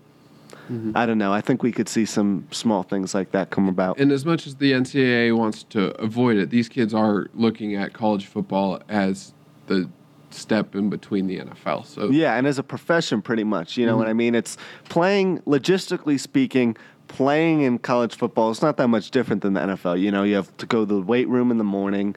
mm-hmm. 0.70 0.92
I 0.96 1.06
don't 1.06 1.18
know. 1.18 1.34
I 1.34 1.42
think 1.42 1.64
we 1.64 1.72
could 1.72 1.90
see 1.90 2.06
some 2.06 2.48
small 2.52 2.84
things 2.84 3.14
like 3.14 3.32
that 3.32 3.50
come 3.50 3.68
about. 3.68 4.00
And 4.00 4.12
as 4.12 4.26
much 4.26 4.48
as 4.48 4.56
the 4.56 4.72
NCAA 4.72 5.36
wants 5.36 5.64
to 5.64 6.00
avoid 6.02 6.38
it, 6.38 6.50
these 6.50 6.70
kids 6.70 6.94
are 6.94 7.28
looking 7.34 7.76
at 7.76 7.94
college 7.94 8.28
football 8.28 8.82
as 8.90 9.34
the 9.68 9.90
step 10.32 10.76
in 10.76 10.90
between 10.90 11.28
the 11.28 11.40
NFL. 11.40 11.86
So 11.86 12.10
yeah, 12.10 12.36
and 12.36 12.46
as 12.48 12.60
a 12.60 12.64
profession, 12.64 13.22
pretty 13.22 13.44
much. 13.44 13.78
You 13.78 13.86
know 13.86 13.94
mm-hmm. 13.94 14.00
what 14.00 14.08
I 14.08 14.14
mean? 14.14 14.36
It's 14.36 14.58
playing 14.86 15.40
logistically 15.42 16.20
speaking. 16.20 16.78
Playing 17.08 17.62
in 17.62 17.80
college 17.80 18.16
football 18.16 18.52
is 18.52 18.62
not 18.62 18.78
that 18.78 18.88
much 18.88 19.10
different 19.10 19.42
than 19.42 19.54
the 19.54 19.62
NFL. 19.62 20.00
You 20.00 20.12
know, 20.12 20.22
you 20.22 20.36
have 20.36 20.56
to 20.58 20.68
go 20.68 20.86
to 20.86 20.86
the 20.86 21.02
weight 21.02 21.28
room 21.28 21.50
in 21.50 21.58
the 21.58 21.64
morning, 21.64 22.16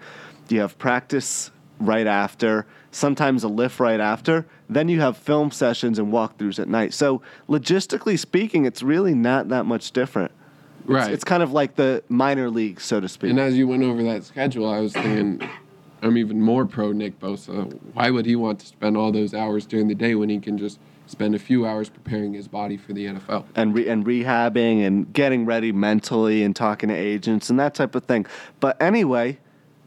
you 0.51 0.61
have 0.61 0.77
practice 0.77 1.51
right 1.81 2.07
after, 2.07 2.67
sometimes 2.93 3.43
a 3.43 3.49
lift 3.49 3.81
right 3.81 4.01
after. 4.01 4.47
Then 4.69 4.89
you 4.89 5.01
have 5.01 5.17
film 5.17 5.51
sessions 5.51 5.99
and 5.99 6.13
walkthroughs 6.13 6.59
at 6.59 6.69
night. 6.69 6.95
So 6.95 7.23
logistically 7.49 8.19
speaking, 8.19 8.65
it's 8.65 8.83
really 8.83 9.15
not 9.15 9.49
that 9.49 9.65
much 9.65 9.91
different. 9.91 10.31
It's, 10.81 10.89
right. 10.89 11.13
It's 11.13 11.25
kind 11.25 11.43
of 11.43 11.53
like 11.53 11.77
the 11.77 12.03
minor 12.09 12.51
league, 12.51 12.81
so 12.81 13.01
to 13.01 13.09
speak. 13.09 13.31
And 13.31 13.41
as 13.41 13.57
you 13.57 13.67
went 13.67 13.83
over 13.83 14.03
that 14.05 14.25
schedule, 14.25 14.69
I 14.69 14.81
was 14.81 14.93
thinking 14.93 15.49
I'm 16.03 16.19
even 16.19 16.41
more 16.41 16.67
pro 16.67 16.93
Nick 16.93 17.19
Bosa. 17.21 17.73
Why 17.95 18.11
would 18.11 18.27
he 18.27 18.37
want 18.37 18.61
to 18.61 18.67
spend 18.67 18.97
all 18.97 19.13
those 19.13 19.35
hours 19.35 19.65
during 19.65 19.89
the 19.89 19.95
day 19.95 20.15
when 20.15 20.29
he 20.29 20.39
can 20.41 20.59
just 20.59 20.79
spend 21.07 21.35
a 21.35 21.39
few 21.39 21.67
hours 21.67 21.89
preparing 21.89 22.33
his 22.33 22.49
body 22.49 22.77
for 22.77 22.93
the 22.93 23.07
NFL 23.07 23.45
and 23.55 23.75
re- 23.75 23.89
and 23.89 24.05
rehabbing 24.05 24.85
and 24.85 25.13
getting 25.13 25.45
ready 25.45 25.71
mentally 25.71 26.43
and 26.43 26.57
talking 26.57 26.89
to 26.89 26.95
agents 26.95 27.51
and 27.51 27.61
that 27.61 27.75
type 27.75 27.95
of 27.95 28.05
thing. 28.05 28.27
But 28.61 28.81
anyway, 28.81 29.39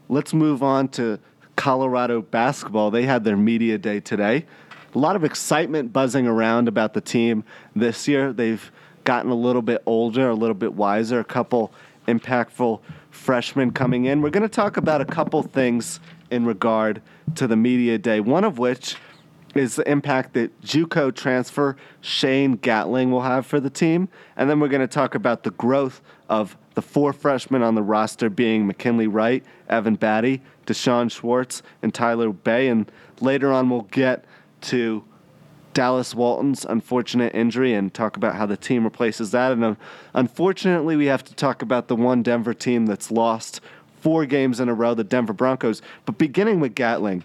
let's 0.08 0.32
move 0.32 0.62
on 0.62 0.88
to 0.90 1.18
Colorado 1.56 2.22
basketball. 2.22 2.90
They 2.90 3.04
had 3.04 3.24
their 3.24 3.36
media 3.36 3.78
day 3.78 4.00
today. 4.00 4.46
A 4.94 4.98
lot 4.98 5.16
of 5.16 5.24
excitement 5.24 5.92
buzzing 5.92 6.26
around 6.26 6.68
about 6.68 6.94
the 6.94 7.00
team 7.00 7.44
this 7.74 8.06
year. 8.06 8.32
They've 8.32 8.70
gotten 9.04 9.30
a 9.30 9.34
little 9.34 9.62
bit 9.62 9.82
older, 9.86 10.28
a 10.28 10.34
little 10.34 10.54
bit 10.54 10.74
wiser, 10.74 11.20
a 11.20 11.24
couple 11.24 11.72
impactful 12.06 12.80
freshmen 13.10 13.72
coming 13.72 14.04
in. 14.04 14.20
We're 14.20 14.30
going 14.30 14.42
to 14.42 14.48
talk 14.48 14.76
about 14.76 15.00
a 15.00 15.04
couple 15.04 15.42
things 15.42 16.00
in 16.30 16.44
regard 16.44 17.02
to 17.34 17.46
the 17.46 17.56
media 17.56 17.98
day, 17.98 18.20
one 18.20 18.44
of 18.44 18.58
which 18.58 18.96
is 19.54 19.76
the 19.76 19.90
impact 19.90 20.34
that 20.34 20.60
JUCO 20.62 21.14
transfer 21.14 21.76
Shane 22.00 22.56
Gatling 22.56 23.10
will 23.10 23.22
have 23.22 23.46
for 23.46 23.58
the 23.58 23.70
team. 23.70 24.08
And 24.36 24.50
then 24.50 24.60
we're 24.60 24.68
going 24.68 24.80
to 24.82 24.86
talk 24.86 25.14
about 25.14 25.42
the 25.42 25.50
growth 25.52 26.02
of 26.28 26.56
the 26.76 26.82
four 26.82 27.14
freshmen 27.14 27.62
on 27.62 27.74
the 27.74 27.82
roster 27.82 28.28
being 28.28 28.66
McKinley 28.66 29.06
Wright, 29.06 29.42
Evan 29.66 29.96
Battey, 29.96 30.42
D'Shawn 30.66 31.08
Schwartz, 31.08 31.62
and 31.82 31.92
Tyler 31.92 32.30
Bey. 32.30 32.68
And 32.68 32.92
later 33.20 33.50
on, 33.50 33.70
we'll 33.70 33.88
get 33.90 34.26
to 34.60 35.02
Dallas 35.72 36.14
Walton's 36.14 36.66
unfortunate 36.66 37.34
injury 37.34 37.72
and 37.72 37.92
talk 37.92 38.18
about 38.18 38.36
how 38.36 38.44
the 38.44 38.58
team 38.58 38.84
replaces 38.84 39.30
that. 39.30 39.52
And 39.52 39.64
uh, 39.64 39.74
unfortunately, 40.12 40.96
we 40.96 41.06
have 41.06 41.24
to 41.24 41.34
talk 41.34 41.62
about 41.62 41.88
the 41.88 41.96
one 41.96 42.22
Denver 42.22 42.52
team 42.52 42.84
that's 42.84 43.10
lost 43.10 43.62
four 44.00 44.26
games 44.26 44.60
in 44.60 44.68
a 44.68 44.74
row, 44.74 44.92
the 44.92 45.02
Denver 45.02 45.32
Broncos. 45.32 45.80
But 46.04 46.18
beginning 46.18 46.60
with 46.60 46.74
Gatling, 46.74 47.24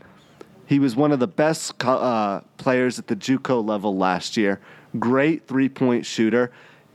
he 0.65 0.79
was 0.79 0.95
one 0.95 1.11
of 1.11 1.19
the 1.19 1.27
best 1.27 1.73
uh, 1.83 2.39
players 2.55 2.99
at 2.99 3.07
the 3.07 3.17
JUCO 3.17 3.67
level 3.67 3.97
last 3.97 4.37
year. 4.37 4.61
Great 4.97 5.45
three 5.45 5.67
point 5.67 6.05
shooter. 6.05 6.51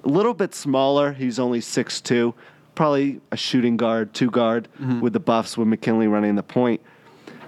A 0.07 0.09
little 0.09 0.35
bit 0.35 0.55
smaller. 0.55 1.13
He's 1.13 1.41
only 1.41 1.59
6'2, 1.59 2.33
probably 2.77 3.21
a 3.33 3.37
shooting 3.37 3.77
guard, 3.77 4.15
two 4.15 4.31
guard 4.31 4.69
mm-hmm. 4.81 5.01
with 5.01 5.13
the 5.15 5.21
Buffs 5.21 5.59
with 5.59 5.67
McKinley 5.67 6.07
running 6.07 6.37
the 6.37 6.45
point. 6.45 6.81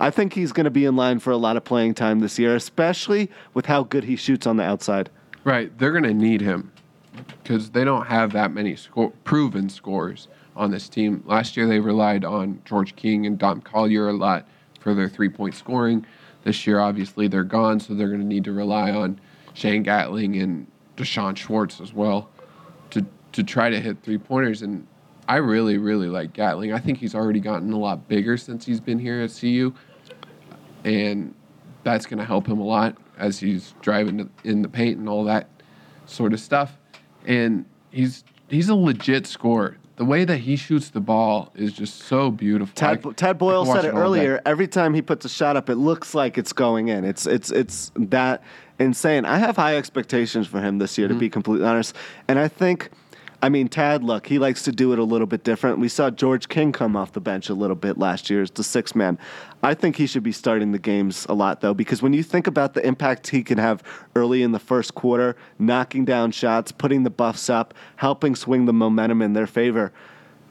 I 0.00 0.10
think 0.10 0.32
he's 0.32 0.50
going 0.50 0.64
to 0.64 0.70
be 0.70 0.84
in 0.84 0.96
line 0.96 1.20
for 1.20 1.30
a 1.30 1.36
lot 1.36 1.56
of 1.56 1.62
playing 1.62 1.94
time 1.94 2.18
this 2.18 2.36
year, 2.36 2.56
especially 2.56 3.30
with 3.54 3.66
how 3.66 3.84
good 3.84 4.02
he 4.02 4.16
shoots 4.16 4.44
on 4.44 4.56
the 4.56 4.64
outside. 4.64 5.08
Right. 5.44 5.76
They're 5.78 5.92
going 5.92 6.02
to 6.02 6.12
need 6.12 6.40
him 6.40 6.72
because 7.44 7.70
they 7.70 7.84
don't 7.84 8.08
have 8.08 8.32
that 8.32 8.52
many 8.52 8.74
sco- 8.74 9.12
proven 9.22 9.68
scores 9.68 10.26
on 10.56 10.72
this 10.72 10.88
team. 10.88 11.22
Last 11.26 11.56
year, 11.56 11.68
they 11.68 11.78
relied 11.78 12.24
on 12.24 12.60
George 12.64 12.96
King 12.96 13.24
and 13.24 13.38
Dom 13.38 13.60
Collier 13.60 14.08
a 14.08 14.12
lot 14.12 14.48
for 14.80 14.94
their 14.94 15.08
three 15.08 15.28
point 15.28 15.54
scoring. 15.54 16.04
This 16.42 16.66
year, 16.66 16.80
obviously, 16.80 17.28
they're 17.28 17.44
gone, 17.44 17.78
so 17.78 17.94
they're 17.94 18.08
going 18.08 18.20
to 18.20 18.26
need 18.26 18.44
to 18.44 18.52
rely 18.52 18.90
on 18.90 19.20
Shane 19.54 19.84
Gatling 19.84 20.34
and 20.36 20.66
D'Shawn 20.96 21.36
Schwartz 21.36 21.80
as 21.80 21.92
well 21.92 22.28
to, 23.46 23.52
try 23.52 23.70
to 23.70 23.80
hit 23.80 24.02
three 24.02 24.18
pointers. 24.18 24.62
And 24.62 24.86
I 25.26 25.36
really, 25.36 25.78
really 25.78 26.08
like 26.08 26.32
Gatling. 26.32 26.72
I 26.72 26.78
think 26.78 26.98
he's 26.98 27.14
already 27.14 27.40
gotten 27.40 27.72
a 27.72 27.78
lot 27.78 28.08
bigger 28.08 28.36
since 28.36 28.64
he's 28.64 28.80
been 28.80 28.98
here 28.98 29.20
at 29.20 29.36
CU 29.38 29.72
and 30.84 31.34
that's 31.84 32.06
going 32.06 32.18
to 32.18 32.24
help 32.24 32.46
him 32.46 32.58
a 32.58 32.64
lot 32.64 32.96
as 33.18 33.38
he's 33.38 33.74
driving 33.80 34.30
in 34.44 34.62
the 34.62 34.68
paint 34.68 34.98
and 34.98 35.08
all 35.08 35.24
that 35.24 35.48
sort 36.06 36.32
of 36.32 36.40
stuff. 36.40 36.78
And 37.26 37.64
he's 37.90 38.24
he's 38.48 38.68
a 38.68 38.74
legit 38.74 39.26
scorer. 39.26 39.76
The 39.96 40.04
way 40.04 40.24
that 40.24 40.38
he 40.38 40.54
shoots 40.54 40.90
the 40.90 41.00
ball 41.00 41.50
is 41.56 41.72
just 41.72 42.02
so 42.02 42.30
beautiful. 42.30 42.72
Ted, 42.76 43.04
I, 43.04 43.10
Tad 43.12 43.36
Boyle 43.36 43.66
said 43.66 43.84
it 43.84 43.94
earlier. 43.94 44.40
Every 44.46 44.68
time 44.68 44.94
he 44.94 45.02
puts 45.02 45.24
a 45.24 45.28
shot 45.28 45.56
up, 45.56 45.68
it 45.68 45.74
looks 45.74 46.14
like 46.14 46.38
it's 46.38 46.52
going 46.52 46.88
in. 46.88 47.04
It's 47.04 47.26
it's 47.26 47.50
it's 47.50 47.90
that 47.96 48.42
insane. 48.78 49.24
I 49.24 49.38
have 49.38 49.56
high 49.56 49.76
expectations 49.76 50.46
for 50.46 50.60
him 50.60 50.78
this 50.78 50.96
year, 50.96 51.08
mm-hmm. 51.08 51.16
to 51.16 51.20
be 51.20 51.28
completely 51.28 51.66
honest. 51.66 51.96
And 52.28 52.38
I 52.38 52.46
think 52.46 52.90
I 53.40 53.48
mean, 53.50 53.68
Tad, 53.68 54.02
look, 54.02 54.26
he 54.26 54.40
likes 54.40 54.64
to 54.64 54.72
do 54.72 54.92
it 54.92 54.98
a 54.98 55.04
little 55.04 55.26
bit 55.26 55.44
different. 55.44 55.78
We 55.78 55.88
saw 55.88 56.10
George 56.10 56.48
King 56.48 56.72
come 56.72 56.96
off 56.96 57.12
the 57.12 57.20
bench 57.20 57.48
a 57.48 57.54
little 57.54 57.76
bit 57.76 57.96
last 57.96 58.30
year 58.30 58.42
as 58.42 58.50
the 58.50 58.64
six 58.64 58.96
man. 58.96 59.16
I 59.62 59.74
think 59.74 59.94
he 59.94 60.08
should 60.08 60.24
be 60.24 60.32
starting 60.32 60.72
the 60.72 60.78
games 60.78 61.24
a 61.28 61.34
lot, 61.34 61.60
though, 61.60 61.74
because 61.74 62.02
when 62.02 62.12
you 62.12 62.24
think 62.24 62.48
about 62.48 62.74
the 62.74 62.84
impact 62.84 63.28
he 63.28 63.44
can 63.44 63.58
have 63.58 63.84
early 64.16 64.42
in 64.42 64.50
the 64.50 64.58
first 64.58 64.96
quarter, 64.96 65.36
knocking 65.56 66.04
down 66.04 66.32
shots, 66.32 66.72
putting 66.72 67.04
the 67.04 67.10
buffs 67.10 67.48
up, 67.48 67.74
helping 67.96 68.34
swing 68.34 68.64
the 68.64 68.72
momentum 68.72 69.22
in 69.22 69.34
their 69.34 69.46
favor, 69.46 69.92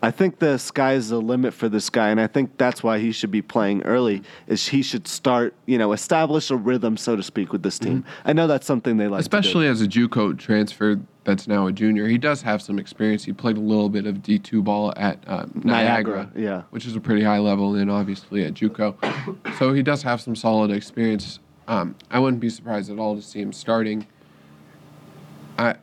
I 0.02 0.12
think 0.12 0.38
the 0.38 0.60
sky's 0.60 1.10
the 1.10 1.20
limit 1.20 1.54
for 1.54 1.68
this 1.68 1.90
guy, 1.90 2.10
and 2.10 2.22
I 2.22 2.28
think 2.28 2.58
that's 2.58 2.84
why 2.84 3.00
he 3.00 3.12
should 3.12 3.32
be 3.32 3.42
playing 3.42 3.82
early. 3.82 4.22
Is 4.46 4.68
he 4.68 4.84
should 4.84 5.08
start, 5.08 5.56
you 5.66 5.78
know, 5.78 5.92
establish 5.92 6.52
a 6.52 6.56
rhythm, 6.56 6.98
so 6.98 7.16
to 7.16 7.24
speak, 7.24 7.52
with 7.52 7.64
this 7.64 7.80
team. 7.80 8.04
Mm-hmm. 8.04 8.30
I 8.30 8.34
know 8.34 8.46
that's 8.46 8.68
something 8.68 8.98
they 8.98 9.08
like, 9.08 9.22
especially 9.22 9.68
as 9.68 9.82
a 9.82 9.88
JUCO 9.88 10.38
transfer 10.38 11.00
that's 11.24 11.48
now 11.48 11.66
a 11.66 11.72
junior. 11.72 12.08
He 12.08 12.20
does 12.20 12.44
have 12.44 12.62
some 12.62 12.78
experience. 12.78 13.26
He 13.26 13.34
played 13.34 13.58
a 13.58 13.60
little 13.60 13.90
bit 13.90 14.06
of 14.06 14.22
D 14.22 14.38
two 14.38 14.62
ball 14.62 14.94
at 14.98 15.18
uh, 15.28 15.48
Niagara, 15.56 15.64
Niagara, 15.66 16.32
yeah, 16.36 16.62
which 16.70 16.86
is 16.86 16.96
a 16.96 17.00
pretty 17.00 17.24
high 17.24 17.40
level, 17.40 17.76
and 17.76 17.90
obviously 17.90 18.46
at 18.46 18.54
JUCO, 18.54 19.58
so 19.58 19.74
he 19.74 19.82
does 19.82 20.04
have 20.04 20.22
some 20.22 20.36
solid 20.36 20.70
experience. 20.70 21.40
Um, 21.68 21.96
I 22.12 22.20
wouldn't 22.20 22.40
be 22.40 22.50
surprised 22.50 22.92
at 22.92 23.00
all 23.00 23.16
to 23.16 23.22
see 23.22 23.42
him 23.42 23.52
starting. 23.52 24.06
I 25.58 25.76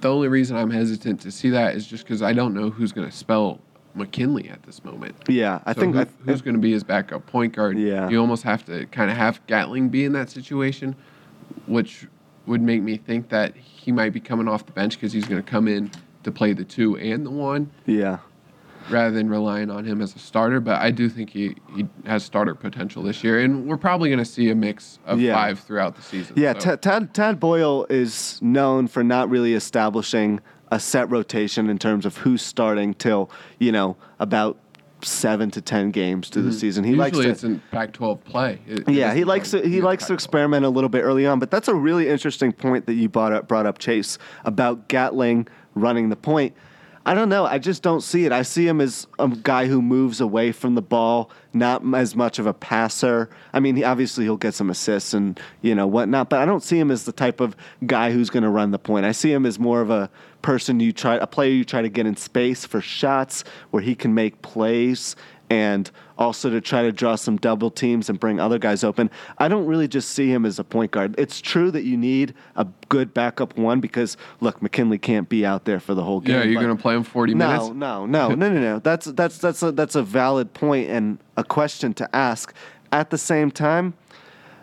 the 0.00 0.08
only 0.08 0.28
reason 0.28 0.56
I'm 0.56 0.70
hesitant 0.70 1.20
to 1.22 1.30
see 1.30 1.50
that 1.50 1.74
is 1.74 1.86
just 1.86 2.04
because 2.04 2.22
I 2.22 2.32
don't 2.32 2.54
know 2.54 2.70
who's 2.70 2.92
going 2.92 3.08
to 3.08 3.16
spell 3.16 3.60
McKinley 3.94 4.48
at 4.48 4.62
this 4.62 4.84
moment. 4.84 5.16
Yeah, 5.28 5.60
I 5.66 5.74
so 5.74 5.80
think 5.80 5.94
who, 5.94 6.00
I, 6.02 6.06
who's 6.24 6.42
going 6.42 6.54
to 6.54 6.60
be 6.60 6.72
his 6.72 6.84
backup 6.84 7.26
point 7.26 7.54
guard. 7.54 7.78
Yeah, 7.78 8.08
you 8.08 8.20
almost 8.20 8.42
have 8.44 8.64
to 8.66 8.86
kind 8.86 9.10
of 9.10 9.16
have 9.16 9.44
Gatling 9.46 9.88
be 9.88 10.04
in 10.04 10.12
that 10.12 10.30
situation, 10.30 10.94
which 11.66 12.06
would 12.46 12.62
make 12.62 12.82
me 12.82 12.96
think 12.96 13.28
that 13.28 13.54
he 13.56 13.92
might 13.92 14.12
be 14.12 14.20
coming 14.20 14.48
off 14.48 14.64
the 14.66 14.72
bench 14.72 14.94
because 14.94 15.12
he's 15.12 15.26
going 15.26 15.42
to 15.42 15.50
come 15.50 15.68
in 15.68 15.90
to 16.22 16.32
play 16.32 16.52
the 16.52 16.64
two 16.64 16.96
and 16.96 17.26
the 17.26 17.30
one. 17.30 17.70
Yeah, 17.86 18.18
rather 18.90 19.10
than 19.10 19.28
relying 19.28 19.70
on 19.70 19.84
him 19.84 20.00
as 20.00 20.14
a 20.14 20.18
starter. 20.18 20.60
But 20.60 20.80
I 20.80 20.90
do 20.90 21.08
think 21.08 21.30
he, 21.30 21.56
he 21.74 21.86
has 22.06 22.24
starter 22.24 22.54
potential 22.54 23.02
this 23.02 23.22
year, 23.22 23.40
and 23.40 23.66
we're 23.66 23.76
probably 23.76 24.08
going 24.08 24.18
to 24.18 24.24
see 24.24 24.50
a 24.50 24.54
mix 24.54 24.98
of 25.06 25.20
yeah. 25.20 25.34
five 25.34 25.60
throughout 25.60 25.96
the 25.96 26.02
season. 26.02 26.34
Yeah, 26.36 26.58
so. 26.58 26.76
Tad, 26.76 27.14
Tad 27.14 27.40
Boyle 27.40 27.86
is 27.88 28.40
known 28.42 28.88
for 28.88 29.02
not 29.04 29.28
really 29.30 29.54
establishing 29.54 30.40
a 30.70 30.78
set 30.78 31.10
rotation 31.10 31.70
in 31.70 31.78
terms 31.78 32.04
of 32.04 32.18
who's 32.18 32.42
starting 32.42 32.92
till 32.92 33.30
you 33.58 33.72
know 33.72 33.96
about 34.18 34.58
seven 35.02 35.50
to 35.52 35.60
ten 35.60 35.90
games 35.90 36.28
to 36.30 36.40
mm-hmm. 36.40 36.48
the 36.48 36.54
season. 36.54 36.84
He 36.84 36.90
Usually 36.90 37.10
likes 37.10 37.18
to, 37.18 37.30
it's 37.30 37.44
in 37.44 37.62
Pac-12 37.70 38.24
play. 38.24 38.58
It, 38.66 38.88
yeah, 38.88 39.14
he 39.14 39.24
likes 39.24 39.52
to, 39.52 39.66
he 39.66 39.80
likes 39.80 40.04
Pac-12. 40.04 40.08
to 40.08 40.14
experiment 40.14 40.64
a 40.64 40.68
little 40.68 40.90
bit 40.90 41.02
early 41.02 41.26
on. 41.26 41.38
But 41.38 41.50
that's 41.50 41.68
a 41.68 41.74
really 41.74 42.08
interesting 42.08 42.52
point 42.52 42.86
that 42.86 42.94
you 42.94 43.08
brought 43.08 43.32
up, 43.32 43.48
brought 43.48 43.66
up 43.66 43.78
Chase 43.78 44.18
about 44.44 44.88
Gatling 44.88 45.46
running 45.74 46.08
the 46.08 46.16
point. 46.16 46.54
I 47.08 47.14
don't 47.14 47.30
know. 47.30 47.46
I 47.46 47.56
just 47.56 47.82
don't 47.82 48.02
see 48.02 48.26
it. 48.26 48.32
I 48.32 48.42
see 48.42 48.68
him 48.68 48.82
as 48.82 49.06
a 49.18 49.28
guy 49.28 49.64
who 49.64 49.80
moves 49.80 50.20
away 50.20 50.52
from 50.52 50.74
the 50.74 50.82
ball, 50.82 51.30
not 51.54 51.82
as 51.94 52.14
much 52.14 52.38
of 52.38 52.46
a 52.46 52.52
passer. 52.52 53.30
I 53.54 53.60
mean, 53.60 53.76
he, 53.76 53.82
obviously 53.82 54.24
he'll 54.24 54.36
get 54.36 54.52
some 54.52 54.68
assists 54.68 55.14
and 55.14 55.40
you 55.62 55.74
know 55.74 55.86
whatnot, 55.86 56.28
but 56.28 56.40
I 56.40 56.44
don't 56.44 56.62
see 56.62 56.78
him 56.78 56.90
as 56.90 57.06
the 57.06 57.12
type 57.12 57.40
of 57.40 57.56
guy 57.86 58.12
who's 58.12 58.28
going 58.28 58.42
to 58.42 58.50
run 58.50 58.72
the 58.72 58.78
point. 58.78 59.06
I 59.06 59.12
see 59.12 59.32
him 59.32 59.46
as 59.46 59.58
more 59.58 59.80
of 59.80 59.88
a 59.88 60.10
person 60.42 60.80
you 60.80 60.92
try, 60.92 61.14
a 61.14 61.26
player 61.26 61.50
you 61.50 61.64
try 61.64 61.80
to 61.80 61.88
get 61.88 62.04
in 62.04 62.14
space 62.14 62.66
for 62.66 62.82
shots 62.82 63.42
where 63.70 63.82
he 63.82 63.94
can 63.94 64.12
make 64.12 64.42
plays 64.42 65.16
and 65.48 65.90
also 66.18 66.50
to 66.50 66.60
try 66.60 66.82
to 66.82 66.92
draw 66.92 67.14
some 67.14 67.36
double 67.36 67.70
teams 67.70 68.10
and 68.10 68.18
bring 68.18 68.40
other 68.40 68.58
guys 68.58 68.84
open. 68.84 69.10
I 69.38 69.48
don't 69.48 69.66
really 69.66 69.88
just 69.88 70.10
see 70.10 70.28
him 70.28 70.44
as 70.44 70.58
a 70.58 70.64
point 70.64 70.90
guard. 70.90 71.14
It's 71.16 71.40
true 71.40 71.70
that 71.70 71.84
you 71.84 71.96
need 71.96 72.34
a 72.56 72.66
good 72.88 73.14
backup 73.14 73.56
one 73.56 73.80
because 73.80 74.16
look, 74.40 74.60
McKinley 74.60 74.98
can't 74.98 75.28
be 75.28 75.46
out 75.46 75.64
there 75.64 75.80
for 75.80 75.94
the 75.94 76.02
whole 76.02 76.20
game. 76.20 76.36
Yeah, 76.36 76.44
you're 76.44 76.62
going 76.62 76.76
to 76.76 76.82
play 76.82 76.96
him 76.96 77.04
40 77.04 77.34
minutes? 77.34 77.68
no, 77.68 78.06
no, 78.06 78.06
no, 78.06 78.28
no, 78.34 78.52
no, 78.52 78.60
no. 78.60 78.78
That's 78.80 79.06
that's 79.06 79.38
that's 79.38 79.62
a, 79.62 79.72
that's 79.72 79.94
a 79.94 80.02
valid 80.02 80.52
point 80.52 80.90
and 80.90 81.18
a 81.36 81.44
question 81.44 81.94
to 81.94 82.16
ask. 82.16 82.52
At 82.90 83.10
the 83.10 83.18
same 83.18 83.50
time, 83.50 83.92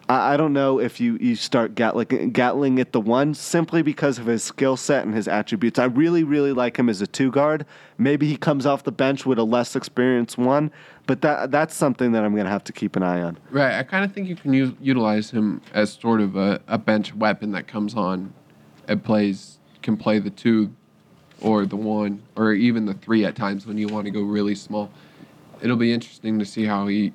I, 0.09 0.33
I 0.33 0.37
don't 0.37 0.53
know 0.53 0.79
if 0.79 0.99
you 0.99 1.17
you 1.19 1.35
start 1.35 1.75
Gatling 1.75 2.31
Gatling 2.31 2.79
at 2.79 2.91
the 2.91 3.01
one 3.01 3.33
simply 3.33 3.81
because 3.81 4.19
of 4.19 4.25
his 4.25 4.43
skill 4.43 4.77
set 4.77 5.05
and 5.05 5.13
his 5.13 5.27
attributes. 5.27 5.79
I 5.79 5.85
really 5.85 6.23
really 6.23 6.53
like 6.53 6.77
him 6.77 6.89
as 6.89 7.01
a 7.01 7.07
two 7.07 7.31
guard. 7.31 7.65
Maybe 7.97 8.27
he 8.27 8.37
comes 8.37 8.65
off 8.65 8.83
the 8.83 8.91
bench 8.91 9.25
with 9.25 9.39
a 9.39 9.43
less 9.43 9.75
experienced 9.75 10.37
one, 10.37 10.71
but 11.07 11.21
that 11.21 11.51
that's 11.51 11.75
something 11.75 12.11
that 12.11 12.23
I'm 12.23 12.33
going 12.33 12.45
to 12.45 12.51
have 12.51 12.63
to 12.65 12.73
keep 12.73 12.95
an 12.95 13.03
eye 13.03 13.21
on. 13.21 13.37
Right. 13.49 13.77
I 13.77 13.83
kind 13.83 14.05
of 14.05 14.13
think 14.13 14.27
you 14.27 14.35
can 14.35 14.53
utilize 14.53 15.31
him 15.31 15.61
as 15.73 15.93
sort 15.93 16.21
of 16.21 16.35
a, 16.35 16.61
a 16.67 16.77
bench 16.77 17.15
weapon 17.15 17.51
that 17.51 17.67
comes 17.67 17.95
on 17.95 18.33
and 18.87 19.03
plays, 19.03 19.57
can 19.81 19.97
play 19.97 20.19
the 20.19 20.29
two 20.29 20.73
or 21.41 21.65
the 21.65 21.75
one 21.75 22.21
or 22.35 22.53
even 22.53 22.85
the 22.85 22.93
three 22.93 23.25
at 23.25 23.35
times 23.35 23.65
when 23.65 23.77
you 23.77 23.87
want 23.87 24.05
to 24.05 24.11
go 24.11 24.21
really 24.21 24.55
small. 24.55 24.89
It'll 25.61 25.77
be 25.77 25.93
interesting 25.93 26.37
to 26.39 26.45
see 26.45 26.65
how 26.65 26.87
he 26.87 27.13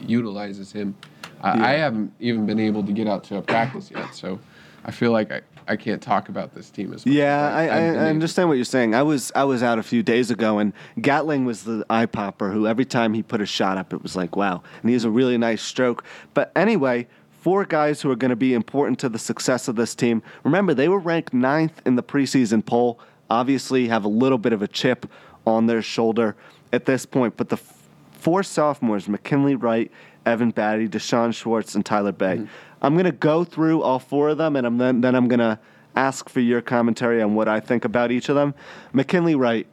utilizes 0.00 0.72
him. 0.72 0.96
I 1.42 1.72
I 1.72 1.76
haven't 1.76 2.12
even 2.20 2.46
been 2.46 2.60
able 2.60 2.84
to 2.84 2.92
get 2.92 3.06
out 3.06 3.24
to 3.24 3.36
a 3.36 3.42
practice 3.42 3.90
yet, 3.90 4.14
so 4.14 4.38
I 4.84 4.90
feel 4.90 5.12
like 5.12 5.30
I, 5.30 5.40
I 5.68 5.76
can't 5.76 6.02
talk 6.02 6.28
about 6.28 6.54
this 6.54 6.70
team 6.70 6.92
as 6.92 7.04
much. 7.04 7.14
Yeah, 7.14 7.54
I, 7.54 7.66
I, 7.66 7.78
I 7.78 8.08
understand 8.08 8.48
what 8.48 8.56
you're 8.56 8.64
saying. 8.64 8.94
I 8.94 9.02
was 9.02 9.30
I 9.34 9.44
was 9.44 9.62
out 9.62 9.78
a 9.78 9.82
few 9.82 10.02
days 10.02 10.30
ago, 10.30 10.58
and 10.58 10.72
Gatling 11.00 11.44
was 11.44 11.64
the 11.64 11.84
eye 11.90 12.06
popper 12.06 12.50
who 12.50 12.66
every 12.66 12.84
time 12.84 13.14
he 13.14 13.22
put 13.22 13.40
a 13.40 13.46
shot 13.46 13.78
up, 13.78 13.92
it 13.92 14.02
was 14.02 14.16
like 14.16 14.36
wow, 14.36 14.62
and 14.80 14.88
he 14.88 14.94
has 14.94 15.04
a 15.04 15.10
really 15.10 15.38
nice 15.38 15.62
stroke. 15.62 16.04
But 16.34 16.52
anyway, 16.56 17.06
four 17.40 17.64
guys 17.64 18.00
who 18.02 18.10
are 18.10 18.16
going 18.16 18.30
to 18.30 18.36
be 18.36 18.54
important 18.54 18.98
to 19.00 19.08
the 19.08 19.18
success 19.18 19.68
of 19.68 19.76
this 19.76 19.94
team. 19.94 20.22
Remember, 20.44 20.74
they 20.74 20.88
were 20.88 20.98
ranked 20.98 21.32
ninth 21.32 21.80
in 21.86 21.96
the 21.96 22.02
preseason 22.02 22.64
poll. 22.64 22.98
Obviously, 23.28 23.88
have 23.88 24.04
a 24.04 24.08
little 24.08 24.38
bit 24.38 24.52
of 24.52 24.62
a 24.62 24.68
chip 24.68 25.06
on 25.46 25.66
their 25.66 25.82
shoulder 25.82 26.36
at 26.72 26.84
this 26.84 27.06
point, 27.06 27.36
but 27.36 27.48
the 27.48 27.56
f- 27.56 27.78
four 28.12 28.42
sophomores, 28.42 29.08
McKinley 29.08 29.54
Wright, 29.54 29.90
Evan 30.26 30.52
Battey, 30.52 30.90
D'Shawn 30.90 31.32
Schwartz, 31.32 31.74
and 31.74 31.84
Tyler 31.84 32.12
Bey. 32.12 32.36
Mm-hmm. 32.36 32.46
I'm 32.82 32.94
going 32.94 33.04
to 33.04 33.12
go 33.12 33.44
through 33.44 33.82
all 33.82 33.98
four 33.98 34.30
of 34.30 34.38
them, 34.38 34.56
and 34.56 34.66
I'm 34.66 34.78
then, 34.78 35.00
then 35.00 35.14
I'm 35.14 35.28
going 35.28 35.40
to 35.40 35.58
ask 35.96 36.28
for 36.28 36.40
your 36.40 36.60
commentary 36.60 37.20
on 37.20 37.34
what 37.34 37.48
I 37.48 37.60
think 37.60 37.84
about 37.84 38.10
each 38.10 38.28
of 38.28 38.34
them. 38.34 38.54
McKinley 38.92 39.34
Wright, 39.34 39.66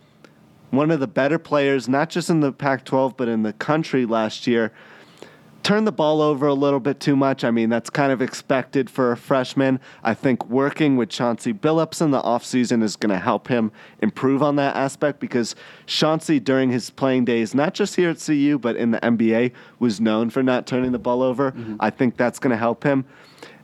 one 0.72 0.92
of 0.92 1.00
the 1.00 1.08
better 1.08 1.40
players, 1.40 1.88
not 1.88 2.10
just 2.10 2.30
in 2.30 2.42
the 2.42 2.52
Pac 2.52 2.86
12, 2.86 3.16
but 3.16 3.28
in 3.28 3.44
the 3.44 3.54
country 3.54 4.06
last 4.06 4.48
year. 4.48 4.72
Turned 5.64 5.86
the 5.86 5.92
ball 5.92 6.22
over 6.22 6.48
a 6.48 6.54
little 6.54 6.80
bit 6.80 7.00
too 7.00 7.16
much. 7.16 7.44
I 7.44 7.52
mean, 7.52 7.70
that's 7.70 7.90
kind 7.90 8.12
of 8.12 8.22
expected 8.22 8.90
for 8.90 9.12
a 9.12 9.18
freshman. 9.18 9.80
I 10.04 10.14
think 10.14 10.46
working 10.48 10.96
with 10.96 11.10
Chauncey 11.10 11.54
Billups 11.54 12.02
in 12.02 12.12
the 12.12 12.22
offseason 12.22 12.82
is 12.84 12.96
going 12.96 13.10
to 13.10 13.20
help 13.20 13.50
him 13.50 13.72
improve 14.02 14.42
on 14.42 14.56
that 14.56 14.76
aspect 14.76 15.20
because 15.20 15.56
Chauncey, 15.86 16.40
during 16.40 16.72
his 16.72 16.90
playing 16.90 17.26
days, 17.26 17.54
not 17.54 17.74
just 17.74 17.96
here 17.96 18.10
at 18.10 18.20
CU, 18.20 18.58
but 18.58 18.76
in 18.78 18.92
the 18.92 19.00
NBA, 19.00 19.52
was 19.80 20.00
known 20.00 20.30
for 20.30 20.42
not 20.42 20.68
turning 20.68 20.94
the 20.94 21.00
ball 21.00 21.22
over. 21.22 21.52
Mm-hmm. 21.52 21.76
I 21.80 21.90
think 21.90 22.16
that's 22.16 22.40
going 22.40 22.52
to 22.52 22.58
help 22.58 22.84
him. 22.84 23.06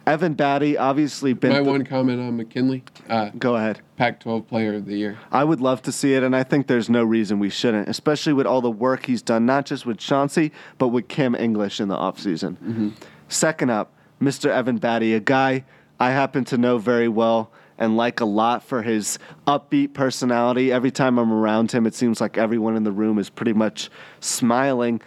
Evan 0.05 0.35
Battey, 0.35 0.77
obviously, 0.77 1.33
been. 1.33 1.51
My 1.51 1.59
th- 1.59 1.67
one 1.67 1.85
comment 1.85 2.19
on 2.19 2.35
McKinley, 2.35 2.83
uh, 3.09 3.29
Go 3.37 3.55
ahead. 3.55 3.79
Pac-12 3.95 4.47
Player 4.47 4.75
of 4.75 4.85
the 4.85 4.97
Year. 4.97 5.17
I 5.31 5.43
would 5.43 5.61
love 5.61 5.81
to 5.83 5.91
see 5.91 6.13
it, 6.13 6.23
and 6.23 6.35
I 6.35 6.43
think 6.43 6.67
there's 6.67 6.89
no 6.89 7.03
reason 7.03 7.39
we 7.39 7.49
shouldn't, 7.49 7.87
especially 7.87 8.33
with 8.33 8.45
all 8.45 8.61
the 8.61 8.71
work 8.71 9.05
he's 9.05 9.21
done, 9.21 9.45
not 9.45 9.65
just 9.65 9.85
with 9.85 9.97
Chauncey, 9.97 10.51
but 10.77 10.89
with 10.89 11.07
Kim 11.07 11.35
English 11.35 11.79
in 11.79 11.87
the 11.87 11.95
offseason. 11.95 12.93
Second 13.29 13.69
up, 13.69 13.93
Mr. 14.21 14.49
Evan 14.49 14.79
Battey, 14.79 15.15
a 15.15 15.19
guy 15.19 15.63
I 15.99 16.11
happen 16.11 16.43
to 16.45 16.57
know 16.57 16.77
very 16.77 17.07
well 17.07 17.51
and 17.77 17.97
like 17.97 18.19
a 18.19 18.25
lot 18.25 18.63
for 18.63 18.81
his 18.81 19.17
upbeat 19.47 19.93
personality. 19.93 20.71
Every 20.71 20.91
time 20.91 21.17
I'm 21.17 21.31
around 21.31 21.71
him, 21.71 21.85
it 21.87 21.95
seems 21.95 22.21
like 22.21 22.37
everyone 22.37 22.75
in 22.75 22.83
the 22.83 22.91
room 22.91 23.17
is 23.17 23.29
pretty 23.29 23.53
much 23.53 23.89
smiling. 24.19 25.01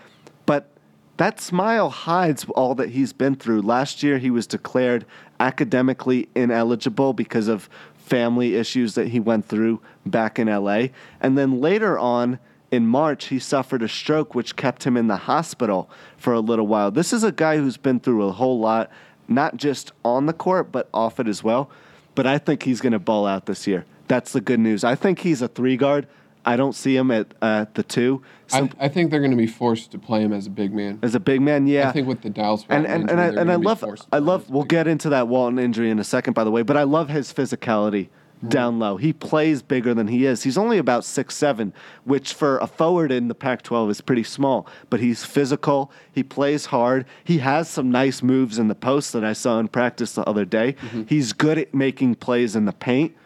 That 1.17 1.41
smile 1.41 1.89
hides 1.89 2.45
all 2.51 2.75
that 2.75 2.91
he's 2.91 3.13
been 3.13 3.37
through. 3.37 3.63
Last 3.63 4.03
year, 4.03 4.19
he 4.19 4.31
was 4.31 4.47
declared 4.47 5.07
academically 5.41 6.29
ineligible 6.35 7.13
because 7.13 7.49
of 7.49 7.71
family 7.97 8.55
issues 8.55 8.95
that 8.95 9.09
he 9.09 9.19
went 9.19 9.47
through 9.47 9.81
back 10.05 10.39
in 10.39 10.49
LA. 10.49 10.89
And 11.21 11.37
then 11.37 11.61
later 11.61 11.99
on 11.99 12.39
in 12.71 12.87
March, 12.87 13.27
he 13.27 13.39
suffered 13.39 13.83
a 13.83 13.89
stroke, 13.89 14.35
which 14.35 14.57
kept 14.57 14.85
him 14.85 14.97
in 14.97 15.07
the 15.07 15.17
hospital 15.17 15.89
for 16.19 16.33
a 16.33 16.41
little 16.41 16.67
while. 16.67 16.91
This 16.91 17.13
is 17.13 17.25
a 17.25 17.33
guy 17.33 17.57
who's 17.57 17.77
been 17.77 18.01
through 18.01 18.25
a 18.25 18.33
whole 18.33 18.59
lot, 18.59 18.91
not 19.27 19.57
just 19.57 19.93
on 20.05 20.27
the 20.27 20.33
court, 20.33 20.71
but 20.71 20.89
off 20.93 21.19
it 21.19 21.29
as 21.29 21.43
well. 21.43 21.71
But 22.15 22.27
I 22.27 22.39
think 22.39 22.63
he's 22.63 22.81
going 22.81 22.93
to 22.93 22.99
ball 22.99 23.27
out 23.27 23.47
this 23.47 23.67
year. 23.67 23.85
That's 24.09 24.33
the 24.33 24.41
good 24.41 24.61
news. 24.61 24.85
I 24.85 24.95
think 24.95 25.21
he's 25.21 25.43
a 25.43 25.49
three 25.49 25.77
guard. 25.77 26.07
I 26.47 26.57
don't 26.57 26.75
see 26.75 26.97
him 26.97 27.11
at 27.11 27.35
uh, 27.43 27.67
the 27.75 27.83
two. 27.83 28.23
I, 28.53 28.71
I 28.79 28.89
think 28.89 29.11
they're 29.11 29.21
going 29.21 29.33
to 29.33 29.37
be 29.37 29.49
forced 29.49 29.91
to 29.91 29.99
play 29.99 30.23
him 30.23 30.33
as 30.33 30.47
a 30.47 30.51
big 30.51 30.73
man. 30.73 31.01
As 31.03 31.17
a 31.17 31.21
big 31.21 31.41
man, 31.41 31.67
yeah. 31.67 31.89
I 31.89 31.93
think 31.93 32.07
with 32.07 32.23
the 32.23 32.31
Dallas 32.31 32.65
and 32.69 32.87
and, 32.87 33.11
and 33.11 33.21
I, 33.21 33.27
and 33.27 33.51
I 33.51 33.57
love 33.57 33.85
I 34.13 34.19
love 34.19 34.49
we'll 34.49 34.63
get 34.63 34.87
into 34.87 35.09
that 35.11 35.27
Walton 35.27 35.59
injury 35.59 35.91
in 35.91 35.99
a 35.99 36.05
second 36.05 36.35
by 36.35 36.45
the 36.45 36.51
way, 36.51 36.63
but 36.63 36.77
I 36.77 36.85
love 36.85 37.09
his 37.09 37.33
physicality 37.33 38.09
down 38.49 38.79
low. 38.79 38.97
He 38.97 39.13
plays 39.13 39.63
bigger 39.63 39.95
than 39.95 40.09
he 40.09 40.27
is. 40.27 40.43
He's 40.43 40.59
only 40.59 40.79
about 40.79 41.05
six 41.05 41.35
seven, 41.35 41.73
which 42.05 42.33
for 42.35 42.59
a 42.59 42.67
forward 42.67 43.11
in 43.11 43.29
the 43.29 43.35
Pac-12 43.35 43.91
is 43.91 44.01
pretty 44.01 44.23
small. 44.23 44.67
But 44.91 45.01
he's 45.01 45.25
physical. 45.25 45.91
He 46.13 46.23
plays 46.23 46.67
hard. 46.67 47.07
He 47.25 47.39
has 47.39 47.69
some 47.69 47.91
nice 47.91 48.23
moves 48.23 48.59
in 48.59 48.69
the 48.69 48.75
post 48.75 49.13
that 49.15 49.25
I 49.25 49.33
saw 49.33 49.59
in 49.59 49.69
practice 49.69 50.13
the 50.13 50.25
other 50.29 50.45
day. 50.45 50.75
Mm-hmm. 50.75 51.03
He's 51.09 51.33
good 51.33 51.59
at 51.59 51.75
making 51.75 52.17
plays 52.17 52.55
in 52.55 52.67
the 52.67 52.73
paint. 52.73 53.17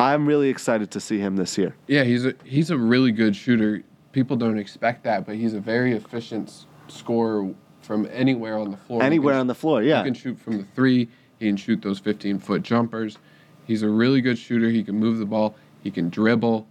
I'm 0.00 0.26
really 0.26 0.48
excited 0.48 0.90
to 0.92 1.00
see 1.00 1.18
him 1.18 1.36
this 1.36 1.56
year. 1.58 1.74
Yeah, 1.86 2.04
he's 2.04 2.26
a 2.26 2.34
he's 2.44 2.70
a 2.70 2.76
really 2.76 3.12
good 3.12 3.34
shooter. 3.36 3.82
People 4.12 4.36
don't 4.36 4.58
expect 4.58 5.04
that, 5.04 5.24
but 5.26 5.36
he's 5.36 5.54
a 5.54 5.60
very 5.60 5.92
efficient 5.92 6.66
scorer 6.88 7.52
from 7.82 8.08
anywhere 8.12 8.58
on 8.58 8.70
the 8.70 8.76
floor. 8.76 9.02
Anywhere 9.02 9.34
can 9.34 9.40
on 9.40 9.46
the 9.46 9.54
floor, 9.54 9.82
yeah. 9.82 9.98
He 10.02 10.04
can 10.06 10.14
shoot 10.14 10.38
from 10.40 10.58
the 10.58 10.64
three. 10.74 11.08
He 11.38 11.46
can 11.46 11.56
shoot 11.56 11.80
those 11.80 11.98
15 11.98 12.38
foot 12.38 12.62
jumpers. 12.62 13.18
He's 13.66 13.82
a 13.82 13.88
really 13.88 14.20
good 14.20 14.36
shooter. 14.38 14.68
He 14.68 14.82
can 14.82 14.96
move 14.96 15.18
the 15.18 15.24
ball. 15.26 15.54
He 15.82 15.90
can 15.90 16.08
dribble. 16.10 16.66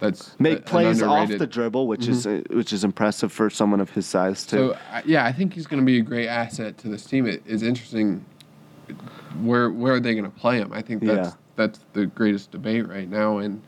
That's 0.00 0.34
Make 0.40 0.58
an 0.58 0.64
plays 0.64 1.02
off 1.02 1.28
the 1.28 1.46
dribble, 1.46 1.86
which 1.86 2.08
is 2.08 2.26
uh, 2.26 2.40
which 2.50 2.72
is 2.72 2.84
impressive 2.84 3.30
for 3.30 3.50
someone 3.50 3.80
of 3.80 3.90
his 3.90 4.06
size 4.06 4.46
too. 4.46 4.56
So 4.72 4.78
I- 4.90 5.02
yeah, 5.04 5.26
I 5.26 5.32
think 5.32 5.52
he's 5.52 5.66
going 5.66 5.80
to 5.82 5.86
be 5.86 5.98
a 5.98 6.02
great 6.02 6.26
asset 6.26 6.78
to 6.78 6.88
this 6.88 7.04
team. 7.04 7.26
It 7.26 7.42
is 7.46 7.62
interesting. 7.62 8.24
Where 9.42 9.70
where 9.70 9.94
are 9.94 10.00
they 10.00 10.14
going 10.14 10.24
to 10.24 10.30
play 10.30 10.56
him? 10.56 10.72
I 10.72 10.80
think 10.82 11.02
that's 11.04 11.28
Yeah. 11.28 11.34
That's 11.60 11.80
the 11.92 12.06
greatest 12.06 12.52
debate 12.52 12.88
right 12.88 13.06
now. 13.06 13.36
And 13.36 13.60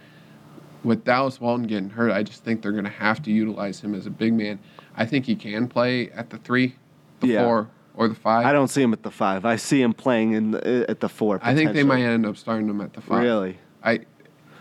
with 0.83 1.05
Dallas 1.05 1.39
Walton 1.39 1.67
getting 1.67 1.91
hurt, 1.91 2.11
I 2.11 2.23
just 2.23 2.43
think 2.43 2.63
they're 2.63 2.73
going 2.73 2.85
to 2.85 2.91
have 2.91 3.23
to 3.25 3.31
utilize 3.31 3.81
him 3.81 3.95
as 3.95 4.07
a 4.07 4.11
big 4.11 4.33
man. 4.33 4.59
I 4.97 5.05
think 5.05 5.27
he 5.27 5.37
can 5.37 5.69
play 5.69 6.11
at 6.13 6.31
the 6.31 6.39
three, 6.39 6.75
the 7.21 7.27
Yeah. 7.27 7.45
four, 7.45 7.69
or 7.95 8.09
the 8.09 8.15
five. 8.15 8.47
I 8.47 8.53
don't 8.55 8.69
see 8.69 8.81
him 8.81 8.95
at 8.95 9.03
the 9.03 9.11
five. 9.11 9.45
I 9.45 9.57
see 9.57 9.83
him 9.83 9.93
playing 9.93 10.33
in 10.33 10.51
the, 10.53 10.87
at 10.89 11.01
the 11.01 11.09
four. 11.11 11.39
I 11.43 11.55
think 11.55 11.75
they 11.75 11.83
might 11.83 12.01
end 12.01 12.25
up 12.25 12.39
starting 12.39 12.67
him 12.67 12.81
at 12.81 12.95
the 12.95 13.03
five. 13.03 13.23
Really? 13.23 13.59
I, 13.85 14.01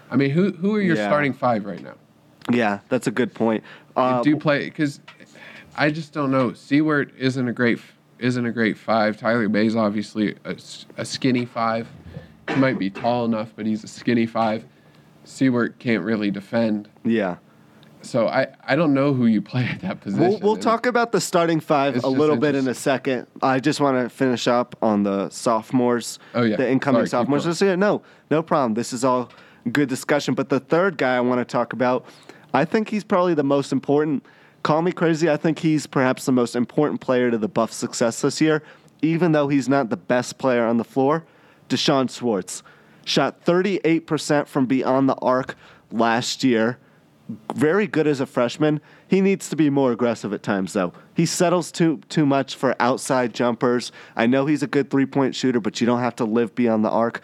I 0.10 0.18
mean, 0.18 0.32
who 0.32 0.52
who 0.52 0.76
are 0.76 0.82
your 0.82 0.98
Yeah. 0.98 1.08
starting 1.08 1.32
five 1.32 1.66
right 1.66 1.82
now? 1.82 1.94
Yeah, 2.52 2.80
that's 2.90 3.08
a 3.08 3.12
good 3.12 3.34
point. 3.34 3.64
Uh, 3.96 4.22
do 4.24 4.36
play 4.36 4.66
because 4.66 5.00
I 5.78 5.90
just 5.90 6.12
don't 6.12 6.32
know. 6.32 6.50
Siewert 6.50 7.16
isn't 7.18 7.48
a 7.48 7.54
great 7.54 7.80
isn't 8.20 8.46
a 8.46 8.52
great 8.52 8.78
five. 8.78 9.16
Tyler 9.16 9.48
Bey's 9.48 9.76
obviously 9.78 10.36
a 10.44 11.06
skinny 11.06 11.46
five. 11.46 11.88
He 12.50 12.56
might 12.56 12.80
be 12.80 12.90
tall 12.90 13.26
enough, 13.26 13.54
but 13.56 13.66
he's 13.66 13.84
a 13.84 13.88
skinny 13.88 14.26
five. 14.26 14.66
Siewert 15.26 15.78
can't 15.80 16.04
really 16.04 16.32
defend, 16.32 16.90
yeah, 17.04 17.38
so 18.04 18.28
I, 18.28 18.48
I 18.64 18.76
don't 18.76 18.94
know 18.94 19.14
who 19.14 19.26
you 19.26 19.42
play 19.42 19.66
at 19.66 19.82
that 19.82 20.02
position. 20.02 20.28
we'll, 20.28 20.40
we'll 20.40 20.58
talk 20.58 20.86
about 20.86 21.12
the 21.12 21.22
starting 21.22 21.60
five 21.60 22.04
a 22.04 22.08
little 22.08 22.36
bit 22.36 22.56
in 22.56 22.68
a 22.68 22.74
second. 22.74 23.28
I 23.42 23.60
just 23.60 23.80
want 23.80 24.04
to 24.04 24.10
finish 24.10 24.48
up 24.48 24.76
on 24.82 25.04
the 25.04 25.30
sophomores. 25.30 26.20
Oh, 26.34 26.44
yeah. 26.44 26.56
the 26.56 26.70
incoming 26.70 27.06
Sorry, 27.06 27.24
sophomores. 27.24 27.46
Just 27.46 27.62
yeah, 27.62 27.76
no, 27.76 28.02
no 28.30 28.42
problem. 28.42 28.74
This 28.74 28.94
is 28.94 29.04
all 29.04 29.30
good 29.72 29.90
discussion. 29.90 30.34
But 30.34 30.50
the 30.50 30.60
third 30.60 30.98
guy 30.98 31.16
I 31.16 31.20
want 31.22 31.40
to 31.40 31.46
talk 31.46 31.74
about, 31.74 32.06
I 32.54 32.66
think 32.66 32.90
he's 32.90 33.04
probably 33.04 33.34
the 33.34 33.44
most 33.44 33.72
important. 33.72 34.26
Call 34.64 34.82
me 34.82 34.92
crazy. 34.92 35.30
I 35.30 35.38
think 35.38 35.60
he's 35.60 35.88
perhaps 35.88 36.26
the 36.26 36.32
most 36.32 36.56
important 36.56 37.02
player 37.02 37.32
to 37.32 37.38
the 37.38 37.48
Buff 37.48 37.72
success 37.72 38.22
this 38.22 38.42
year, 38.42 38.64
even 39.02 39.32
though 39.32 39.48
he's 39.48 39.70
not 39.70 39.90
the 39.90 39.98
best 39.98 40.38
player 40.38 40.66
on 40.66 40.78
the 40.78 40.84
floor. 40.84 41.24
D'Shawn 41.72 42.10
Schwartz 42.10 42.64
shot 43.06 43.46
38% 43.46 44.48
from 44.48 44.66
beyond 44.66 45.08
the 45.08 45.16
arc 45.16 45.56
last 45.90 46.44
year. 46.44 46.78
Very 47.56 47.88
good 47.88 48.08
as 48.08 48.20
a 48.20 48.26
freshman. 48.26 48.82
He 49.08 49.22
needs 49.22 49.48
to 49.50 49.56
be 49.56 49.70
more 49.70 49.94
aggressive 49.94 50.34
at 50.34 50.44
times, 50.44 50.74
though. 50.74 50.92
He 51.14 51.26
settles 51.26 51.72
too 51.72 52.02
too 52.10 52.26
much 52.26 52.56
for 52.56 52.76
outside 52.78 53.34
jumpers. 53.34 53.94
I 54.18 54.26
know 54.26 54.46
he's 54.46 54.64
a 54.64 54.68
good 54.68 54.90
three 54.90 55.06
point 55.06 55.34
shooter, 55.34 55.62
but 55.62 55.80
you 55.80 55.88
don't 55.88 56.02
have 56.02 56.16
to 56.18 56.26
live 56.26 56.54
beyond 56.56 56.84
the 56.84 56.90
arc. 56.90 57.22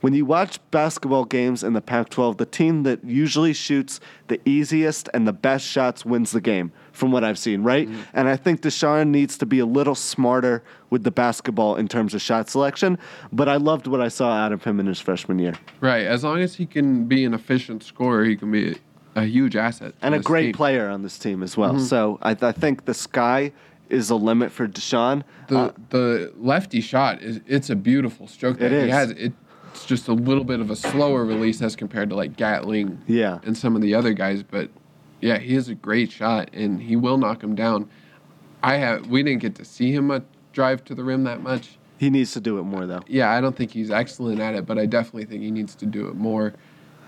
when 0.00 0.14
you 0.14 0.24
watch 0.24 0.58
basketball 0.70 1.26
games 1.26 1.62
in 1.62 1.74
the 1.74 1.80
Pac 1.82 2.08
12, 2.08 2.38
the 2.38 2.46
team 2.46 2.82
that 2.84 3.04
usually 3.04 3.52
shoots 3.52 4.00
the 4.28 4.40
easiest 4.48 5.08
and 5.12 5.28
the 5.28 5.32
best 5.32 5.66
shots 5.66 6.04
wins 6.04 6.32
the 6.32 6.40
game, 6.40 6.72
from 6.92 7.12
what 7.12 7.24
I've 7.24 7.38
seen, 7.38 7.62
right? 7.62 7.88
Mm-hmm. 7.88 8.02
And 8.12 8.28
I 8.28 8.36
think 8.36 8.60
D'Shawn 8.60 9.10
needs 9.10 9.36
to 9.38 9.46
be 9.46 9.58
a 9.58 9.66
little 9.66 9.94
smarter 9.94 10.62
with 10.90 11.04
the 11.04 11.10
basketball 11.10 11.76
in 11.76 11.88
terms 11.88 12.14
of 12.14 12.22
shot 12.22 12.48
selection. 12.48 12.98
But 13.32 13.48
I 13.48 13.56
loved 13.56 13.86
what 13.86 14.00
I 14.00 14.08
saw 14.08 14.32
out 14.32 14.52
of 14.52 14.64
him 14.64 14.78
in 14.78 14.86
his 14.86 15.00
freshman 15.00 15.38
year. 15.38 15.54
Right. 15.80 16.06
As 16.06 16.24
long 16.24 16.40
as 16.40 16.54
he 16.54 16.66
can 16.66 17.06
be 17.06 17.24
an 17.24 17.34
efficient 17.34 17.82
scorer, 17.82 18.24
he 18.24 18.36
can 18.36 18.50
be 18.50 18.76
a 19.14 19.24
huge 19.24 19.56
asset. 19.56 19.94
And 20.02 20.14
a 20.14 20.20
great 20.20 20.46
team. 20.46 20.54
player 20.54 20.88
on 20.88 21.02
this 21.02 21.18
team 21.18 21.42
as 21.42 21.56
well. 21.56 21.74
Mm-hmm. 21.74 21.84
So 21.84 22.18
I, 22.22 22.36
I 22.40 22.52
think 22.52 22.84
the 22.84 22.94
sky 22.94 23.52
is 23.88 24.10
a 24.10 24.16
limit 24.16 24.52
for 24.52 24.66
D'Shawn. 24.66 25.22
The 25.48 25.58
uh, 25.58 25.72
the 25.90 26.32
lefty 26.38 26.80
shot 26.80 27.22
is 27.22 27.40
it's 27.46 27.68
a 27.68 27.76
beautiful 27.76 28.26
stroke 28.26 28.58
that 28.58 28.72
he 28.72 28.88
has. 28.88 29.10
It 29.10 29.32
it's 29.72 29.86
just 29.86 30.08
a 30.08 30.12
little 30.12 30.44
bit 30.44 30.60
of 30.60 30.70
a 30.70 30.76
slower 30.76 31.24
release 31.24 31.62
as 31.62 31.76
compared 31.76 32.10
to 32.10 32.14
like 32.14 32.36
Gatling 32.36 33.00
yeah. 33.06 33.38
and 33.44 33.56
some 33.56 33.74
of 33.74 33.82
the 33.82 33.94
other 33.94 34.12
guys. 34.12 34.42
But 34.42 34.70
yeah, 35.22 35.38
he 35.38 35.54
has 35.54 35.68
a 35.68 35.74
great 35.74 36.12
shot 36.12 36.50
and 36.52 36.82
he 36.82 36.96
will 36.96 37.16
knock 37.16 37.42
him 37.42 37.54
down. 37.54 37.88
I 38.62 38.76
have 38.76 39.06
we 39.06 39.22
didn't 39.22 39.40
get 39.40 39.54
to 39.54 39.64
see 39.64 39.92
him 39.92 40.08
much 40.08 40.24
drive 40.52 40.84
to 40.84 40.94
the 40.94 41.04
rim 41.04 41.24
that 41.24 41.42
much. 41.42 41.78
He 41.96 42.10
needs 42.10 42.32
to 42.32 42.40
do 42.40 42.58
it 42.58 42.64
more 42.64 42.84
though. 42.84 43.02
Yeah, 43.06 43.30
I 43.30 43.40
don't 43.40 43.56
think 43.56 43.70
he's 43.70 43.90
excellent 43.90 44.40
at 44.40 44.54
it, 44.54 44.66
but 44.66 44.78
I 44.78 44.86
definitely 44.86 45.24
think 45.24 45.42
he 45.42 45.50
needs 45.50 45.74
to 45.76 45.86
do 45.86 46.08
it 46.08 46.16
more 46.16 46.52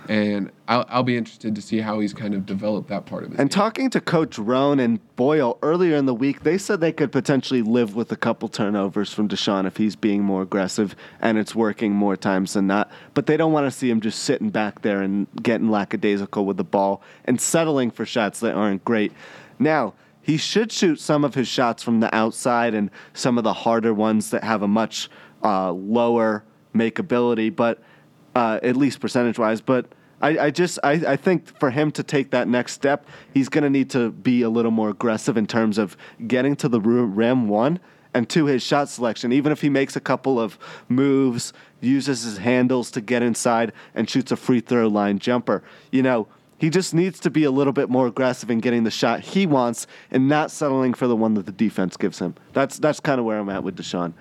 and 0.09 0.51
I'll, 0.69 0.85
I'll 0.89 1.03
be 1.03 1.17
interested 1.17 1.55
to 1.55 1.63
see 1.63 1.81
how 1.81 2.01
he's 2.01 2.13
kind 2.13 2.35
of 2.35 2.47
developed 2.47 2.89
that 2.89 3.07
part 3.07 3.25
of 3.25 3.33
it. 3.33 3.39
And 3.39 3.49
game. 3.51 3.55
talking 3.55 3.91
to 3.91 4.01
Coach 4.01 4.39
Rohn 4.39 4.81
and 4.81 5.01
Boyle 5.17 5.59
earlier 5.63 5.97
in 5.97 6.07
the 6.07 6.15
week, 6.15 6.43
they 6.43 6.59
said 6.59 6.81
they 6.81 6.93
could 6.93 7.13
potentially 7.13 7.63
live 7.63 7.95
with 7.95 8.13
a 8.13 8.17
couple 8.17 8.49
turnovers 8.49 9.13
from 9.13 9.29
D'Shawn 9.29 9.67
if 9.67 9.77
he's 9.77 9.97
being 9.97 10.23
more 10.23 10.43
aggressive 10.43 10.95
and 11.21 11.39
it's 11.39 11.55
working 11.55 11.93
more 11.93 12.17
times 12.17 12.55
than 12.55 12.67
not. 12.67 12.91
But 13.15 13.27
they 13.27 13.37
don't 13.37 13.53
want 13.53 13.67
to 13.67 13.71
see 13.71 13.91
him 13.91 14.01
just 14.01 14.21
sitting 14.21 14.51
back 14.51 14.83
there 14.83 15.01
and 15.01 15.27
getting 15.43 15.71
lackadaisical 15.71 16.45
with 16.45 16.57
the 16.57 16.65
ball 16.65 17.03
and 17.25 17.41
settling 17.41 17.91
for 17.91 18.05
shots 18.05 18.41
that 18.41 18.55
aren't 18.55 18.85
great. 18.85 19.13
Now, 19.59 19.95
he 20.21 20.37
should 20.37 20.73
shoot 20.73 21.01
some 21.01 21.25
of 21.25 21.35
his 21.35 21.49
shots 21.49 21.83
from 21.83 22.01
the 22.01 22.15
outside 22.15 22.75
and 22.75 22.91
some 23.13 23.37
of 23.37 23.45
the 23.45 23.53
harder 23.53 23.93
ones 23.93 24.31
that 24.31 24.43
have 24.43 24.63
a 24.63 24.69
much 24.69 25.11
uh, 25.43 25.71
lower 25.71 26.45
makeability, 26.75 27.55
but– 27.55 27.83
uh, 28.35 28.61
at 28.63 28.77
least 28.77 29.01
percentage 29.01 29.39
wise. 29.39 29.61
But 29.61 29.87
I, 30.21 30.47
I 30.47 30.51
just 30.51 30.79
I, 30.83 30.93
I 30.93 31.17
think 31.17 31.59
for 31.59 31.71
him 31.71 31.91
to 31.93 32.03
take 32.03 32.31
that 32.31 32.49
next 32.49 32.73
step, 32.73 33.07
he's 33.33 33.49
going 33.49 33.65
to 33.65 33.71
need 33.71 33.91
to 33.91 34.11
be 34.11 34.43
a 34.43 34.49
little 34.49 34.71
more 34.71 34.91
aggressive 34.91 35.37
in 35.37 35.47
terms 35.47 35.79
of 35.79 35.97
getting 36.27 36.57
to 36.57 36.69
the 36.69 36.81
rim 36.81 37.49
one 37.49 37.81
and 38.15 38.29
two 38.29 38.47
his 38.47 38.63
shot 38.63 38.89
selection. 38.89 39.33
Even 39.33 39.53
if 39.53 39.61
he 39.61 39.69
makes 39.69 39.97
a 39.97 40.01
couple 40.01 40.41
of 40.41 40.59
moves, 40.89 41.53
uses 41.81 42.23
his 42.23 42.39
handles 42.39 42.91
to 42.93 43.01
get 43.01 43.23
inside 43.23 43.73
and 43.95 44.09
shoots 44.09 44.33
a 44.33 44.37
free 44.37 44.61
throw 44.61 44.89
line 44.89 45.19
jumper, 45.19 45.63
you 45.91 46.03
know. 46.03 46.27
He 46.57 46.71
just 46.71 46.95
needs 46.95 47.19
to 47.21 47.31
be 47.31 47.45
a 47.45 47.51
little 47.51 47.73
bit 47.75 47.91
more 47.91 48.07
aggressive 48.07 48.49
in 48.49 48.61
getting 48.61 48.85
the 48.85 48.91
shot 48.91 49.21
he 49.21 49.45
wants 49.45 49.87
and 50.11 50.29
not 50.29 50.51
settling 50.51 50.95
for 50.95 51.07
the 51.07 51.17
one 51.17 51.35
that 51.35 51.45
the 51.45 51.53
defense 51.53 51.97
gives 51.97 52.21
him. 52.21 52.37
That's 52.55 52.79
that's 52.79 53.01
kind 53.01 53.19
of 53.19 53.27
where 53.27 53.39
I'm 53.39 53.51
at 53.51 53.65
with 53.65 53.75
D'Shawn. 53.77 54.15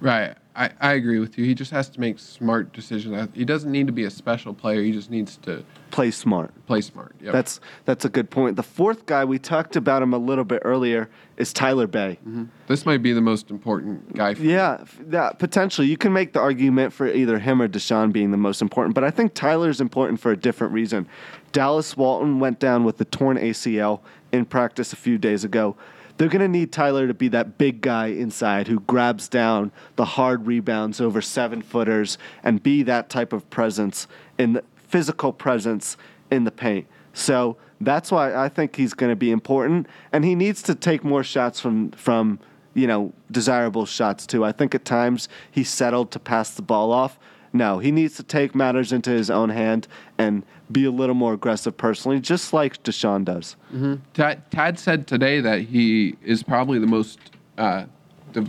Right. 0.00 0.36
I, 0.56 0.70
I 0.80 0.92
agree 0.94 1.18
with 1.18 1.36
you. 1.36 1.44
He 1.44 1.54
just 1.54 1.70
has 1.70 1.90
to 1.90 2.00
make 2.00 2.18
smart 2.18 2.72
decisions. 2.72 3.28
He 3.34 3.44
doesn't 3.44 3.70
need 3.70 3.86
to 3.88 3.92
be 3.92 4.04
a 4.04 4.10
special 4.10 4.54
player. 4.54 4.82
He 4.82 4.90
just 4.90 5.10
needs 5.10 5.36
to 5.38 5.62
play 5.90 6.10
smart. 6.10 6.50
Play 6.66 6.80
smart. 6.80 7.14
Yep. 7.20 7.32
That's 7.32 7.60
that's 7.84 8.04
a 8.06 8.08
good 8.08 8.30
point. 8.30 8.56
The 8.56 8.62
fourth 8.62 9.04
guy 9.04 9.24
we 9.26 9.38
talked 9.38 9.76
about 9.76 10.02
him 10.02 10.14
a 10.14 10.18
little 10.18 10.44
bit 10.44 10.62
earlier 10.64 11.10
is 11.36 11.52
Tyler 11.52 11.86
Bey. 11.86 12.18
Mm-hmm. 12.26 12.44
This 12.68 12.86
might 12.86 13.02
be 13.02 13.12
the 13.12 13.20
most 13.20 13.50
important 13.50 14.14
guy. 14.14 14.32
for 14.32 14.42
Yeah, 14.42 14.82
that 15.00 15.38
potentially 15.38 15.88
you 15.88 15.98
can 15.98 16.14
make 16.14 16.32
the 16.32 16.40
argument 16.40 16.94
for 16.94 17.06
either 17.06 17.38
him 17.38 17.60
or 17.60 17.68
D'Shawn 17.68 18.10
being 18.10 18.30
the 18.30 18.38
most 18.38 18.62
important, 18.62 18.94
but 18.94 19.04
I 19.04 19.10
think 19.10 19.34
Tyler's 19.34 19.82
important 19.82 20.20
for 20.20 20.32
a 20.32 20.36
different 20.36 20.72
reason. 20.72 21.06
Dallas 21.52 21.96
Walton 21.96 22.40
went 22.40 22.58
down 22.58 22.84
with 22.84 22.96
the 22.96 23.04
torn 23.04 23.36
ACL 23.36 24.00
in 24.32 24.46
practice 24.46 24.92
a 24.94 24.96
few 24.96 25.18
days 25.18 25.44
ago 25.44 25.76
they're 26.16 26.28
going 26.28 26.40
to 26.40 26.48
need 26.48 26.72
Tyler 26.72 27.06
to 27.06 27.14
be 27.14 27.28
that 27.28 27.58
big 27.58 27.80
guy 27.80 28.06
inside 28.06 28.68
who 28.68 28.80
grabs 28.80 29.28
down 29.28 29.70
the 29.96 30.04
hard 30.04 30.46
rebounds 30.46 31.00
over 31.00 31.20
seven 31.20 31.62
footers 31.62 32.18
and 32.42 32.62
be 32.62 32.82
that 32.84 33.08
type 33.08 33.32
of 33.32 33.48
presence 33.50 34.06
in 34.38 34.54
the 34.54 34.64
physical 34.76 35.32
presence 35.32 35.96
in 36.30 36.44
the 36.44 36.50
paint. 36.50 36.86
So 37.12 37.56
that's 37.80 38.10
why 38.10 38.34
I 38.34 38.48
think 38.48 38.76
he's 38.76 38.94
going 38.94 39.10
to 39.10 39.16
be 39.16 39.30
important, 39.30 39.86
and 40.12 40.24
he 40.24 40.34
needs 40.34 40.62
to 40.62 40.74
take 40.74 41.04
more 41.04 41.22
shots 41.22 41.60
from 41.60 41.90
from 41.92 42.38
you 42.74 42.86
know 42.86 43.12
desirable 43.30 43.86
shots 43.86 44.26
too. 44.26 44.44
I 44.44 44.52
think 44.52 44.74
at 44.74 44.84
times 44.84 45.28
he 45.50 45.64
settled 45.64 46.10
to 46.12 46.18
pass 46.18 46.50
the 46.50 46.62
ball 46.62 46.92
off. 46.92 47.18
No, 47.56 47.78
he 47.78 47.90
needs 47.90 48.16
to 48.16 48.22
take 48.22 48.54
matters 48.54 48.92
into 48.92 49.10
his 49.10 49.30
own 49.30 49.48
hand 49.48 49.88
and 50.18 50.42
be 50.70 50.84
a 50.84 50.90
little 50.90 51.14
more 51.14 51.32
aggressive 51.32 51.76
personally, 51.76 52.20
just 52.20 52.52
like 52.52 52.82
D'Shawn 52.82 53.24
does. 53.24 53.56
Mm-hmm. 53.72 53.94
Tad, 54.12 54.50
Tad, 54.50 54.78
said 54.78 55.06
today 55.06 55.40
that 55.40 55.62
he 55.62 56.16
is 56.22 56.42
probably 56.42 56.78
the 56.78 56.86
most 56.86 57.18
uh, 57.56 57.86
de- 58.32 58.46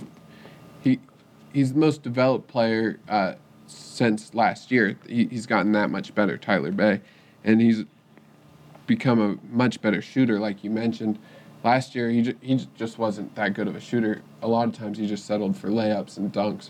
he 0.82 1.00
he's 1.54 1.74
the 1.74 1.80
most 1.80 2.04
developed 2.04 2.48
player 2.48 3.00
uh, 3.08 3.36
since 3.68 4.34
last 4.34 4.72
year. 4.72 4.98
He, 5.08 5.26
he's 5.28 5.46
gotten 5.46 5.72
that 5.72 5.90
much 5.90 6.14
better, 6.14 6.38
Tyler 6.38 6.72
Bey, 6.72 7.00
and 7.44 7.62
he's 7.62 7.86
become 8.88 9.22
a 9.22 9.38
much 9.54 9.82
better 9.82 10.02
shooter, 10.02 10.40
like 10.40 10.64
you 10.64 10.70
mentioned. 10.70 11.20
Last 11.64 11.96
year, 11.96 12.10
he, 12.10 12.22
ju- 12.22 12.38
he 12.42 12.68
just 12.78 12.98
wasn't 12.98 13.34
that 13.36 13.54
good 13.54 13.68
of 13.68 13.76
a 13.76 13.80
shooter. 13.80 14.22
A 14.42 14.48
lot 14.48 14.68
of 14.68 14.76
times, 14.76 14.98
he 14.98 15.08
just 15.08 15.26
settled 15.26 15.58
for 15.58 15.70
layups 15.70 16.18
and 16.18 16.32
dunks 16.32 16.70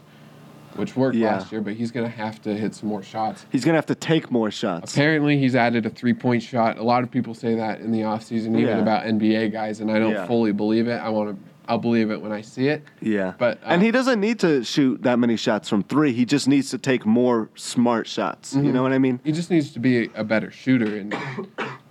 which 0.75 0.95
worked 0.95 1.15
yeah. 1.15 1.37
last 1.37 1.51
year, 1.51 1.61
but 1.61 1.73
he's 1.73 1.91
going 1.91 2.05
to 2.09 2.15
have 2.15 2.41
to 2.43 2.55
hit 2.55 2.75
some 2.75 2.89
more 2.89 3.03
shots. 3.03 3.45
He's 3.51 3.65
going 3.65 3.73
to 3.73 3.77
have 3.77 3.85
to 3.87 3.95
take 3.95 4.31
more 4.31 4.51
shots. 4.51 4.93
Apparently, 4.93 5.37
he's 5.37 5.55
added 5.55 5.85
a 5.85 5.89
three 5.89 6.13
point 6.13 6.43
shot. 6.43 6.77
A 6.77 6.83
lot 6.83 7.03
of 7.03 7.11
people 7.11 7.33
say 7.33 7.55
that 7.55 7.79
in 7.81 7.91
the 7.91 8.01
offseason, 8.01 8.49
even 8.49 8.61
yeah. 8.61 8.77
about 8.79 9.05
NBA 9.05 9.51
guys, 9.51 9.79
and 9.79 9.91
I 9.91 9.99
don't 9.99 10.11
yeah. 10.11 10.27
fully 10.27 10.51
believe 10.51 10.87
it. 10.87 10.97
I 10.97 11.09
want 11.09 11.35
to. 11.35 11.51
I'll 11.69 11.77
believe 11.77 12.11
it 12.11 12.21
when 12.21 12.31
I 12.31 12.39
see 12.39 12.69
it. 12.69 12.81
Yeah. 13.01 13.33
But 13.37 13.57
uh, 13.57 13.67
and 13.67 13.83
he 13.83 13.91
doesn't 13.91 14.21
need 14.21 14.39
to 14.39 14.63
shoot 14.63 15.03
that 15.03 15.19
many 15.19 15.35
shots 15.35 15.67
from 15.67 15.83
three. 15.83 16.13
He 16.13 16.23
just 16.23 16.47
needs 16.47 16.69
to 16.69 16.77
take 16.77 17.05
more 17.05 17.49
smart 17.55 18.07
shots. 18.07 18.53
Mm-hmm. 18.53 18.65
You 18.67 18.71
know 18.71 18.83
what 18.83 18.93
I 18.93 18.99
mean? 18.99 19.19
He 19.25 19.33
just 19.33 19.51
needs 19.51 19.73
to 19.73 19.79
be 19.79 20.09
a 20.15 20.23
better 20.23 20.49
shooter. 20.49 20.97
And 20.97 21.13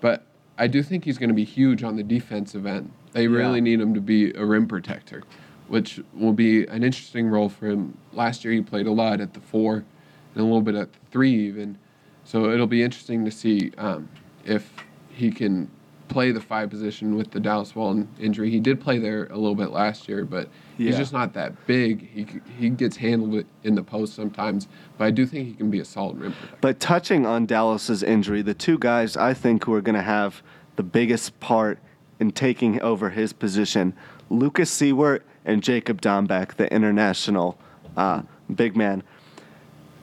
but 0.00 0.24
I 0.56 0.66
do 0.66 0.82
think 0.82 1.04
he's 1.04 1.18
going 1.18 1.28
to 1.28 1.34
be 1.34 1.44
huge 1.44 1.82
on 1.82 1.96
the 1.96 2.02
defensive 2.02 2.64
end. 2.64 2.90
They 3.12 3.28
really 3.28 3.60
need 3.60 3.80
him 3.80 3.92
to 3.94 4.00
be 4.00 4.32
a 4.32 4.44
rim 4.44 4.66
protector 4.66 5.22
which 5.68 6.00
will 6.14 6.32
be 6.32 6.66
an 6.66 6.82
interesting 6.82 7.28
role 7.28 7.48
for 7.48 7.66
him. 7.66 7.96
Last 8.12 8.44
year 8.44 8.54
he 8.54 8.62
played 8.62 8.86
a 8.86 8.92
lot 8.92 9.20
at 9.20 9.34
the 9.34 9.40
four 9.40 9.76
and 9.76 9.84
a 10.36 10.42
little 10.42 10.62
bit 10.62 10.74
at 10.74 10.92
the 10.92 10.98
three 11.10 11.32
even. 11.46 11.78
So 12.24 12.50
it'll 12.50 12.66
be 12.66 12.82
interesting 12.82 13.24
to 13.24 13.30
see 13.30 13.72
um, 13.78 14.08
if 14.44 14.72
he 15.10 15.30
can 15.30 15.70
play 16.08 16.30
the 16.30 16.40
five 16.40 16.70
position 16.70 17.16
with 17.16 17.30
the 17.30 17.40
Dallas 17.40 17.74
Walton 17.74 18.08
injury. 18.20 18.50
He 18.50 18.60
did 18.60 18.80
play 18.80 18.98
there 18.98 19.26
a 19.26 19.36
little 19.36 19.54
bit 19.54 19.70
last 19.70 20.08
year, 20.08 20.24
but 20.24 20.48
yeah. 20.78 20.88
he's 20.88 20.96
just 20.96 21.12
not 21.12 21.32
that 21.34 21.66
big. 21.66 22.08
He 22.10 22.26
he 22.58 22.70
gets 22.70 22.96
handled 22.96 23.44
in 23.64 23.74
the 23.74 23.82
post 23.82 24.14
sometimes, 24.14 24.68
but 24.98 25.04
I 25.04 25.10
do 25.10 25.26
think 25.26 25.48
he 25.48 25.54
can 25.54 25.70
be 25.70 25.80
a 25.80 25.84
solid 25.84 26.18
rim 26.18 26.32
protector. 26.32 26.58
But 26.60 26.80
touching 26.80 27.26
on 27.26 27.46
Dallas's 27.46 28.02
injury, 28.02 28.42
the 28.42 28.54
two 28.54 28.78
guys 28.78 29.16
I 29.16 29.34
think 29.34 29.64
who 29.64 29.74
are 29.74 29.80
going 29.80 29.96
to 29.96 30.02
have 30.02 30.42
the 30.76 30.82
biggest 30.82 31.38
part 31.40 31.78
in 32.20 32.30
taking 32.30 32.80
over 32.82 33.10
his 33.10 33.32
position, 33.32 33.94
Lucas 34.30 34.70
Siewert 34.70 35.22
and 35.46 35.62
Jacob 35.62 36.02
Dombek, 36.02 36.56
the 36.56 36.70
international 36.70 37.56
uh, 37.96 38.20
big 38.54 38.76
man. 38.76 39.02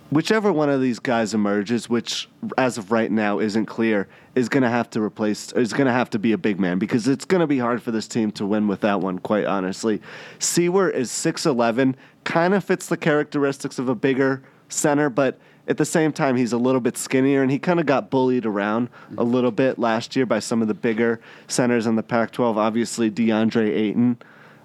Whichever 0.09 0.53
one 0.53 0.69
of 0.69 0.79
these 0.79 0.99
guys 0.99 1.33
emerges, 1.33 1.89
which 1.89 2.29
as 2.57 2.77
of 2.77 2.91
right 2.91 3.11
now 3.11 3.39
isn't 3.39 3.65
clear, 3.65 4.07
is 4.35 4.47
going 4.47 4.63
to 4.63 4.69
have 4.69 4.89
to 4.91 5.01
replace, 5.01 5.51
is 5.53 5.73
going 5.73 5.87
to 5.87 5.93
have 5.93 6.09
to 6.11 6.19
be 6.19 6.31
a 6.31 6.37
big 6.37 6.59
man 6.59 6.79
because 6.79 7.07
it's 7.07 7.25
going 7.25 7.41
to 7.41 7.47
be 7.47 7.57
hard 7.57 7.81
for 7.81 7.91
this 7.91 8.07
team 8.07 8.31
to 8.33 8.45
win 8.45 8.67
with 8.67 8.81
that 8.81 9.01
one, 9.01 9.19
quite 9.19 9.45
honestly. 9.45 10.01
Siewert 10.39 10.93
is 10.93 11.09
6'11, 11.09 11.95
kind 12.23 12.53
of 12.53 12.63
fits 12.63 12.87
the 12.87 12.97
characteristics 12.97 13.79
of 13.79 13.89
a 13.89 13.95
bigger 13.95 14.43
center, 14.69 15.09
but 15.09 15.39
at 15.67 15.77
the 15.77 15.85
same 15.85 16.11
time, 16.11 16.35
he's 16.35 16.53
a 16.53 16.57
little 16.57 16.81
bit 16.81 16.97
skinnier, 16.97 17.41
and 17.41 17.49
he 17.49 17.57
kind 17.57 17.79
of 17.79 17.85
got 17.85 18.09
bullied 18.09 18.45
around 18.45 18.89
a 19.17 19.23
little 19.23 19.51
bit 19.51 19.79
last 19.79 20.15
year 20.15 20.25
by 20.25 20.39
some 20.39 20.61
of 20.61 20.67
the 20.67 20.73
bigger 20.73 21.21
centers 21.47 21.87
in 21.87 21.95
the 21.95 22.03
Pac 22.03 22.31
12. 22.31 22.57
Obviously, 22.57 23.09
DeAndre 23.09 23.69
Ayton 23.69 24.17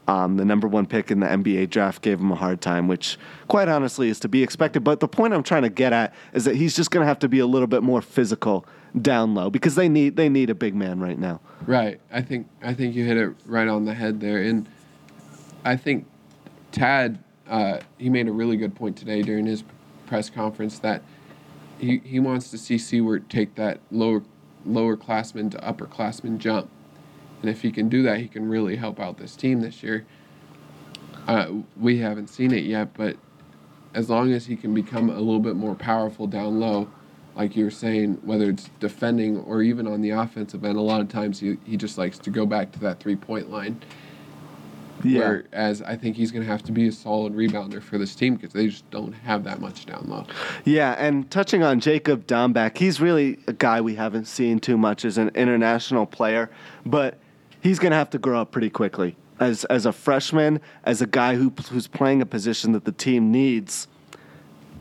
um, 0.09 0.39
the 0.39 0.45
number 0.45 0.67
one 0.67 0.87
pick 0.87 1.11
in 1.11 1.21
the 1.21 1.27
NBA 1.27 1.69
draft 1.69 2.01
gave 2.01 2.19
him 2.19 2.33
a 2.33 2.35
hard 2.35 2.63
time, 2.63 2.89
which, 2.89 3.19
quite 3.47 3.69
honestly, 3.69 4.09
is 4.09 4.19
to 4.21 4.29
be 4.29 4.43
expected. 4.43 4.83
But 4.83 5.01
the 5.01 5.07
point 5.07 5.35
I'm 5.35 5.43
trying 5.43 5.63
to 5.63 5.69
get 5.69 5.93
at 5.93 6.15
is 6.33 6.47
that 6.47 6.57
he's 6.57 6.75
just 6.75 6.91
going 6.91 7.03
to 7.03 7.07
have 7.07 7.19
to 7.21 7.29
be 7.29 7.41
a 7.41 7.47
little 7.47 7.67
bit 7.67 7.83
more 7.83 8.01
physical 8.01 8.65
down 9.03 9.35
low 9.35 9.51
because 9.51 9.75
they 9.75 9.87
need 9.87 10.17
they 10.17 10.31
need 10.31 10.49
a 10.49 10.55
big 10.55 10.75
man 10.75 10.99
right 10.99 11.19
now. 11.19 11.43
Right. 11.67 12.01
I 12.11 12.23
think 12.23 12.49
I 12.63 12.73
think 12.73 12.95
you 12.97 13.05
hit 13.05 13.19
it 13.19 13.35
right 13.45 13.69
on 13.69 13.85
the 13.85 13.93
head 13.93 14.19
there, 14.19 14.39
and 14.39 14.67
I 15.63 15.77
think 15.77 16.07
Tad 16.73 17.23
uh, 17.47 17.81
he 17.99 18.09
made 18.09 18.29
a 18.29 18.33
really 18.33 18.57
good 18.57 18.75
point 18.75 18.97
today 18.97 19.21
during 19.21 19.45
his 19.45 19.63
press 20.07 20.31
conference 20.31 20.79
that 20.79 21.03
he 21.79 21.99
he 21.99 22.19
wants 22.19 22.51
to 22.51 22.57
see 22.57 22.77
Siewert 22.77 23.29
take 23.29 23.57
that 23.57 23.81
lower 23.91 24.23
lower 24.65 24.97
classman 24.97 25.51
to 25.51 25.59
upperclassman 25.59 26.39
jump 26.39 26.71
and 27.41 27.51
if 27.51 27.62
he 27.62 27.70
can 27.70 27.89
do 27.89 28.03
that, 28.03 28.20
he 28.20 28.28
can 28.28 28.49
really 28.49 28.76
help 28.76 28.99
out 28.99 29.18
this 29.18 29.36
team 29.36 29.61
this 29.61 29.82
year. 29.82 30.07
Uh, 31.26 31.53
we 31.78 31.99
haven't 31.99 32.28
seen 32.28 32.53
it 32.53 32.64
yet, 32.64 32.95
but 32.95 33.16
as 33.95 34.09
long 34.09 34.32
as 34.32 34.47
he 34.47 34.57
can 34.57 34.74
become 34.74 35.11
a 35.11 35.18
little 35.18 35.41
bit 35.41 35.57
more 35.57 35.74
powerful 35.74 36.26
down 36.26 36.59
low, 36.59 36.89
like 37.36 37.55
you 37.55 37.64
were 37.64 37.70
saying, 37.70 38.18
whether 38.22 38.51
it's 38.51 38.68
defending 38.80 39.39
or 39.39 39.62
even 39.62 39.86
on 39.86 40.01
the 40.01 40.11
offensive 40.11 40.64
end, 40.64 40.76
a 40.76 40.80
lot 40.80 41.01
of 41.01 41.09
times 41.09 41.39
he, 41.39 41.57
he 41.64 41.76
just 41.76 41.97
likes 41.97 42.18
to 42.18 42.30
go 42.30 42.45
back 42.45 42.72
to 42.72 42.78
that 42.80 42.99
three 42.99 43.14
point 43.14 43.51
line. 43.51 43.80
Yeah. 45.05 45.20
Whereas 45.53 45.80
I 45.82 45.97
think 45.97 46.16
he's 46.16 46.32
going 46.32 46.45
to 46.45 46.51
have 46.51 46.64
to 46.64 46.72
be 46.72 46.89
a 46.89 46.93
solid 46.93 47.34
rebounder 47.34 47.80
for 47.80 47.99
this 47.99 48.16
team 48.16 48.34
because 48.34 48.53
they 48.53 48.66
just 48.66 48.91
don't 48.91 49.12
have 49.12 49.45
that 49.45 49.61
much 49.61 49.86
down 49.86 50.07
low. 50.09 50.26
Yeah, 50.64 50.97
and 50.99 51.30
touching 51.30 51.62
on 51.62 51.78
Jacob 51.78 52.26
Dombek, 52.26 52.76
he's 52.76 53.01
really 53.01 53.39
a 53.47 53.53
guy 53.53 53.80
we 53.80 53.95
haven't 53.95 54.24
seen 54.24 54.59
too 54.59 54.76
much 54.76 55.05
as 55.05 55.16
an 55.16 55.30
international 55.36 56.05
player, 56.05 56.51
but 56.84 57.18
he's 57.61 57.79
going 57.79 57.91
to 57.91 57.97
have 57.97 58.11
to 58.11 58.19
grow 58.19 58.41
up 58.41 58.51
pretty 58.51 58.71
quickly. 58.71 59.17
As, 59.41 59.65
as 59.67 59.87
a 59.87 59.93
freshman, 59.93 60.61
as 60.83 61.01
a 61.01 61.07
guy 61.07 61.37
who, 61.37 61.53
who's 61.71 61.87
playing 61.87 62.23
a 62.23 62.27
position 62.27 62.73
that 62.73 62.85
the 62.85 62.93
team 62.93 63.31
needs, 63.31 63.87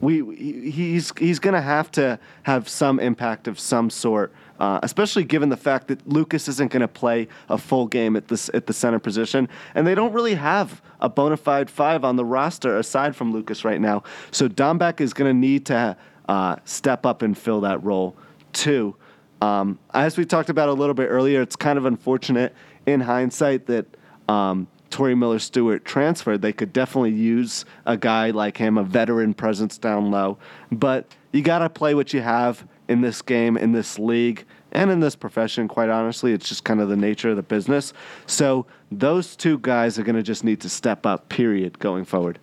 we 0.02 0.36
he's 0.70 1.12
he's 1.18 1.40
going 1.40 1.54
to 1.54 1.62
have 1.62 1.92
to 1.92 2.20
have 2.44 2.70
some 2.70 3.00
impact 3.00 3.48
of 3.48 3.60
some 3.60 3.90
sort, 3.90 4.32
uh, 4.60 4.80
especially 4.84 5.24
given 5.24 5.50
the 5.50 5.58
fact 5.58 5.88
that 5.88 6.08
Lucas 6.08 6.48
isn't 6.48 6.72
going 6.72 6.82
to 6.82 6.88
play 6.88 7.28
a 7.50 7.58
full 7.58 7.88
game 7.88 8.16
at 8.16 8.28
this 8.28 8.50
at 8.54 8.68
the 8.68 8.74
center 8.74 9.00
position, 9.00 9.50
and 9.76 9.88
they 9.88 9.96
don't 9.96 10.14
really 10.14 10.36
have 10.36 10.82
a 11.02 11.10
bona 11.10 11.38
fide 11.38 11.70
five 11.70 12.04
on 12.04 12.16
the 12.16 12.26
roster 12.26 12.78
aside 12.78 13.16
from 13.16 13.32
Lucas 13.32 13.66
right 13.66 13.82
now. 13.82 14.04
So 14.32 14.48
Dombek 14.48 15.02
is 15.02 15.14
going 15.14 15.30
to 15.30 15.38
need 15.38 15.66
to 15.68 15.98
uh, 16.30 16.58
step 16.66 17.06
up 17.06 17.22
and 17.22 17.38
fill 17.38 17.62
that 17.62 17.84
role 17.84 18.16
too. 18.54 18.96
Um, 19.42 19.78
as 19.94 20.18
we 20.18 20.26
talked 20.26 20.50
about 20.50 20.70
a 20.70 20.74
little 20.74 20.96
bit 20.96 21.08
earlier, 21.08 21.42
it's 21.42 21.56
kind 21.56 21.78
of 21.78 21.86
unfortunate 21.86 22.56
in 22.88 23.02
hindsight 23.02 23.68
that. 23.68 23.86
Um, 24.28 24.68
Tory 24.90 25.16
Miller 25.16 25.40
Stewart 25.40 25.84
transferred, 25.86 26.42
they 26.42 26.54
could 26.54 26.72
definitely 26.72 27.12
use 27.12 27.66
a 27.86 27.98
guy 27.98 28.32
like 28.32 28.58
him, 28.58 28.78
a 28.78 28.84
veteran 28.84 29.34
presence 29.34 29.78
down 29.78 30.12
low. 30.12 30.38
But 30.72 31.14
you 31.34 31.42
got 31.42 31.60
to 31.60 31.70
play 31.70 31.94
what 31.94 32.14
you 32.14 32.22
have 32.22 32.66
in 32.88 33.02
this 33.02 33.22
game, 33.22 33.58
in 33.58 33.74
this 33.74 34.00
league, 34.00 34.46
and 34.72 34.90
in 34.90 35.00
this 35.00 35.16
profession, 35.16 35.68
quite 35.68 35.90
honestly. 35.90 36.32
It's 36.32 36.48
just 36.48 36.64
kind 36.64 36.80
of 36.80 36.90
the 36.90 36.96
nature 36.96 37.30
of 37.30 37.36
the 37.36 37.44
business. 37.44 37.94
So 38.26 38.66
those 38.92 39.36
two 39.36 39.60
guys 39.60 40.00
are 40.00 40.04
going 40.04 40.16
to 40.16 40.24
just 40.24 40.44
need 40.44 40.62
to 40.62 40.70
step 40.70 41.06
up, 41.06 41.30
period, 41.30 41.80
going 41.80 42.06
forward. 42.06 42.40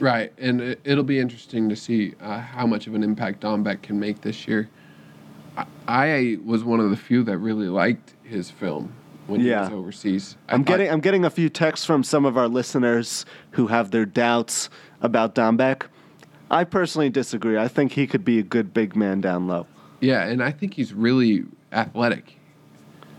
Right. 0.00 0.32
And 0.38 0.76
it'll 0.84 1.04
be 1.04 1.18
interesting 1.18 1.68
to 1.68 1.76
see 1.76 2.14
uh, 2.20 2.40
how 2.40 2.66
much 2.66 2.86
of 2.86 2.94
an 2.94 3.02
impact 3.02 3.42
Dombek 3.42 3.82
can 3.82 4.00
make 4.00 4.22
this 4.22 4.48
year. 4.48 4.68
I, 5.56 5.66
I 5.86 6.38
was 6.44 6.64
one 6.64 6.80
of 6.80 6.90
the 6.90 6.96
few 6.96 7.22
that 7.24 7.36
really 7.38 7.68
liked 7.68 8.14
his 8.24 8.50
film 8.50 8.94
when 9.32 9.40
yeah. 9.40 9.68
he 9.68 9.74
was 9.74 9.80
overseas. 9.80 10.36
I'm 10.48 10.62
getting 10.62 10.90
I'm 10.90 11.00
getting 11.00 11.24
a 11.24 11.30
few 11.30 11.48
texts 11.48 11.84
from 11.84 12.04
some 12.04 12.24
of 12.24 12.36
our 12.36 12.48
listeners 12.48 13.26
who 13.52 13.66
have 13.66 13.90
their 13.90 14.06
doubts 14.06 14.70
about 15.00 15.34
Dombek. 15.34 15.86
I 16.50 16.64
personally 16.64 17.10
disagree. 17.10 17.58
I 17.58 17.66
think 17.66 17.92
he 17.92 18.06
could 18.06 18.24
be 18.24 18.38
a 18.38 18.42
good 18.42 18.74
big 18.74 18.94
man 18.94 19.20
down 19.20 19.48
low. 19.48 19.66
Yeah, 20.00 20.24
and 20.24 20.42
I 20.42 20.50
think 20.50 20.74
he's 20.74 20.92
really 20.92 21.44
athletic. 21.72 22.38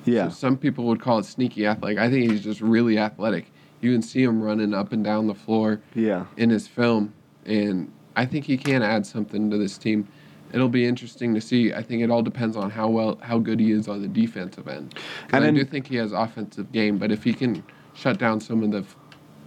Yeah. 0.05 0.29
So 0.29 0.35
some 0.35 0.57
people 0.57 0.85
would 0.85 1.01
call 1.01 1.19
it 1.19 1.25
sneaky 1.25 1.65
athletic. 1.65 1.97
I 1.97 2.09
think 2.09 2.29
he's 2.29 2.43
just 2.43 2.61
really 2.61 2.97
athletic. 2.97 3.51
You 3.81 3.91
can 3.91 4.01
see 4.01 4.21
him 4.21 4.41
running 4.41 4.73
up 4.73 4.91
and 4.93 5.03
down 5.03 5.27
the 5.27 5.33
floor. 5.33 5.81
Yeah. 5.95 6.25
In 6.37 6.49
his 6.49 6.67
film, 6.67 7.13
and 7.45 7.91
I 8.15 8.25
think 8.25 8.45
he 8.45 8.57
can 8.57 8.83
add 8.83 9.05
something 9.05 9.49
to 9.49 9.57
this 9.57 9.77
team 9.77 10.07
it'll 10.53 10.69
be 10.69 10.85
interesting 10.85 11.33
to 11.33 11.41
see. 11.41 11.73
I 11.73 11.81
think 11.81 12.01
it 12.01 12.09
all 12.09 12.21
depends 12.21 12.55
on 12.55 12.69
how 12.69 12.87
well 12.87 13.17
how 13.21 13.39
good 13.39 13.59
he 13.59 13.71
is 13.71 13.87
on 13.87 14.01
the 14.01 14.07
defensive 14.07 14.67
end. 14.67 14.95
And 15.33 15.43
I 15.43 15.51
do 15.51 15.65
think 15.65 15.87
he 15.87 15.97
has 15.97 16.13
offensive 16.13 16.71
game, 16.71 16.97
but 16.97 17.11
if 17.11 17.23
he 17.23 17.33
can 17.33 17.63
shut 17.93 18.17
down 18.19 18.39
some 18.39 18.63
of 18.63 18.71
the 18.71 18.79
f- 18.79 18.95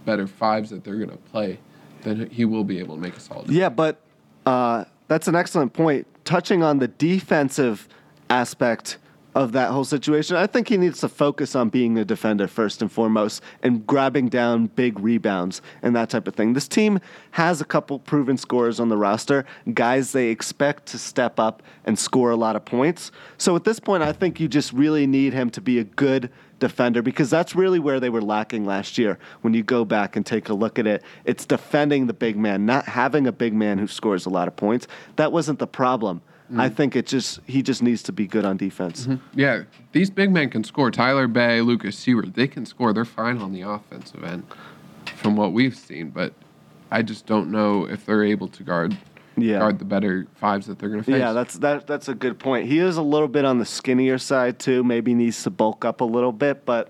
better 0.05 0.27
fives 0.27 0.69
that 0.69 0.83
they're 0.83 0.97
going 0.97 1.09
to 1.09 1.17
play, 1.17 1.59
then 2.03 2.29
he 2.29 2.45
will 2.45 2.63
be 2.63 2.77
able 2.79 2.95
to 2.95 3.01
make 3.01 3.15
a 3.15 3.19
solid. 3.19 3.49
Yeah, 3.49 3.69
but 3.69 3.99
uh, 4.45 4.85
that's 5.07 5.27
an 5.27 5.35
excellent 5.35 5.73
point. 5.73 6.05
Touching 6.25 6.61
on 6.61 6.79
the 6.79 6.89
defensive 6.89 7.87
aspect 8.29 8.97
of 9.37 9.51
that 9.51 9.69
whole 9.69 9.83
situation. 9.83 10.35
I 10.35 10.47
think 10.47 10.67
he 10.67 10.77
needs 10.77 10.99
to 11.01 11.09
focus 11.09 11.55
on 11.55 11.69
being 11.69 11.99
a 11.99 12.03
defender 12.03 12.47
first 12.47 12.81
and 12.81 12.91
foremost 12.91 13.43
and 13.61 13.85
grabbing 13.85 14.29
down 14.29 14.65
big 14.65 14.99
rebounds 14.99 15.61
and 15.83 15.95
that 15.95 16.09
type 16.09 16.27
of 16.27 16.33
thing. 16.33 16.53
This 16.53 16.67
team 16.67 16.99
has 17.31 17.61
a 17.61 17.65
couple 17.65 17.99
proven 17.99 18.37
scorers 18.37 18.79
on 18.79 18.89
the 18.89 18.97
roster, 18.97 19.45
guys 19.75 20.11
they 20.11 20.29
expect 20.29 20.87
to 20.87 20.97
step 20.97 21.39
up 21.39 21.61
and 21.85 21.99
score 21.99 22.31
a 22.31 22.35
lot 22.35 22.55
of 22.55 22.65
points. 22.65 23.11
So 23.37 23.55
at 23.55 23.63
this 23.63 23.79
point, 23.79 24.01
I 24.01 24.11
think 24.11 24.39
you 24.39 24.47
just 24.47 24.73
really 24.73 25.05
need 25.05 25.33
him 25.33 25.51
to 25.51 25.61
be 25.61 25.77
a 25.77 25.83
good 25.83 26.31
defender 26.57 27.03
because 27.03 27.29
that's 27.29 27.53
really 27.55 27.77
where 27.77 27.99
they 27.99 28.09
were 28.09 28.23
lacking 28.23 28.65
last 28.65 28.97
year. 28.97 29.19
When 29.41 29.53
you 29.53 29.61
go 29.61 29.85
back 29.85 30.15
and 30.15 30.25
take 30.25 30.49
a 30.49 30.55
look 30.55 30.79
at 30.79 30.87
it, 30.87 31.03
it's 31.25 31.45
defending 31.45 32.07
the 32.07 32.13
big 32.13 32.37
man, 32.37 32.65
not 32.65 32.85
having 32.85 33.27
a 33.27 33.31
big 33.31 33.53
man 33.53 33.77
who 33.77 33.85
scores 33.85 34.25
a 34.25 34.31
lot 34.31 34.47
of 34.47 34.55
points. 34.55 34.87
That 35.17 35.31
wasn't 35.31 35.59
the 35.59 35.67
problem. 35.67 36.23
Mm-hmm. 36.47 36.61
I 36.61 36.69
think 36.69 36.95
it 36.95 37.05
just 37.05 37.41
he 37.45 37.61
just 37.61 37.83
needs 37.83 38.01
to 38.03 38.13
be 38.13 38.25
good 38.25 38.45
on 38.45 38.55
defense. 38.55 39.05
Mm-hmm. 39.05 39.39
Yeah, 39.39 39.63
these 39.91 40.09
big 40.09 40.31
men 40.31 40.49
can 40.49 40.63
score. 40.63 40.91
Tyler 40.91 41.27
Bey, 41.27 41.59
Lucas 41.59 41.97
Siewert, 41.97 42.35
they 42.35 42.47
can 42.47 42.65
score. 42.65 42.93
They're 42.93 43.03
fine 43.03 43.39
on 43.39 43.51
the 43.51 43.61
offensive 43.61 44.23
end, 44.23 44.43
from 45.17 45.35
what 45.35 45.51
we've 45.51 45.75
seen. 45.75 46.09
But 46.09 46.33
I 46.89 47.01
just 47.01 47.25
don't 47.25 47.51
know 47.51 47.85
if 47.85 48.05
they're 48.05 48.23
able 48.23 48.47
to 48.47 48.63
guard 48.63 48.97
yeah. 49.37 49.59
guard 49.59 49.79
the 49.79 49.85
better 49.85 50.25
fives 50.35 50.67
that 50.67 50.79
they're 50.79 50.89
going 50.89 51.03
to 51.03 51.11
face. 51.11 51.19
Yeah, 51.19 51.33
that's 51.33 51.55
that 51.59 51.85
that's 51.85 52.07
a 52.07 52.15
good 52.15 52.39
point. 52.39 52.67
He 52.67 52.79
is 52.79 52.97
a 52.97 53.01
little 53.01 53.27
bit 53.27 53.45
on 53.45 53.59
the 53.59 53.65
skinnier 53.65 54.17
side 54.17 54.59
too. 54.59 54.83
Maybe 54.83 55.13
needs 55.13 55.43
to 55.43 55.49
bulk 55.49 55.85
up 55.85 56.01
a 56.01 56.05
little 56.05 56.31
bit, 56.31 56.65
but 56.65 56.89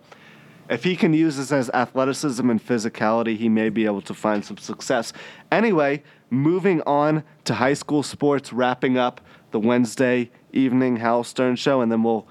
if 0.70 0.84
he 0.84 0.96
can 0.96 1.14
use 1.14 1.38
this 1.38 1.52
as 1.52 1.70
athleticism 1.70 2.50
and 2.50 2.64
physicality, 2.64 3.38
he 3.38 3.50
may 3.50 3.70
be 3.70 3.86
able 3.86 4.02
to 4.02 4.14
find 4.14 4.44
some 4.44 4.58
success. 4.58 5.14
Anyway, 5.52 6.04
moving 6.30 6.82
on 6.82 7.24
to 7.46 7.54
high 7.54 7.74
school 7.74 8.04
sports, 8.04 8.52
wrapping 8.52 8.98
up 8.98 9.22
the 9.52 9.60
Wednesday 9.60 10.30
evening 10.54 10.98
Howell 10.98 11.24
Stern 11.24 11.56
show, 11.56 11.82
and 11.82 11.92
then 11.92 12.04
we'll 12.04 12.28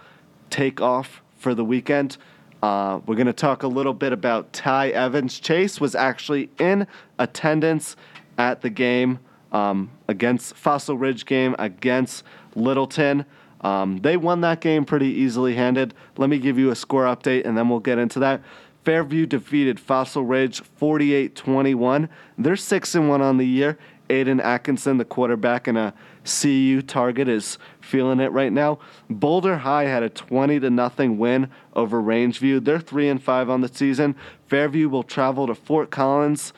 take 0.51 0.81
off 0.81 1.23
for 1.37 1.55
the 1.55 1.65
weekend. 1.65 2.17
Uh, 2.63 3.01
we're 3.07 3.15
going 3.15 3.27
to 3.27 3.33
talk 3.33 3.63
a 3.63 3.69
little 3.69 3.95
bit 3.95 4.13
about 4.13 4.53
Ty 4.53 4.89
Evans. 4.89 5.39
Chase 5.39 5.81
was 5.81 5.95
actually 5.95 6.51
in 6.59 6.87
attendance 7.19 7.97
at 8.39 8.63
the 8.63 8.71
game 8.71 9.19
um, 9.53 9.91
against 10.09 10.55
Fossil 10.55 10.97
Ridge 10.97 11.27
game 11.27 11.55
against 11.59 12.25
Littleton. 12.55 13.25
Um, 13.61 13.99
they 13.99 14.17
won 14.17 14.41
that 14.43 14.61
game 14.61 14.85
pretty 14.85 15.09
easily 15.09 15.55
handed. 15.55 15.95
Let 16.17 16.31
me 16.31 16.39
give 16.39 16.59
you 16.59 16.71
a 16.71 16.75
score 16.75 17.05
update 17.05 17.47
and 17.47 17.57
then 17.57 17.69
we'll 17.69 17.81
get 17.81 17.99
into 17.99 18.19
that. 18.21 18.43
Fairview 18.85 19.27
defeated 19.27 19.81
Fossil 19.81 20.25
Ridge 20.25 20.61
48 20.61 21.35
21. 21.35 22.09
They're 22.39 22.57
6 22.57 22.95
and 22.95 23.09
1 23.09 23.23
on 23.23 23.37
the 23.37 23.47
year. 23.47 23.79
Aiden 24.09 24.41
Atkinson, 24.41 24.99
the 24.99 25.05
quarterback 25.05 25.67
and 25.67 25.77
a 25.77 25.93
CU 26.27 26.83
target, 26.83 27.29
is 27.29 27.59
feeling 27.81 28.21
it 28.21 28.33
right 28.33 28.53
now. 28.53 28.79
Boulder 29.09 29.59
High 29.59 29.85
had 29.85 30.03
a 30.03 30.11
20 30.11 30.61
to 30.61 30.71
nothing 30.71 31.19
win 31.19 31.51
over 31.75 32.03
Rangeview. 32.03 32.65
They're 32.65 32.81
3 32.81 33.09
and 33.09 33.23
5 33.23 33.49
on 33.49 33.61
the 33.61 33.69
season. 33.69 34.17
Fairview 34.47 34.89
will 34.89 35.03
travel 35.03 35.47
to 35.47 35.55
Fort 35.55 35.91
Collins. 35.91 36.53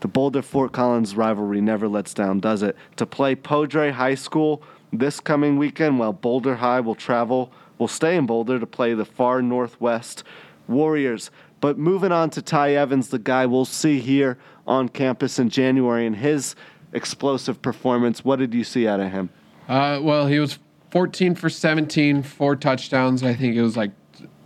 The 0.00 0.08
Boulder 0.08 0.42
Fort 0.42 0.72
Collins 0.72 1.16
rivalry 1.16 1.60
never 1.60 1.88
lets 1.88 2.12
down, 2.12 2.40
does 2.40 2.62
it? 2.62 2.76
To 2.96 3.06
play 3.06 3.34
Poudre 3.34 3.92
High 3.92 4.16
School 4.16 4.62
this 4.92 5.20
coming 5.20 5.56
weekend, 5.56 5.98
while 5.98 6.12
Boulder 6.12 6.56
High 6.56 6.80
will 6.80 6.94
travel, 6.94 7.52
will 7.78 7.88
stay 7.88 8.16
in 8.16 8.26
Boulder 8.26 8.58
to 8.58 8.66
play 8.66 8.94
the 8.94 9.04
far 9.04 9.42
northwest 9.42 10.24
Warriors. 10.68 11.30
But 11.60 11.78
moving 11.78 12.12
on 12.12 12.30
to 12.30 12.42
Ty 12.42 12.74
Evans, 12.74 13.08
the 13.08 13.18
guy 13.18 13.46
we'll 13.46 13.64
see 13.64 13.98
here 13.98 14.38
on 14.66 14.88
campus 14.88 15.38
in 15.38 15.48
January, 15.48 16.06
and 16.06 16.16
his 16.16 16.54
explosive 16.94 17.60
performance. 17.60 18.24
What 18.24 18.38
did 18.38 18.54
you 18.54 18.64
see 18.64 18.88
out 18.88 19.00
of 19.00 19.10
him? 19.12 19.28
Uh, 19.68 19.98
well, 20.02 20.26
he 20.26 20.38
was 20.38 20.58
14 20.90 21.34
for 21.34 21.50
17, 21.50 22.22
four 22.22 22.56
touchdowns. 22.56 23.22
I 23.22 23.34
think 23.34 23.56
it 23.56 23.62
was 23.62 23.76
like 23.76 23.90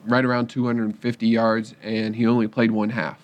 right 0.07 0.25
around 0.25 0.49
250 0.49 1.27
yards, 1.27 1.75
and 1.83 2.17
he 2.17 2.27
only 2.27 2.49
played 2.49 2.71
one 2.71 2.91
half. 2.91 3.21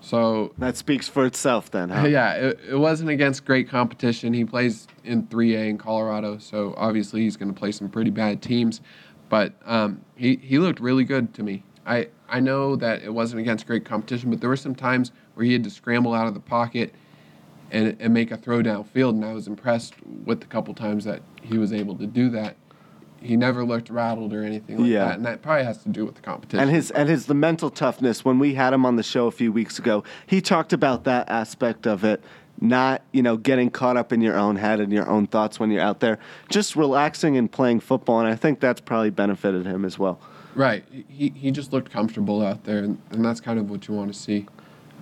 So 0.00 0.54
that 0.56 0.76
speaks 0.76 1.08
for 1.08 1.26
itself, 1.26 1.70
then. 1.70 1.90
Huh? 1.90 2.06
Yeah, 2.08 2.32
it, 2.32 2.60
it 2.70 2.76
wasn't 2.76 3.10
against 3.10 3.44
great 3.44 3.68
competition. 3.68 4.32
He 4.32 4.44
plays 4.44 4.86
in 5.04 5.24
3A 5.24 5.68
in 5.68 5.78
Colorado, 5.78 6.38
so 6.38 6.74
obviously 6.76 7.22
he's 7.22 7.36
going 7.36 7.52
to 7.52 7.58
play 7.58 7.72
some 7.72 7.88
pretty 7.88 8.10
bad 8.10 8.40
teams. 8.40 8.80
But 9.28 9.54
um, 9.64 10.00
he 10.16 10.36
he 10.42 10.58
looked 10.58 10.80
really 10.80 11.04
good 11.04 11.34
to 11.34 11.42
me. 11.42 11.62
I 11.86 12.08
I 12.28 12.40
know 12.40 12.76
that 12.76 13.02
it 13.02 13.12
wasn't 13.12 13.40
against 13.40 13.66
great 13.66 13.84
competition, 13.84 14.30
but 14.30 14.40
there 14.40 14.48
were 14.48 14.56
some 14.56 14.74
times 14.74 15.12
where 15.34 15.44
he 15.44 15.52
had 15.52 15.62
to 15.64 15.70
scramble 15.70 16.14
out 16.14 16.26
of 16.26 16.34
the 16.34 16.40
pocket 16.40 16.94
and, 17.70 17.96
and 18.00 18.12
make 18.12 18.30
a 18.30 18.36
throw 18.36 18.62
downfield. 18.62 19.10
And 19.10 19.24
I 19.24 19.32
was 19.32 19.46
impressed 19.46 19.94
with 20.24 20.40
the 20.40 20.46
couple 20.46 20.74
times 20.74 21.04
that 21.04 21.22
he 21.42 21.58
was 21.58 21.72
able 21.72 21.96
to 21.96 22.06
do 22.06 22.28
that. 22.30 22.56
He 23.22 23.36
never 23.36 23.64
looked 23.64 23.90
rattled 23.90 24.32
or 24.32 24.42
anything 24.42 24.78
like 24.78 24.88
yeah. 24.88 25.04
that, 25.04 25.16
and 25.16 25.26
that 25.26 25.42
probably 25.42 25.64
has 25.64 25.82
to 25.82 25.90
do 25.90 26.06
with 26.06 26.14
the 26.14 26.22
competition. 26.22 26.60
And 26.60 26.70
his 26.70 26.90
and 26.90 27.06
his 27.06 27.26
the 27.26 27.34
mental 27.34 27.68
toughness. 27.68 28.24
When 28.24 28.38
we 28.38 28.54
had 28.54 28.72
him 28.72 28.86
on 28.86 28.96
the 28.96 29.02
show 29.02 29.26
a 29.26 29.30
few 29.30 29.52
weeks 29.52 29.78
ago, 29.78 30.04
he 30.26 30.40
talked 30.40 30.72
about 30.72 31.04
that 31.04 31.28
aspect 31.28 31.86
of 31.86 32.02
it 32.02 32.24
not 32.60 33.02
you 33.12 33.22
know 33.22 33.36
getting 33.36 33.70
caught 33.70 33.96
up 33.96 34.12
in 34.12 34.20
your 34.20 34.36
own 34.36 34.56
head 34.56 34.80
and 34.80 34.92
your 34.92 35.08
own 35.08 35.26
thoughts 35.26 35.58
when 35.58 35.70
you're 35.70 35.82
out 35.82 36.00
there 36.00 36.18
just 36.50 36.76
relaxing 36.76 37.36
and 37.36 37.50
playing 37.50 37.80
football 37.80 38.20
and 38.20 38.28
i 38.28 38.34
think 38.34 38.60
that's 38.60 38.80
probably 38.80 39.10
benefited 39.10 39.64
him 39.64 39.84
as 39.84 39.98
well 39.98 40.20
right 40.54 40.84
he, 41.08 41.30
he 41.30 41.50
just 41.50 41.72
looked 41.72 41.90
comfortable 41.90 42.44
out 42.44 42.64
there 42.64 42.78
and, 42.78 43.00
and 43.10 43.24
that's 43.24 43.40
kind 43.40 43.58
of 43.58 43.70
what 43.70 43.88
you 43.88 43.94
want 43.94 44.12
to 44.12 44.18
see 44.18 44.46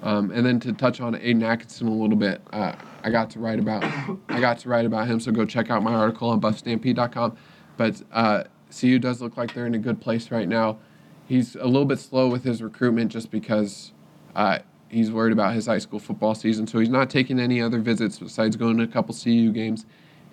Um, 0.03 0.31
and 0.31 0.47
then 0.47 0.61
to 0.61 0.73
touch 0.73 1.01
on 1.01 1.15
Aiden 1.15 1.43
Atkinson 1.43 1.89
a 1.89 1.93
little 1.93 2.17
bit, 2.17 2.41
uh, 2.53 2.73
I 3.03 3.11
got 3.11 3.31
to 3.31 3.41
write 3.41 3.59
about 3.59 3.85
I 4.29 4.41
got 4.41 4.59
to 4.61 4.69
write 4.69 4.87
about 4.87 5.09
him. 5.09 5.21
So 5.21 5.33
go 5.33 5.45
check 5.45 5.71
out 5.71 5.83
my 5.83 5.95
article 5.95 6.31
on 6.31 6.41
BuffStampede.com. 6.41 7.37
But 7.77 8.03
uh, 8.13 8.45
CU 8.79 8.99
does 8.99 9.21
look 9.21 9.37
like 9.37 9.55
they're 9.55 9.67
in 9.67 9.75
a 9.75 9.79
good 9.79 10.01
place 10.01 10.31
right 10.31 10.49
now. 10.49 10.79
He's 11.27 11.57
a 11.57 11.65
little 11.65 11.85
bit 11.85 11.99
slow 11.99 12.29
with 12.29 12.45
his 12.45 12.63
recruitment 12.63 13.13
just 13.13 13.31
because 13.31 13.93
uh, 14.35 14.61
he's 14.89 15.11
worried 15.11 15.33
about 15.33 15.55
his 15.55 15.67
high 15.67 15.79
school 15.79 15.99
football 15.99 16.35
season. 16.35 16.67
So 16.67 16.79
he's 16.79 16.89
not 16.89 17.11
taking 17.11 17.39
any 17.39 17.61
other 17.61 17.79
visits 17.79 18.19
besides 18.19 18.57
going 18.57 18.79
to 18.79 18.85
a 18.85 18.89
couple 18.89 19.15
CU 19.15 19.53
games. 19.53 19.87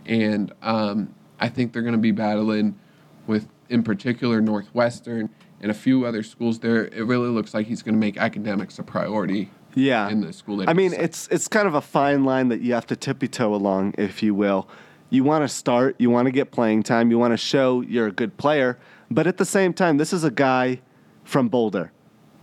And 0.05 0.53
um, 0.61 1.13
I 1.39 1.49
think 1.49 1.73
they're 1.73 1.81
going 1.81 1.93
to 1.93 1.97
be 1.97 2.11
battling 2.11 2.79
with, 3.27 3.47
in 3.69 3.83
particular, 3.83 4.41
Northwestern 4.41 5.29
and 5.65 5.71
a 5.71 5.73
few 5.73 6.05
other 6.05 6.21
schools 6.21 6.59
there. 6.59 6.85
It 6.89 7.07
really 7.07 7.27
looks 7.29 7.55
like 7.55 7.65
he's 7.65 7.81
going 7.81 7.95
to 7.95 7.99
make 7.99 8.17
academics 8.17 8.77
a 8.77 8.83
priority 8.83 9.49
Yeah. 9.73 10.07
in 10.09 10.21
the 10.21 10.31
school. 10.31 10.63
I 10.69 10.73
mean, 10.73 10.93
it's 10.93 11.27
it's 11.29 11.47
kind 11.47 11.67
of 11.67 11.73
a 11.73 11.81
fine 11.81 12.23
line 12.23 12.49
that 12.49 12.61
you 12.61 12.75
have 12.75 12.85
to 12.85 12.95
tippy 12.95 13.27
toe 13.27 13.55
along, 13.55 13.95
if 13.97 14.21
you 14.21 14.35
will. 14.35 14.69
You 15.09 15.23
want 15.23 15.43
to 15.43 15.47
start, 15.47 15.95
you 15.97 16.11
want 16.11 16.27
to 16.27 16.31
get 16.31 16.51
playing 16.51 16.83
time, 16.83 17.09
you 17.09 17.17
want 17.17 17.31
to 17.33 17.37
show 17.37 17.81
you're 17.81 18.05
a 18.05 18.11
good 18.11 18.37
player, 18.37 18.77
but 19.09 19.25
at 19.25 19.37
the 19.37 19.45
same 19.45 19.73
time, 19.73 19.97
this 19.97 20.13
is 20.13 20.23
a 20.23 20.29
guy 20.29 20.81
from 21.23 21.49
Boulder. 21.49 21.91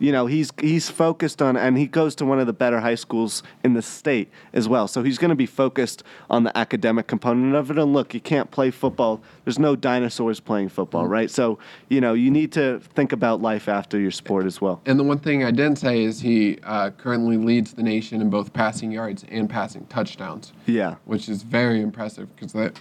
You 0.02 0.10
know, 0.10 0.26
he's 0.26 0.50
he's 0.60 0.90
focused 0.90 1.40
on, 1.40 1.56
and 1.56 1.78
he 1.78 1.86
goes 1.86 2.16
to 2.16 2.24
one 2.26 2.40
of 2.40 2.48
the 2.48 2.52
better 2.52 2.80
high 2.80 2.96
schools 2.96 3.44
in 3.62 3.74
the 3.74 3.82
state 3.82 4.28
as 4.52 4.68
well. 4.68 4.88
So 4.88 5.04
he's 5.04 5.16
going 5.16 5.28
to 5.28 5.36
be 5.36 5.46
focused 5.46 6.02
on 6.28 6.42
the 6.42 6.56
academic 6.58 7.06
component 7.06 7.54
of 7.54 7.70
it. 7.70 7.78
And 7.78 7.92
look, 7.92 8.12
you 8.12 8.20
can't 8.20 8.50
play 8.50 8.72
football. 8.72 9.22
There's 9.44 9.60
no 9.60 9.76
dinosaurs 9.76 10.40
playing 10.40 10.70
football, 10.70 11.06
right? 11.06 11.30
So 11.30 11.60
you 11.88 12.00
know, 12.00 12.14
you 12.14 12.32
need 12.32 12.50
to 12.52 12.80
think 12.96 13.12
about 13.12 13.40
life 13.42 13.68
after 13.68 13.96
your 13.96 14.10
sport 14.10 14.44
as 14.44 14.60
well. 14.60 14.80
And 14.86 14.98
the 14.98 15.04
one 15.04 15.20
thing 15.20 15.44
I 15.44 15.52
didn't 15.52 15.76
say 15.76 16.02
is 16.02 16.20
he 16.20 16.58
uh, 16.64 16.90
currently 16.90 17.36
leads 17.36 17.72
the 17.74 17.84
nation 17.84 18.20
in 18.20 18.28
both 18.28 18.52
passing 18.52 18.90
yards 18.90 19.24
and 19.30 19.48
passing 19.48 19.86
touchdowns, 19.86 20.52
Yeah. 20.66 20.96
which 21.04 21.28
is 21.28 21.44
very 21.44 21.80
impressive 21.80 22.34
because 22.34 22.52
that 22.54 22.76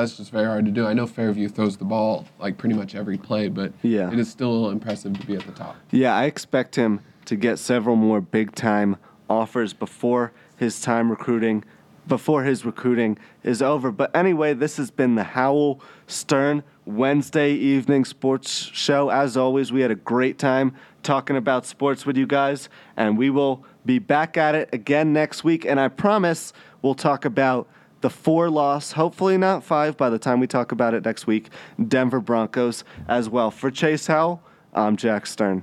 that's 0.00 0.16
just 0.16 0.30
very 0.30 0.46
hard 0.46 0.64
to 0.66 0.70
do. 0.70 0.86
I 0.86 0.92
know 0.92 1.06
Fairview 1.06 1.48
throws 1.48 1.76
the 1.76 1.84
ball 1.84 2.26
like 2.38 2.58
pretty 2.58 2.74
much 2.74 2.94
every 2.94 3.18
play, 3.18 3.48
but 3.48 3.72
Yeah. 3.82 4.10
it 4.12 4.18
is 4.18 4.28
still 4.30 4.70
impressive 4.70 5.18
to 5.18 5.26
be 5.26 5.34
at 5.36 5.42
the 5.46 5.52
top. 5.52 5.76
Yeah, 5.90 6.14
I 6.14 6.24
expect 6.24 6.76
him 6.76 7.00
to 7.24 7.36
get 7.36 7.58
several 7.58 7.96
more 7.96 8.20
big 8.20 8.54
time 8.54 8.96
offers 9.28 9.72
before 9.72 10.32
his 10.56 10.80
time 10.80 11.10
recruiting, 11.10 11.64
before 12.06 12.44
his 12.44 12.64
recruiting 12.64 13.18
is 13.42 13.60
over. 13.60 13.90
But 13.90 14.14
anyway, 14.14 14.54
this 14.54 14.76
has 14.76 14.90
been 14.90 15.16
the 15.16 15.24
Howell 15.24 15.80
Stern 16.06 16.62
Wednesday 16.84 17.52
evening 17.52 18.04
sports 18.04 18.70
show. 18.72 19.10
As 19.10 19.36
always, 19.36 19.72
we 19.72 19.80
had 19.80 19.90
a 19.90 19.96
great 19.96 20.38
time 20.38 20.72
talking 21.02 21.36
about 21.36 21.66
sports 21.66 22.06
with 22.06 22.16
you 22.16 22.26
guys, 22.26 22.68
and 22.96 23.18
we 23.18 23.28
will 23.30 23.64
be 23.84 23.98
back 23.98 24.36
at 24.36 24.54
it 24.54 24.68
again 24.72 25.12
next 25.12 25.42
week. 25.42 25.64
And 25.64 25.80
I 25.80 25.88
promise 25.88 26.52
we'll 26.82 26.94
talk 26.94 27.24
about 27.24 27.68
the 28.00 28.10
four 28.10 28.50
loss, 28.50 28.92
hopefully 28.92 29.38
not 29.38 29.64
five 29.64 29.96
by 29.96 30.10
the 30.10 30.18
time 30.18 30.40
we 30.40 30.46
talk 30.46 30.72
about 30.72 30.94
it 30.94 31.04
next 31.04 31.26
week, 31.26 31.48
Denver 31.88 32.20
Broncos 32.20 32.84
as 33.08 33.28
well. 33.28 33.50
For 33.50 33.70
Chase 33.70 34.06
Howell, 34.06 34.42
I'm 34.74 34.96
Jack 34.96 35.26
Stern. 35.26 35.62